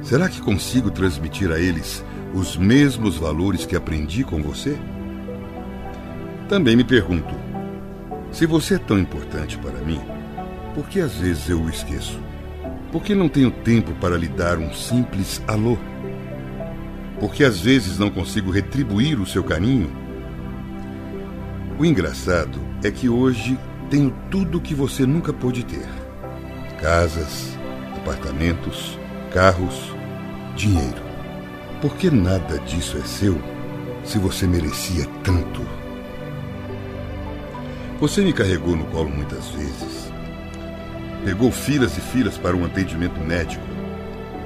Será 0.00 0.30
que 0.30 0.40
consigo 0.40 0.90
transmitir 0.90 1.52
a 1.52 1.60
eles 1.60 2.02
os 2.32 2.56
mesmos 2.56 3.18
valores 3.18 3.66
que 3.66 3.76
aprendi 3.76 4.24
com 4.24 4.42
você? 4.42 4.74
Também 6.48 6.74
me 6.74 6.84
pergunto: 6.84 7.34
se 8.32 8.46
você 8.46 8.76
é 8.76 8.78
tão 8.78 8.98
importante 8.98 9.58
para 9.58 9.80
mim, 9.80 10.00
por 10.74 10.88
que 10.88 10.98
às 10.98 11.12
vezes 11.12 11.50
eu 11.50 11.60
o 11.60 11.68
esqueço? 11.68 12.18
Por 12.90 13.02
que 13.02 13.14
não 13.14 13.28
tenho 13.28 13.50
tempo 13.50 13.92
para 14.00 14.16
lhe 14.16 14.28
dar 14.28 14.56
um 14.56 14.72
simples 14.72 15.42
alô? 15.46 15.76
Por 17.20 17.32
que 17.32 17.44
às 17.44 17.58
vezes 17.58 17.98
não 17.98 18.10
consigo 18.10 18.50
retribuir 18.50 19.20
o 19.20 19.26
seu 19.26 19.42
carinho? 19.42 19.90
O 21.78 21.84
engraçado 21.84 22.58
é 22.82 22.90
que 22.90 23.08
hoje 23.08 23.58
tenho 23.90 24.14
tudo 24.30 24.58
o 24.58 24.60
que 24.60 24.74
você 24.74 25.06
nunca 25.06 25.32
pôde 25.32 25.64
ter: 25.64 25.88
casas, 26.80 27.56
apartamentos, 27.96 28.98
carros, 29.32 29.92
dinheiro. 30.54 31.04
Por 31.80 31.94
que 31.96 32.10
nada 32.10 32.58
disso 32.60 32.96
é 32.96 33.02
seu 33.02 33.40
se 34.04 34.18
você 34.18 34.46
merecia 34.46 35.06
tanto? 35.22 35.62
Você 38.00 38.20
me 38.22 38.32
carregou 38.32 38.76
no 38.76 38.84
colo 38.86 39.08
muitas 39.08 39.48
vezes. 39.48 40.12
Pegou 41.24 41.50
filas 41.50 41.96
e 41.96 42.00
filas 42.00 42.38
para 42.38 42.54
um 42.54 42.64
atendimento 42.64 43.18
médico. 43.20 43.64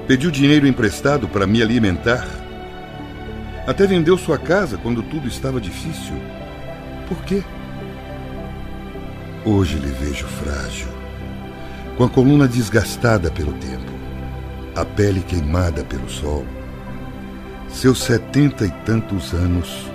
Pediu 0.07 0.31
dinheiro 0.31 0.65
emprestado 0.65 1.27
para 1.27 1.45
me 1.45 1.61
alimentar. 1.61 2.40
Até 3.67 3.85
vendeu 3.87 4.17
sua 4.17 4.37
casa 4.37 4.77
quando 4.77 5.03
tudo 5.03 5.27
estava 5.27 5.61
difícil. 5.61 6.15
Por 7.07 7.17
quê? 7.23 7.43
Hoje 9.45 9.77
lhe 9.77 9.91
vejo 9.91 10.27
frágil, 10.27 10.87
com 11.97 12.03
a 12.03 12.09
coluna 12.09 12.47
desgastada 12.47 13.31
pelo 13.31 13.53
tempo. 13.53 13.91
a 14.75 14.85
pele 14.85 15.21
queimada 15.21 15.83
pelo 15.83 16.09
sol. 16.09 16.45
Seus 17.69 17.99
setenta 18.03 18.65
e 18.65 18.71
tantos 18.85 19.33
anos 19.33 19.89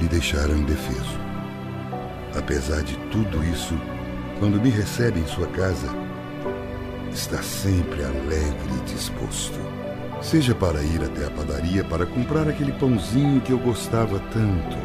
lhe 0.00 0.08
deixaram 0.08 0.56
indefeso. 0.56 1.18
Apesar 2.36 2.82
de 2.82 2.96
tudo 3.10 3.42
isso, 3.44 3.74
quando 4.38 4.60
me 4.60 4.70
recebe 4.70 5.20
em 5.20 5.26
sua 5.26 5.46
casa, 5.48 5.88
está 7.12 7.42
sempre 7.42 8.02
alegre 8.02 8.74
e 8.78 8.92
disposto. 8.92 9.58
Seja 10.22 10.54
para 10.54 10.82
ir 10.82 11.02
até 11.02 11.26
a 11.26 11.30
padaria 11.30 11.82
para 11.82 12.04
comprar 12.04 12.46
aquele 12.46 12.72
pãozinho 12.72 13.40
que 13.40 13.52
eu 13.52 13.58
gostava 13.58 14.20
tanto, 14.32 14.76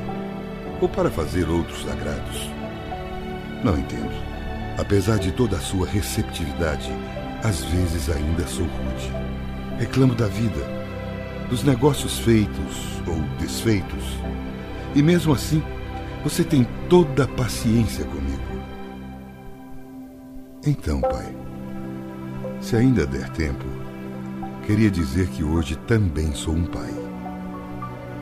ou 0.80 0.88
para 0.88 1.12
fazer 1.12 1.50
outros 1.50 1.88
agrados. 1.90 2.50
Não 3.64 3.78
entendo. 3.78 4.16
Apesar 4.78 5.20
de 5.20 5.32
toda 5.32 5.58
a 5.58 5.60
sua 5.60 5.86
receptividade, 5.88 6.90
às 7.44 7.64
vezes 7.66 8.10
ainda 8.10 8.48
sou 8.48 8.66
rude. 8.66 9.12
Reclamo 9.78 10.16
da 10.16 10.28
vida, 10.28 10.66
dos 11.50 11.64
negócios 11.64 12.18
feitos 12.20 13.02
ou 13.06 13.22
desfeitos. 13.40 14.04
E 14.96 15.02
mesmo 15.02 15.34
assim, 15.34 15.62
você 16.24 16.44
tem 16.44 16.66
toda 16.90 17.26
a 17.26 17.28
paciência 17.28 18.06
comigo. 18.06 18.42
Então, 20.66 21.02
pai, 21.02 21.36
se 22.60 22.76
ainda 22.76 23.06
der 23.06 23.30
tempo, 23.30 23.85
queria 24.66 24.90
dizer 24.90 25.28
que 25.28 25.44
hoje 25.44 25.76
também 25.88 26.34
sou 26.34 26.54
um 26.54 26.66
pai. 26.66 26.92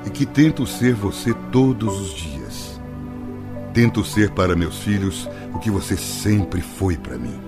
E 0.05 0.09
que 0.09 0.25
tento 0.25 0.67
ser 0.67 0.93
você 0.93 1.33
todos 1.51 1.99
os 2.01 2.13
dias. 2.13 2.81
Tento 3.73 4.03
ser 4.03 4.31
para 4.31 4.55
meus 4.55 4.79
filhos 4.79 5.29
o 5.53 5.59
que 5.59 5.71
você 5.71 5.95
sempre 5.95 6.61
foi 6.61 6.97
para 6.97 7.17
mim. 7.17 7.39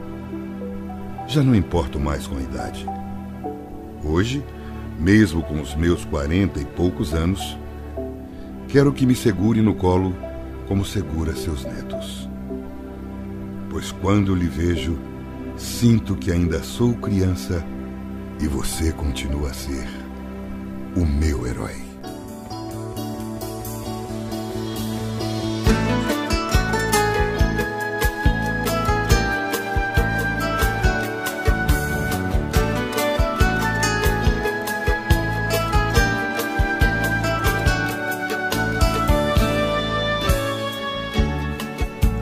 Já 1.28 1.44
não 1.44 1.54
importo 1.54 2.00
mais 2.00 2.26
com 2.26 2.38
a 2.38 2.42
idade. 2.42 2.88
Hoje, 4.04 4.44
mesmo 4.98 5.44
com 5.44 5.62
os 5.62 5.76
meus 5.76 6.06
quarenta 6.06 6.62
e 6.62 6.66
poucos 6.66 7.14
anos, 7.14 7.58
quero 8.70 8.94
que 8.94 9.06
me 9.06 9.16
segure 9.16 9.62
no 9.62 9.76
colo 9.76 10.16
como 10.68 10.86
segura 10.86 11.36
seus 11.36 11.66
netos. 11.66 12.30
Pois 13.70 13.92
quando 13.92 14.34
lhe 14.34 14.48
vejo, 14.48 14.98
sinto 15.58 16.16
que 16.16 16.32
ainda 16.32 16.64
sou 16.64 16.94
criança 16.94 17.64
e 18.40 18.48
você 18.48 18.92
continua 18.92 19.50
a 19.50 19.54
ser 19.54 19.88
o 20.96 21.06
meu 21.06 21.48
herói. 21.48 21.86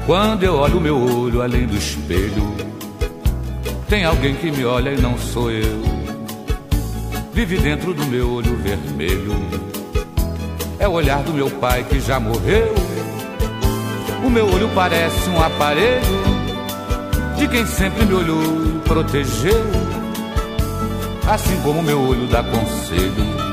Quando 0.06 0.44
eu 0.44 0.56
olho 0.56 0.82
meu 0.82 0.98
olho 0.98 1.42
além 1.42 1.66
do 1.66 1.76
espelho, 1.76 2.54
tem 3.88 4.04
alguém 4.04 4.36
que 4.36 4.52
me 4.52 4.66
olha 4.66 4.92
e 4.92 5.02
não 5.02 5.18
sou 5.18 5.50
eu. 5.50 6.03
Vive 7.34 7.58
dentro 7.58 7.94
do 7.96 8.06
meu 8.06 8.32
olho 8.32 8.56
vermelho. 8.58 9.34
É 10.78 10.88
o 10.88 10.92
olhar 10.92 11.24
do 11.24 11.34
meu 11.34 11.50
pai 11.50 11.84
que 11.84 12.00
já 12.00 12.20
morreu. 12.20 12.74
O 14.24 14.30
meu 14.30 14.46
olho 14.46 14.70
parece 14.76 15.30
um 15.30 15.42
aparelho 15.42 16.24
de 17.38 17.48
quem 17.48 17.66
sempre 17.66 18.06
me 18.06 18.14
olhou 18.14 18.42
e 18.42 18.80
protegeu. 18.88 19.66
Assim 21.28 21.60
como 21.64 21.82
meu 21.82 22.00
olho 22.00 22.28
dá 22.28 22.44
conselho 22.44 23.44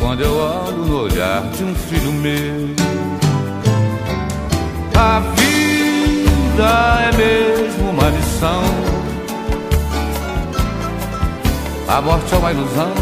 quando 0.00 0.22
eu 0.22 0.36
olho 0.36 0.84
no 0.86 1.02
olhar 1.02 1.42
de 1.50 1.64
um 1.64 1.74
filho 1.74 2.12
meu. 2.12 2.74
A 4.96 5.20
vida 5.20 7.12
é 7.12 7.16
mesmo 7.16 7.90
uma 7.90 8.08
lição. 8.08 8.85
A 11.88 12.00
morte 12.00 12.34
é 12.34 12.36
uma 12.36 12.52
ilusão. 12.52 12.92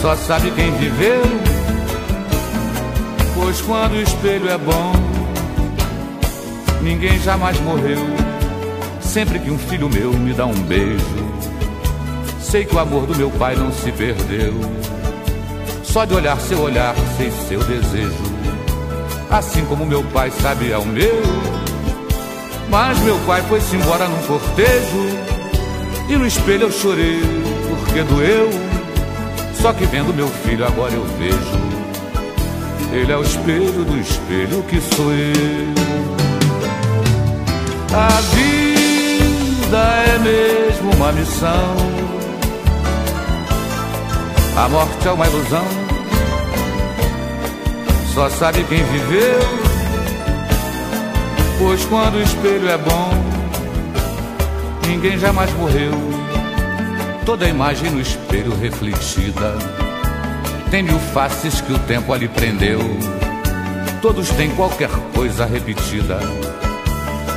Só 0.00 0.16
sabe 0.16 0.50
quem 0.52 0.72
viveu. 0.72 1.22
Pois 3.34 3.60
quando 3.60 3.92
o 3.92 4.02
espelho 4.02 4.48
é 4.48 4.58
bom, 4.58 4.92
ninguém 6.82 7.18
jamais 7.20 7.58
morreu. 7.60 7.98
Sempre 9.00 9.38
que 9.38 9.50
um 9.50 9.58
filho 9.58 9.88
meu 9.88 10.12
me 10.12 10.32
dá 10.32 10.46
um 10.46 10.54
beijo, 10.54 11.04
sei 12.40 12.64
que 12.64 12.74
o 12.74 12.78
amor 12.78 13.06
do 13.06 13.16
meu 13.16 13.30
pai 13.30 13.54
não 13.56 13.70
se 13.72 13.92
perdeu. 13.92 14.54
Só 15.84 16.04
de 16.04 16.14
olhar 16.14 16.38
seu 16.40 16.60
olhar, 16.60 16.94
sei 17.16 17.30
seu 17.30 17.62
desejo 17.62 18.36
assim 19.30 19.64
como 19.66 19.86
meu 19.86 20.02
pai 20.04 20.30
sabe 20.30 20.70
é 20.70 20.78
o 20.78 20.84
meu. 20.84 21.22
Mas 22.68 22.98
meu 23.00 23.18
pai 23.26 23.42
foi-se 23.42 23.76
embora 23.76 24.08
num 24.08 24.22
cortejo, 24.26 25.35
e 26.08 26.16
no 26.16 26.26
espelho 26.26 26.64
eu 26.64 26.72
chorei, 26.72 27.20
porque 27.68 28.02
doeu. 28.02 28.50
Só 29.60 29.72
que 29.72 29.84
vendo 29.86 30.14
meu 30.14 30.28
filho 30.28 30.66
agora 30.66 30.92
eu 30.92 31.04
vejo, 31.18 31.38
ele 32.92 33.10
é 33.10 33.16
o 33.16 33.22
espelho 33.22 33.84
do 33.84 33.98
espelho 33.98 34.62
que 34.64 34.80
sou 34.94 35.12
eu. 35.12 35.74
A 37.92 38.20
vida 38.34 39.78
é 40.14 40.18
mesmo 40.18 40.92
uma 40.92 41.12
missão, 41.12 41.76
a 44.56 44.68
morte 44.68 45.08
é 45.08 45.12
uma 45.12 45.26
ilusão 45.26 45.86
só 48.16 48.30
sabe 48.30 48.64
quem 48.64 48.82
viveu. 48.82 49.40
Pois 51.58 51.84
quando 51.84 52.14
o 52.14 52.22
espelho 52.22 52.66
é 52.66 52.78
bom, 52.78 53.10
ninguém 54.86 55.18
jamais 55.18 55.52
morreu. 55.54 55.92
Toda 57.24 57.48
imagem 57.48 57.90
no 57.90 58.00
espelho 58.00 58.56
refletida 58.56 59.54
tem 60.70 60.82
mil 60.82 60.98
faces 60.98 61.60
que 61.60 61.72
o 61.72 61.78
tempo 61.80 62.12
ali 62.12 62.28
prendeu. 62.28 62.80
Todos 64.00 64.28
têm 64.30 64.50
qualquer 64.50 64.90
coisa 65.14 65.44
repetida, 65.44 66.18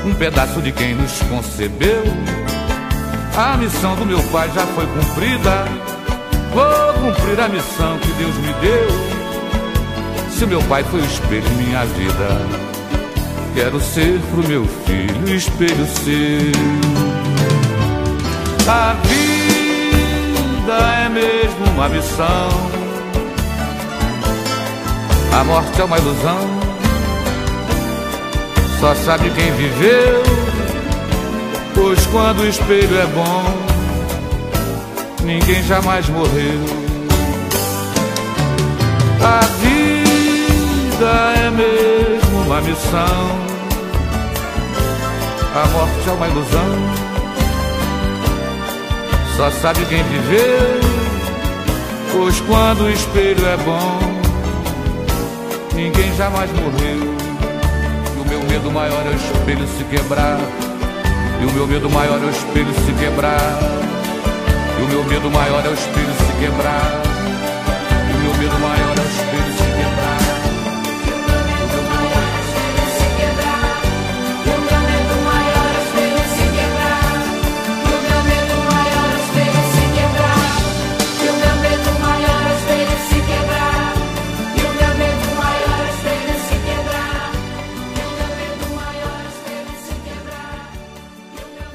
um 0.05 0.13
pedaço 0.13 0.61
de 0.61 0.71
quem 0.71 0.93
nos 0.95 1.21
concebeu. 1.23 2.03
A 3.35 3.57
missão 3.57 3.95
do 3.95 4.05
meu 4.05 4.21
pai 4.23 4.49
já 4.53 4.65
foi 4.67 4.85
cumprida. 4.85 5.65
Vou 6.53 6.93
cumprir 6.95 7.39
a 7.39 7.47
missão 7.47 7.97
que 7.99 8.11
Deus 8.13 8.35
me 8.35 8.53
deu. 8.61 8.89
Se 10.31 10.45
meu 10.45 10.61
pai 10.63 10.83
foi 10.83 11.01
o 11.01 11.05
espelho 11.05 11.47
em 11.47 11.65
minha 11.65 11.85
vida, 11.85 12.27
quero 13.55 13.79
ser 13.79 14.19
pro 14.31 14.47
meu 14.47 14.65
filho 14.85 15.35
espelho 15.35 15.85
seu. 15.87 16.98
A 18.71 18.93
vida 19.01 20.73
é 21.03 21.09
mesmo 21.09 21.65
uma 21.73 21.89
missão, 21.89 22.49
a 25.33 25.43
morte 25.43 25.81
é 25.81 25.83
uma 25.83 25.97
ilusão. 25.97 26.37
Só 28.79 28.93
sabe 28.93 29.31
quem 29.31 29.51
viveu, 29.53 30.21
pois 31.73 32.05
quando 32.05 32.41
o 32.41 32.47
espelho 32.47 32.95
é 32.99 33.07
bom, 33.07 33.43
ninguém 35.23 35.63
jamais 35.63 36.07
morreu. 36.09 36.61
A 39.19 39.39
vida 39.65 41.11
é 41.43 41.49
mesmo 41.49 42.41
uma 42.45 42.61
missão. 42.61 43.49
A 45.55 45.67
morte 45.69 46.07
é 46.07 46.11
uma 46.11 46.27
ilusão. 46.27 47.08
Só 49.39 49.49
sabe 49.51 49.85
quem 49.85 50.03
viveu. 50.03 50.81
Pois 52.11 52.41
quando 52.41 52.81
o 52.81 52.89
espelho 52.89 53.47
é 53.47 53.55
bom, 53.55 53.99
ninguém 55.73 56.13
jamais 56.17 56.51
morreu. 56.51 57.15
E 58.17 58.19
o 58.19 58.25
meu 58.27 58.43
medo 58.43 58.69
maior 58.69 59.01
é 59.05 59.11
o 59.11 59.15
espelho 59.15 59.65
se 59.77 59.85
quebrar. 59.85 60.39
E 61.41 61.45
o 61.45 61.53
meu 61.53 61.65
medo 61.65 61.89
maior 61.89 62.21
é 62.21 62.25
o 62.25 62.29
espelho 62.29 62.73
se 62.85 62.91
quebrar. 63.01 63.59
E 64.77 64.83
o 64.83 64.87
meu 64.89 65.05
medo 65.05 65.31
maior 65.31 65.65
é 65.65 65.69
o 65.69 65.73
espelho 65.73 66.13
se 66.15 66.45
quebrar. 66.45 67.08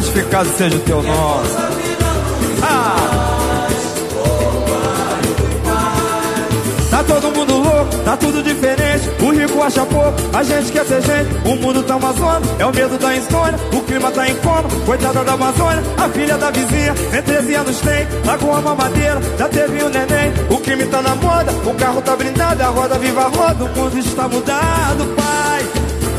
Santificado 0.00 0.48
seja 0.56 0.76
o 0.76 0.80
teu 0.80 1.02
nome. 1.02 1.48
Ah! 2.62 2.94
Tá 6.90 7.04
todo 7.04 7.30
mundo 7.36 7.54
louco, 7.58 7.96
tá 8.04 8.16
tudo 8.16 8.42
diferente. 8.42 9.10
O 9.20 9.30
rico 9.30 9.62
acha 9.62 9.84
pouco, 9.84 10.14
a 10.32 10.42
gente 10.42 10.72
quer 10.72 10.84
ser 10.84 11.02
gente. 11.02 11.28
O 11.44 11.56
mundo 11.56 11.82
tá 11.82 11.96
uma 11.96 12.12
zona, 12.12 12.40
é 12.58 12.66
o 12.66 12.74
medo 12.74 12.98
da 12.98 13.16
insônia. 13.16 13.58
O 13.72 13.80
clima 13.82 14.10
tá 14.10 14.28
em 14.28 14.34
coma, 14.36 14.64
coitada 14.86 15.24
da 15.24 15.32
Amazônia. 15.32 15.82
A 15.96 16.08
filha 16.08 16.38
da 16.38 16.50
vizinha, 16.50 16.94
nem 17.12 17.22
13 17.22 17.54
anos 17.54 17.80
tem. 17.80 18.08
Largou 18.24 18.50
uma 18.50 18.60
mamadeira, 18.60 19.20
já 19.38 19.48
teve 19.48 19.84
um 19.84 19.88
neném. 19.88 20.32
O 20.48 20.58
crime 20.58 20.86
tá 20.86 21.02
na 21.02 21.14
moda, 21.14 21.52
o 21.52 21.74
carro 21.74 22.02
tá 22.02 22.16
blindado. 22.16 22.62
A 22.62 22.66
roda 22.68 22.98
viva 22.98 23.22
a 23.22 23.28
roda, 23.28 23.64
o 23.64 23.68
mundo 23.76 23.98
está 23.98 24.28
mudado, 24.28 25.06
pai. 25.14 25.66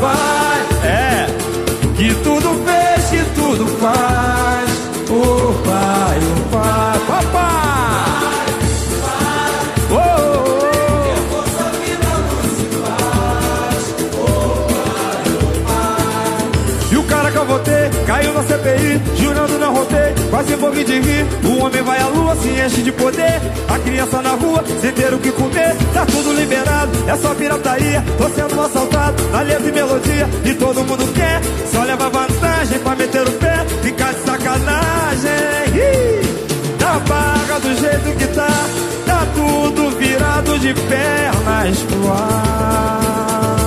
Pai, 0.00 0.88
é, 0.88 1.49
que 2.00 2.14
tudo 2.24 2.54
fez, 2.64 3.10
que 3.10 3.22
tudo 3.38 3.66
faz. 3.78 4.70
Oh 5.10 5.52
pai, 5.64 6.18
oh 6.18 6.50
pai, 6.50 6.98
papai. 7.06 7.49
Caiu 18.06 18.32
na 18.32 18.42
CPI, 18.42 19.00
jurando 19.16 19.58
não 19.58 19.74
rotei, 19.74 20.14
quase 20.30 20.56
morri 20.56 20.84
de 20.84 21.00
rir. 21.00 21.26
O 21.44 21.64
homem 21.64 21.82
vai 21.82 22.00
à 22.00 22.06
lua, 22.08 22.36
se 22.36 22.48
enche 22.48 22.82
de 22.82 22.92
poder. 22.92 23.40
A 23.68 23.78
criança 23.78 24.22
na 24.22 24.30
rua, 24.30 24.64
sem 24.80 24.92
ter 24.92 25.12
o 25.14 25.18
que 25.18 25.32
comer, 25.32 25.76
tá 25.92 26.06
tudo 26.06 26.32
liberado, 26.32 26.90
é 27.06 27.16
só 27.16 27.34
pirataria. 27.34 28.04
Tô 28.18 28.28
sendo 28.28 28.60
assaltado 28.60 29.22
na 29.30 29.42
letra 29.42 29.68
e 29.68 29.72
melodia, 29.72 30.28
e 30.44 30.54
todo 30.54 30.84
mundo 30.84 31.12
quer, 31.14 31.40
só 31.72 31.82
leva 31.82 32.08
vantagem 32.08 32.78
pra 32.78 32.96
meter 32.96 33.26
o 33.26 33.32
pé, 33.32 33.64
ficar 33.82 34.12
de 34.14 34.20
sacanagem. 34.20 35.30
Ih! 35.74 36.30
Da 36.78 36.98
barra 37.00 37.58
do 37.60 37.74
jeito 37.78 38.18
que 38.18 38.26
tá, 38.28 38.48
tá 39.06 39.26
tudo 39.34 39.90
virado 39.98 40.58
de 40.58 40.74
pernas 40.74 41.78
pro 41.88 42.12
ar. 42.12 43.59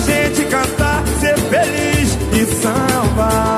Gente 0.00 0.44
cantar, 0.46 1.02
ser 1.20 1.38
feliz 1.38 2.18
e 2.32 2.46
samba? 2.62 3.57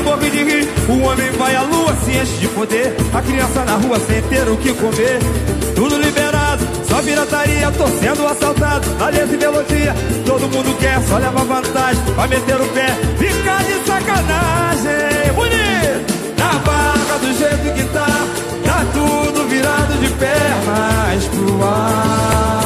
Morri 0.00 0.30
de 0.30 0.44
rir. 0.44 0.68
O 0.88 1.02
homem 1.02 1.30
vai 1.32 1.54
à 1.54 1.62
lua, 1.62 1.94
se 2.04 2.10
enche 2.12 2.38
de 2.38 2.48
poder. 2.48 2.94
A 3.12 3.22
criança 3.22 3.64
na 3.64 3.76
rua 3.76 3.98
sem 4.00 4.22
ter 4.22 4.48
o 4.48 4.56
que 4.56 4.72
comer. 4.74 5.18
Tudo 5.74 5.98
liberado, 5.98 6.66
só 6.88 7.02
pirataria. 7.02 7.70
Tô 7.72 7.86
sendo 7.88 8.26
assaltado, 8.26 8.88
na 8.98 9.10
e 9.10 9.36
melodia. 9.36 9.94
Todo 10.24 10.48
mundo 10.48 10.76
quer, 10.78 11.00
só 11.02 11.18
leva 11.18 11.44
vantagem. 11.44 12.02
Vai 12.14 12.28
meter 12.28 12.60
o 12.60 12.66
pé, 12.68 12.86
fica 13.18 13.56
de 13.64 13.86
sacanagem. 13.86 15.32
Bonito! 15.34 16.14
Na 16.38 16.52
barra 16.60 17.18
do 17.18 17.32
jeito 17.38 17.74
que 17.74 17.84
tá, 17.92 18.06
tá 18.64 18.84
tudo 18.92 19.48
virado 19.48 19.94
de 20.00 20.08
pernas 20.10 21.24
pro 21.24 21.64
ar. 21.64 22.65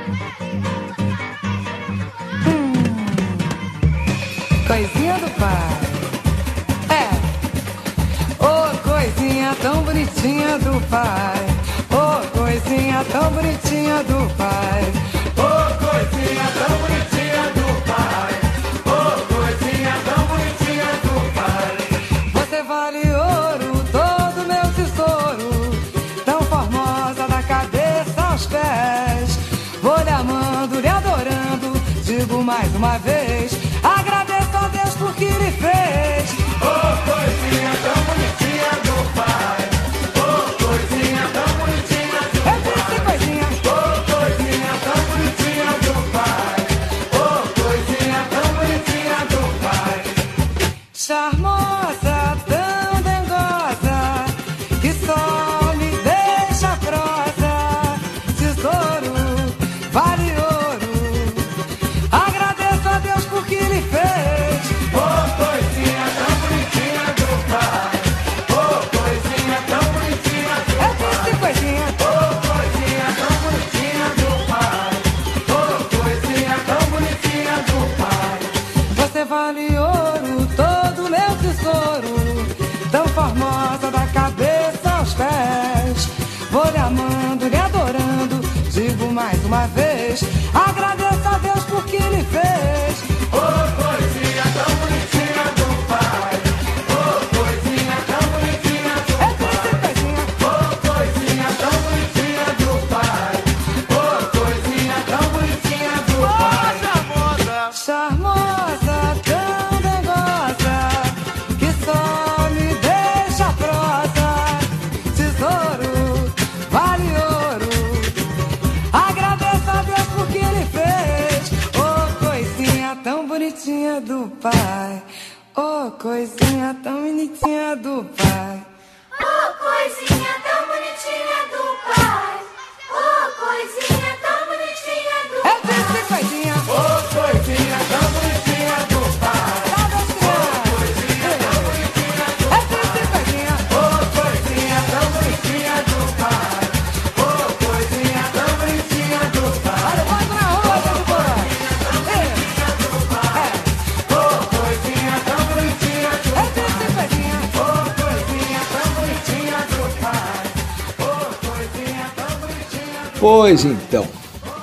Pois 163.51 163.65
então, 163.65 164.07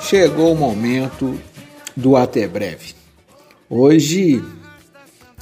chegou 0.01 0.51
o 0.51 0.57
momento 0.57 1.39
do 1.95 2.17
até 2.17 2.49
breve. 2.49 2.95
Hoje, 3.69 4.43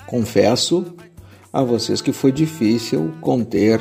confesso 0.04 0.84
a 1.52 1.62
vocês 1.62 2.00
que 2.00 2.12
foi 2.12 2.32
difícil 2.32 3.14
conter 3.20 3.80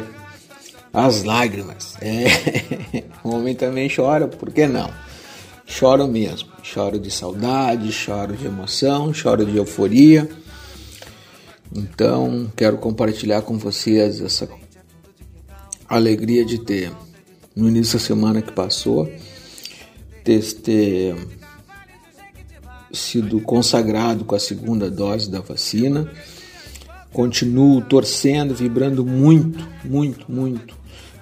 as 0.93 1.23
lágrimas. 1.23 1.95
É, 1.99 3.05
o 3.25 3.29
homem 3.29 3.55
também 3.55 3.89
chora, 3.89 4.27
por 4.27 4.53
que 4.53 4.67
não? 4.67 4.87
Choro 5.65 6.07
mesmo, 6.07 6.49
choro 6.61 6.99
de 6.99 7.09
saudade, 7.09 7.91
choro 7.91 8.37
de 8.37 8.45
emoção, 8.45 9.11
choro 9.15 9.47
de 9.47 9.57
euforia. 9.57 10.29
Então, 11.75 12.51
quero 12.55 12.77
compartilhar 12.77 13.41
com 13.41 13.57
vocês 13.57 14.21
essa 14.21 14.47
alegria 15.89 16.45
de 16.45 16.59
ter, 16.59 16.91
no 17.55 17.67
início 17.67 17.97
da 17.97 18.05
semana 18.05 18.43
que 18.43 18.51
passou, 18.51 19.09
ter, 20.25 21.15
sido 22.91 23.39
consagrado 23.41 24.25
com 24.25 24.35
a 24.35 24.39
segunda 24.39 24.89
dose 24.89 25.29
da 25.29 25.41
vacina. 25.41 26.09
Continuo 27.11 27.81
torcendo, 27.81 28.55
vibrando 28.55 29.05
muito, 29.05 29.67
muito, 29.83 30.31
muito 30.31 30.75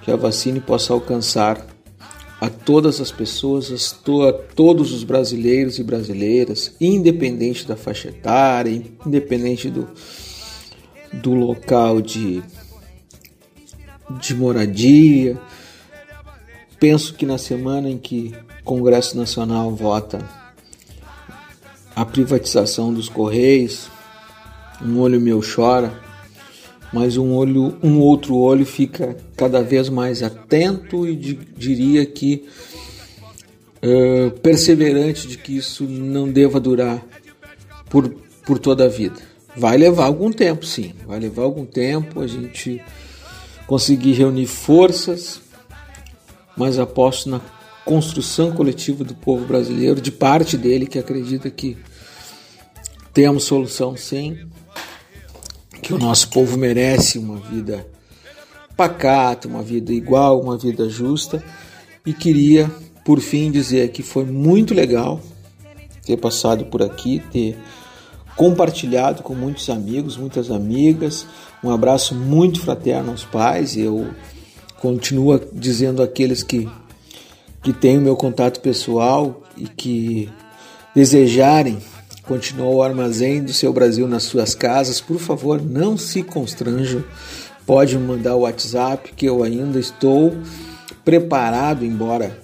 que 0.04 0.12
a 0.12 0.16
vacina 0.16 0.60
possa 0.60 0.94
alcançar 0.94 1.66
a 2.40 2.50
todas 2.50 3.00
as 3.00 3.12
pessoas, 3.12 3.72
a 3.72 4.34
todos 4.54 4.92
os 4.92 5.04
brasileiros 5.04 5.80
e 5.80 5.84
brasileiras, 5.84 6.76
independente 6.80 7.66
da 7.66 7.76
faixa 7.76 8.10
etária, 8.10 8.84
independente 9.06 9.70
do, 9.70 9.88
do 11.14 11.34
local 11.34 12.02
de, 12.02 12.44
de 14.20 14.36
moradia. 14.36 15.40
Penso 16.80 17.14
que 17.14 17.26
na 17.26 17.38
semana 17.38 17.90
em 17.90 17.98
que 17.98 18.36
Congresso 18.64 19.18
Nacional 19.18 19.72
vota 19.76 20.20
a 21.96 22.06
privatização 22.06 22.94
dos 22.94 23.10
Correios, 23.10 23.88
um 24.82 25.00
olho 25.00 25.20
meu 25.22 25.42
chora, 25.42 26.02
mas 26.92 27.18
um 27.18 27.34
olho, 27.34 27.78
um 27.84 28.00
outro 28.00 28.36
olho 28.38 28.66
fica 28.66 29.18
cada 29.36 29.62
vez 29.62 29.90
mais 29.90 30.24
atento 30.24 31.08
e 31.08 31.16
di- 31.16 31.40
diria 31.58 32.06
que 32.06 32.48
eh, 33.82 34.30
perseverante 34.42 35.28
de 35.28 35.38
que 35.38 35.58
isso 35.58 35.84
não 35.84 36.30
deva 36.32 36.60
durar 36.60 37.04
por, 37.90 38.10
por 38.46 38.58
toda 38.60 38.86
a 38.86 38.90
vida. 38.90 39.20
Vai 39.56 39.78
levar 39.78 40.06
algum 40.06 40.32
tempo, 40.32 40.66
sim, 40.66 40.94
vai 41.06 41.20
levar 41.20 41.44
algum 41.44 41.66
tempo 41.66 42.22
a 42.22 42.28
gente 42.28 42.82
conseguir 43.68 44.14
reunir 44.14 44.48
forças, 44.48 45.42
mas 46.58 46.80
aposto 46.80 47.30
na 47.30 47.40
construção 47.86 48.52
coletiva 48.52 49.04
do 49.04 49.14
povo 49.14 49.46
brasileiro, 49.46 50.02
de 50.02 50.12
parte 50.12 50.58
dele 50.58 50.86
que 50.86 50.98
acredita 50.98 51.50
que 51.50 51.78
temos 53.14 53.44
solução 53.44 53.96
sim, 53.96 54.48
que 55.82 55.94
o 55.94 55.98
nosso 55.98 56.30
povo 56.30 56.58
merece 56.58 57.20
uma 57.20 57.38
vida 57.38 57.86
pacata, 58.76 59.48
uma 59.48 59.62
vida 59.62 59.94
igual, 59.94 60.42
uma 60.42 60.58
vida 60.58 60.90
justa. 60.90 61.44
E 62.06 62.14
queria, 62.14 62.72
por 63.06 63.20
fim, 63.20 63.52
dizer 63.52 63.92
que 63.92 64.02
foi 64.02 64.26
muito 64.26 64.74
legal 64.74 65.22
ter 66.06 66.18
passado 66.18 66.66
por 66.66 66.82
aqui, 66.82 67.22
ter 67.32 67.58
compartilhado 68.36 69.24
com 69.24 69.34
muitos 69.34 69.70
amigos, 69.70 70.18
muitas 70.18 70.50
amigas. 70.52 71.26
Um 71.64 71.70
abraço 71.70 72.16
muito 72.16 72.60
fraterno 72.60 73.12
aos 73.12 73.24
pais. 73.24 73.78
Eu 73.78 74.10
continuo 74.80 75.40
dizendo 75.54 76.02
àqueles 76.02 76.44
que, 76.44 76.68
que 77.64 77.72
têm 77.72 77.98
o 77.98 78.02
meu 78.02 78.16
contato 78.16 78.60
pessoal 78.60 79.42
e 79.58 79.66
que 79.66 80.30
desejarem 80.94 81.80
continuar 82.24 82.70
o 82.70 82.84
armazém 82.84 83.44
do 83.44 83.54
seu 83.54 83.72
Brasil 83.74 84.08
nas 84.08 84.24
suas 84.24 84.54
casas, 84.54 85.00
por 85.00 85.18
favor, 85.18 85.62
não 85.62 85.98
se 85.98 86.22
constranjam. 86.22 87.04
Pode 87.66 87.98
mandar 87.98 88.36
o 88.36 88.42
WhatsApp 88.42 89.14
que 89.16 89.26
eu 89.26 89.44
ainda 89.44 89.80
estou 89.80 90.34
preparado, 91.06 91.86
embora 91.86 92.38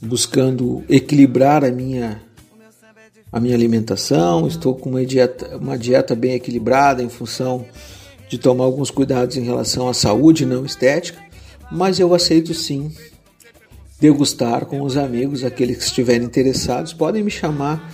buscando 0.00 0.84
equilibrar 0.88 1.64
a 1.64 1.70
minha 1.70 2.22
a 3.30 3.38
minha 3.38 3.54
alimentação, 3.54 4.48
estou 4.48 4.74
com 4.74 4.88
uma 4.88 5.04
dieta, 5.04 5.58
uma 5.58 5.76
dieta 5.76 6.14
bem 6.14 6.32
equilibrada 6.32 7.02
em 7.02 7.10
função 7.10 7.66
de 8.26 8.38
tomar 8.38 8.64
alguns 8.64 8.90
cuidados 8.90 9.36
em 9.36 9.42
relação 9.42 9.86
à 9.86 9.92
saúde 9.92 10.46
não 10.46 10.64
estética, 10.64 11.22
mas 11.70 12.00
eu 12.00 12.14
aceito 12.14 12.54
sim 12.54 12.90
degustar 14.00 14.66
com 14.66 14.82
os 14.82 14.96
amigos, 14.96 15.44
aqueles 15.44 15.78
que 15.78 15.84
estiverem 15.84 16.26
interessados, 16.26 16.92
podem 16.92 17.22
me 17.22 17.30
chamar 17.30 17.92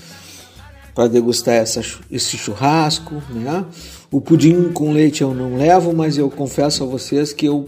para 0.95 1.09
degustar 1.09 1.55
essa, 1.55 1.81
esse 2.11 2.37
churrasco, 2.37 3.15
né? 3.31 3.65
O 4.11 4.21
pudim 4.21 4.71
com 4.73 4.93
leite 4.93 5.23
eu 5.23 5.35
não 5.35 5.57
levo, 5.57 5.93
mas 5.93 6.17
eu 6.17 6.31
confesso 6.31 6.85
a 6.85 6.87
vocês 6.87 7.33
que 7.33 7.47
eu 7.47 7.67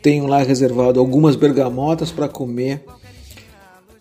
tenho 0.00 0.26
lá 0.26 0.42
reservado 0.42 0.98
algumas 0.98 1.36
bergamotas 1.36 2.10
para 2.10 2.28
comer, 2.28 2.84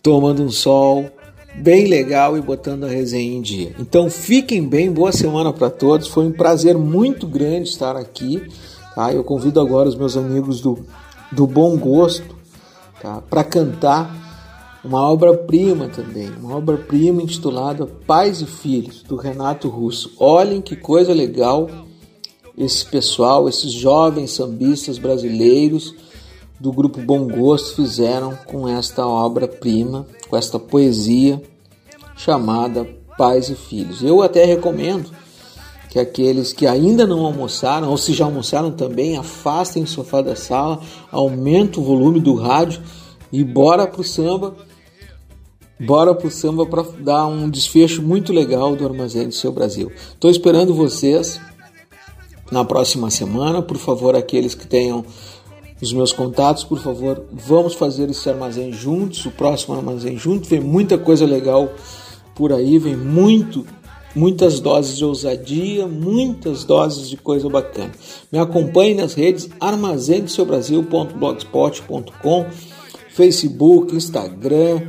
tomando 0.02 0.44
um 0.44 0.50
sol 0.50 1.10
bem 1.56 1.88
legal 1.88 2.38
e 2.38 2.42
botando 2.42 2.86
a 2.86 2.88
resenha 2.88 3.36
em 3.36 3.42
dia. 3.42 3.76
Então 3.80 4.10
fiquem 4.10 4.66
bem, 4.66 4.92
boa 4.92 5.12
semana 5.12 5.52
para 5.52 5.70
todos. 5.70 6.08
Foi 6.08 6.26
um 6.26 6.32
prazer 6.32 6.78
muito 6.78 7.28
grande 7.28 7.70
estar 7.70 7.98
aqui. 7.98 8.42
Tá? 8.94 9.12
Eu 9.12 9.24
convido 9.24 9.60
agora 9.60 9.90
os 9.90 9.96
meus 9.96 10.16
amigos 10.16 10.62
do, 10.62 10.86
do 11.32 11.46
Bom 11.48 11.76
Gosto 11.78 12.35
tá? 13.06 13.22
para 13.30 13.44
cantar 13.44 14.26
uma 14.84 15.10
obra-prima 15.10 15.88
também, 15.88 16.30
uma 16.30 16.56
obra-prima 16.56 17.22
intitulada 17.22 17.86
Pais 17.86 18.42
e 18.42 18.46
Filhos, 18.46 19.02
do 19.04 19.16
Renato 19.16 19.68
Russo. 19.68 20.14
Olhem 20.20 20.62
que 20.62 20.76
coisa 20.76 21.14
legal 21.14 21.70
esse 22.58 22.86
pessoal, 22.86 23.50
esses 23.50 23.72
jovens 23.72 24.32
sambistas 24.32 24.98
brasileiros 24.98 25.94
do 26.60 26.72
grupo 26.72 27.02
Bom 27.02 27.28
Gosto 27.28 27.76
fizeram 27.76 28.38
com 28.46 28.68
esta 28.68 29.06
obra-prima, 29.06 30.06
com 30.30 30.38
esta 30.38 30.60
poesia 30.60 31.42
chamada 32.16 32.88
Pais 33.18 33.50
e 33.50 33.56
Filhos. 33.56 34.04
Eu 34.04 34.22
até 34.22 34.46
recomendo 34.46 35.10
que 35.96 36.00
aqueles 36.02 36.52
que 36.52 36.68
ainda 36.68 37.08
não 37.08 37.26
almoçaram, 37.26 37.90
ou 37.90 37.96
se 37.96 38.12
já 38.12 38.26
almoçaram 38.26 38.70
também, 38.70 39.18
afastem 39.18 39.84
o 39.84 39.88
sofá 39.88 40.22
da 40.22 40.36
sala, 40.36 40.82
aumentem 41.10 41.82
o 41.82 41.86
volume 41.86 42.20
do 42.20 42.36
rádio 42.36 42.82
e 43.32 43.42
bora 43.46 43.88
pro 43.88 44.04
samba. 44.04 44.58
Bora 45.80 46.14
pro 46.14 46.30
samba 46.30 46.66
para 46.66 46.84
dar 47.00 47.28
um 47.28 47.50
desfecho 47.50 48.02
muito 48.02 48.34
legal 48.34 48.76
do 48.76 48.86
Armazém 48.86 49.30
do 49.30 49.34
Seu 49.34 49.54
Brasil. 49.54 49.90
Estou 50.12 50.30
esperando 50.30 50.74
vocês 50.74 51.40
na 52.52 52.66
próxima 52.66 53.10
semana. 53.10 53.62
Por 53.62 53.78
favor, 53.78 54.18
aqueles 54.18 54.54
que 54.54 54.68
tenham 54.68 55.06
os 55.82 55.94
meus 55.94 56.12
contatos, 56.12 56.66
por 56.66 56.80
favor, 56.80 57.24
vamos 57.32 57.74
fazer 57.74 58.10
esse 58.10 58.30
armazém 58.30 58.74
juntos, 58.74 59.26
o 59.26 59.32
próximo 59.32 59.78
armazém 59.78 60.18
junto. 60.18 60.46
Vem 60.50 60.60
muita 60.60 60.98
coisa 60.98 61.26
legal 61.26 61.70
por 62.36 62.52
aí, 62.52 62.78
vem 62.80 62.98
muito, 62.98 63.66
muitas 64.16 64.60
doses 64.60 64.96
de 64.98 65.04
ousadia, 65.04 65.88
muitas 65.88 66.64
doses 66.64 67.10
de 67.10 67.18
coisa 67.18 67.50
bacana. 67.50 67.92
Me 68.32 68.40
acompanhe 68.40 68.96
nas 68.96 69.14
redes 69.14 69.50
armazém-do-seu-brasil.blogspot.com, 69.60 72.46
Facebook, 73.10 73.94
Instagram, 73.96 74.84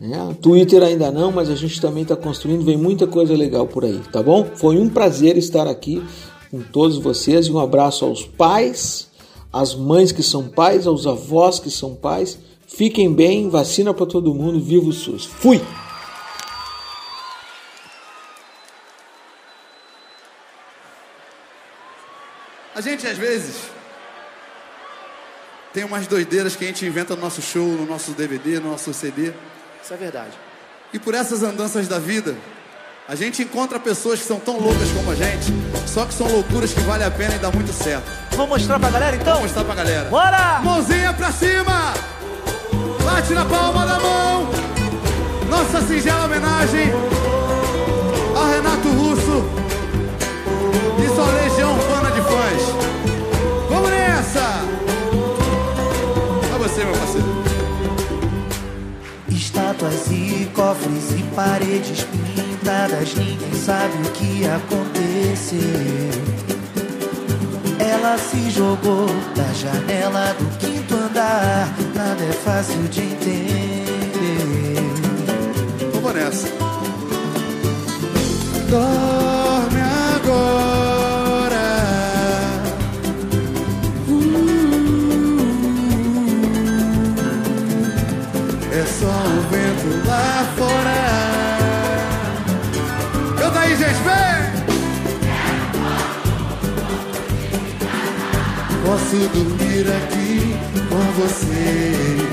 né? 0.00 0.36
Twitter 0.40 0.82
ainda 0.82 1.10
não, 1.10 1.32
mas 1.32 1.50
a 1.50 1.54
gente 1.54 1.80
também 1.80 2.02
está 2.02 2.16
construindo, 2.16 2.64
vem 2.64 2.76
muita 2.76 3.06
coisa 3.06 3.34
legal 3.34 3.66
por 3.66 3.84
aí, 3.84 4.00
tá 4.12 4.22
bom? 4.22 4.46
Foi 4.54 4.78
um 4.78 4.88
prazer 4.88 5.36
estar 5.36 5.66
aqui 5.66 6.02
com 6.50 6.60
todos 6.60 6.98
vocês 6.98 7.46
e 7.46 7.52
um 7.52 7.58
abraço 7.58 8.04
aos 8.04 8.24
pais 8.24 9.10
às 9.52 9.74
mães 9.74 10.12
que 10.12 10.22
são 10.22 10.48
pais, 10.48 10.86
aos 10.86 11.06
avós 11.06 11.58
que 11.58 11.70
são 11.70 11.94
pais. 11.94 12.38
Fiquem 12.66 13.12
bem, 13.12 13.48
vacina 13.48 13.92
para 13.92 14.06
todo 14.06 14.34
mundo, 14.34 14.60
viva 14.60 14.88
o 14.88 14.92
SUS. 14.92 15.24
Fui! 15.24 15.60
A 22.80 22.82
gente 22.82 23.06
às 23.06 23.18
vezes 23.18 23.56
tem 25.74 25.84
umas 25.84 26.06
doideiras 26.06 26.56
que 26.56 26.64
a 26.64 26.66
gente 26.66 26.86
inventa 26.86 27.14
no 27.14 27.20
nosso 27.20 27.42
show, 27.42 27.62
no 27.62 27.84
nosso 27.84 28.12
DVD, 28.12 28.58
no 28.58 28.70
nosso 28.70 28.94
CD. 28.94 29.34
Isso 29.84 29.92
é 29.92 29.98
verdade. 29.98 30.30
E 30.90 30.98
por 30.98 31.12
essas 31.12 31.42
andanças 31.42 31.86
da 31.86 31.98
vida, 31.98 32.34
a 33.06 33.14
gente 33.14 33.42
encontra 33.42 33.78
pessoas 33.78 34.20
que 34.20 34.26
são 34.26 34.40
tão 34.40 34.58
loucas 34.58 34.90
como 34.92 35.10
a 35.10 35.14
gente, 35.14 35.52
só 35.86 36.06
que 36.06 36.14
são 36.14 36.26
loucuras 36.26 36.72
que 36.72 36.80
vale 36.80 37.04
a 37.04 37.10
pena 37.10 37.34
e 37.34 37.38
dá 37.38 37.50
muito 37.50 37.70
certo. 37.70 38.10
Vamos 38.30 38.48
mostrar 38.48 38.80
pra 38.80 38.88
galera 38.88 39.14
então? 39.14 39.34
Vamos 39.34 39.42
mostrar 39.42 39.64
pra 39.64 39.74
galera. 39.74 40.08
Bora! 40.08 40.60
Mãozinha 40.60 41.12
pra 41.12 41.30
cima! 41.32 41.92
Bate 43.04 43.34
na 43.34 43.44
palma 43.44 43.84
da 43.84 44.00
mão! 44.00 44.48
Nossa 45.50 45.82
singela 45.82 46.24
homenagem 46.24 46.90
ao 48.34 48.46
Renato 48.46 48.88
Russo 48.88 49.44
e 51.04 51.14
sua 51.14 51.26
É 56.54 56.58
você, 56.58 56.84
meu 56.84 56.94
parceiro. 56.94 57.26
Estátuas 59.28 60.06
e 60.10 60.48
cofres 60.54 61.10
e 61.18 61.22
paredes 61.34 62.04
pintadas, 62.04 63.14
ninguém 63.16 63.52
sabe 63.54 63.92
o 64.06 64.10
que 64.12 64.46
aconteceu. 64.46 65.58
Ela 67.80 68.16
se 68.18 68.50
jogou 68.50 69.06
da 69.34 69.52
janela 69.52 70.34
do 70.38 70.58
quinto 70.58 70.94
andar, 70.94 71.74
nada 71.94 72.22
é 72.22 72.32
fácil 72.32 72.82
de 72.88 73.00
entender. 73.00 74.76
Vamos 75.92 76.14
nessa. 76.14 76.46
Dorme 78.68 79.80
agora. 80.14 80.69
Só 89.00 89.06
o 89.06 89.40
vento 89.50 90.06
lá 90.06 90.44
fora. 90.56 91.00
Canta 93.38 93.58
aí, 93.60 93.74
gente, 93.76 94.02
vem! 94.04 94.40
Posso 98.84 99.16
dormir 99.28 99.86
aqui 99.88 100.54
com 100.90 101.04
vocês. 101.18 102.28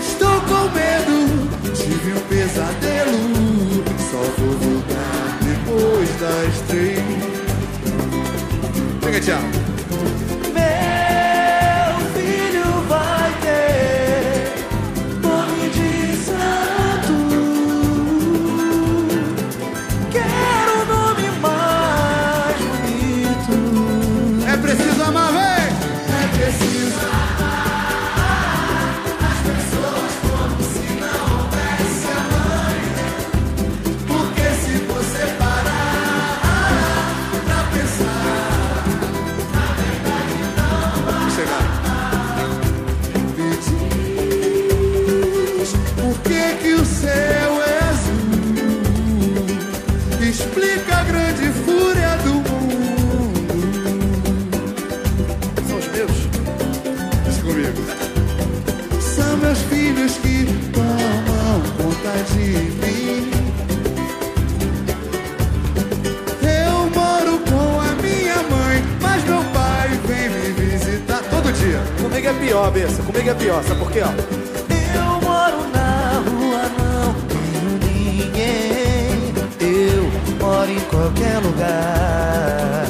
Estou 0.00 0.40
com 0.42 0.62
medo, 0.70 1.16
tive 1.74 2.12
um 2.12 2.20
pesadelo. 2.28 3.20
Só 4.10 4.22
vou 4.38 4.54
voltar 4.58 5.38
depois 5.42 6.10
das 6.20 6.54
três. 6.68 7.02
Pega, 9.00 9.20
Tiago. 9.20 9.63
Comigo 72.24 72.42
é 72.42 72.46
pior, 72.46 72.70
Bessa. 72.70 73.02
Comigo 73.02 73.28
é 73.28 73.34
pior. 73.34 73.62
Sabe 73.64 73.80
por 73.80 73.92
quê, 73.92 74.00
ó? 74.00 74.08
Eu 74.08 75.20
moro 75.20 75.68
na 75.68 76.22
rua, 76.24 76.62
não 76.78 77.12
tenho 77.28 77.70
ninguém. 77.84 79.34
Eu 79.60 80.10
moro 80.40 80.70
em 80.70 80.80
qualquer 80.80 81.38
lugar. 81.40 82.86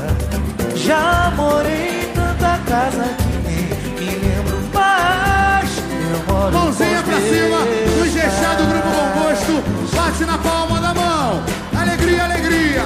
Já 0.76 1.32
morei 1.34 2.04
em 2.04 2.14
tanta 2.14 2.58
casa 2.64 3.02
que 3.18 3.36
nem 3.48 3.64
me 3.98 4.14
lembro 4.24 4.56
mais. 4.72 5.70
Eu 6.12 6.32
moro 6.32 6.52
Mãozinha 6.52 7.02
pra 7.02 7.16
cima, 7.16 7.58
no 7.98 8.06
Gechá 8.06 8.54
do 8.54 8.64
Grupo 8.66 8.88
Bom 8.88 9.20
Gosto. 9.20 9.96
Bate 9.96 10.24
na 10.26 10.38
palma 10.38 10.80
da 10.80 10.94
mão. 10.94 11.42
Alegria, 11.76 12.22
alegria. 12.22 12.82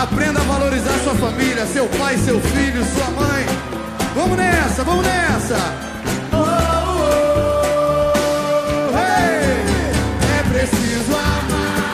Aprenda 0.00 0.38
a 0.38 0.44
valorizar 0.44 0.96
sua 1.02 1.16
família, 1.16 1.66
seu 1.66 1.88
pai, 1.98 2.16
seu 2.18 2.40
filho, 2.40 2.84
sua 2.94 3.10
mãe. 3.10 3.45
Vamos 4.16 4.38
nessa, 4.38 4.82
vamos 4.82 5.04
nessa. 5.04 5.58
Oh, 6.32 6.36
oh, 6.38 8.12
oh. 8.14 8.96
Hey! 8.96 9.60
É 10.38 10.42
preciso 10.50 11.12
amar 11.12 11.90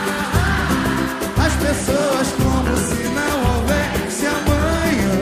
as 1.45 1.55
pessoas 1.55 2.29
como 2.41 2.77
se 2.77 3.03
não 3.09 3.35
houvesse 3.57 4.25
amanhã. 4.27 5.15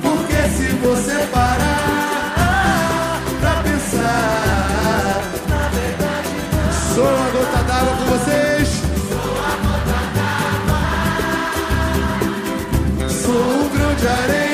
Porque 0.00 0.40
se 0.56 0.68
você 0.76 1.16
parar 1.30 3.20
pra 3.42 3.54
pensar, 3.62 5.20
na 5.50 5.68
verdade 5.68 6.32
não. 6.50 6.72
Sou 6.94 7.08
a 7.08 7.28
gota 7.30 7.60
d'água 7.64 7.94
com 7.98 8.06
vocês. 8.06 8.68
Sou 9.06 9.36
a 9.36 9.52
gota 9.66 10.00
d'água. 10.64 10.80
Sou 13.10 13.36
um 13.36 13.68
grão 13.68 13.92
de 13.96 14.06
areia. 14.08 14.49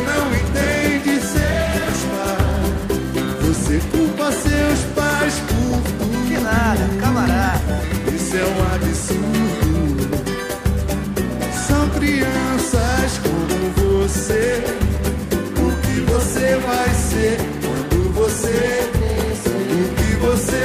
não 0.00 0.34
entende 0.34 1.20
seus 1.20 1.98
pais. 2.10 3.46
Você 3.46 3.80
culpa 3.90 4.32
seus 4.32 4.80
pais 4.94 5.34
por 5.48 5.80
tudo. 5.98 6.28
Que 6.28 6.38
nada, 6.38 6.88
camarada. 7.00 7.60
Isso 8.14 8.36
é 8.36 8.44
um 8.44 8.74
absurdo. 8.74 10.08
São 11.66 11.88
crianças 11.90 13.20
como 13.22 13.98
você. 14.00 14.64
O 15.56 15.72
que 15.82 16.00
você 16.12 16.56
vai 16.56 16.94
ser 16.94 17.38
quando 17.62 18.12
você 18.14 18.88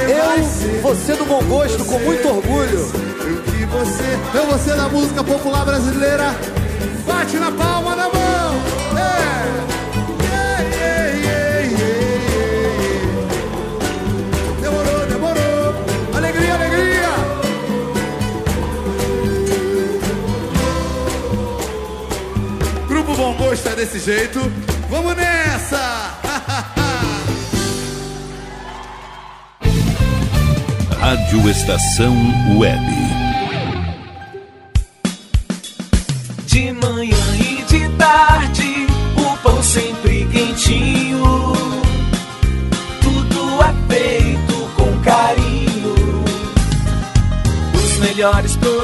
eu, 0.08 0.80
você 0.82 1.14
do 1.14 1.24
bom 1.24 1.42
gosto, 1.44 1.84
com 1.84 1.98
muito 2.00 2.28
orgulho. 2.28 2.78
Eu 2.78 3.68
você, 3.68 4.38
eu 4.38 4.46
você 4.46 4.74
da 4.74 4.88
música 4.88 5.24
popular 5.24 5.64
brasileira. 5.64 6.34
Bate 7.06 7.36
na 7.36 7.50
palma 7.50 7.96
da 7.96 8.02
mão. 8.04 8.23
É 23.74 23.76
desse 23.76 23.98
jeito. 23.98 24.40
Vamos 24.88 25.16
nessa! 25.16 26.14
Rádio 30.98 31.50
Estação 31.50 32.14
Web. 32.56 32.80
De 36.46 36.72
manhã 36.72 37.16
e 37.36 37.62
de 37.64 37.88
tarde, 37.96 38.86
o 39.16 39.36
pão 39.38 39.62
sempre 39.62 40.26
quentinho. 40.26 41.22
Tudo 43.02 43.62
é 43.62 43.74
feito 43.92 44.54
com 44.76 44.98
carinho. 45.02 46.24
Os 47.74 47.98
melhores 47.98 48.56
produtos, 48.56 48.83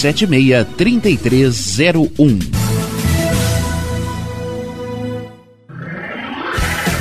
763301. 0.00 2.59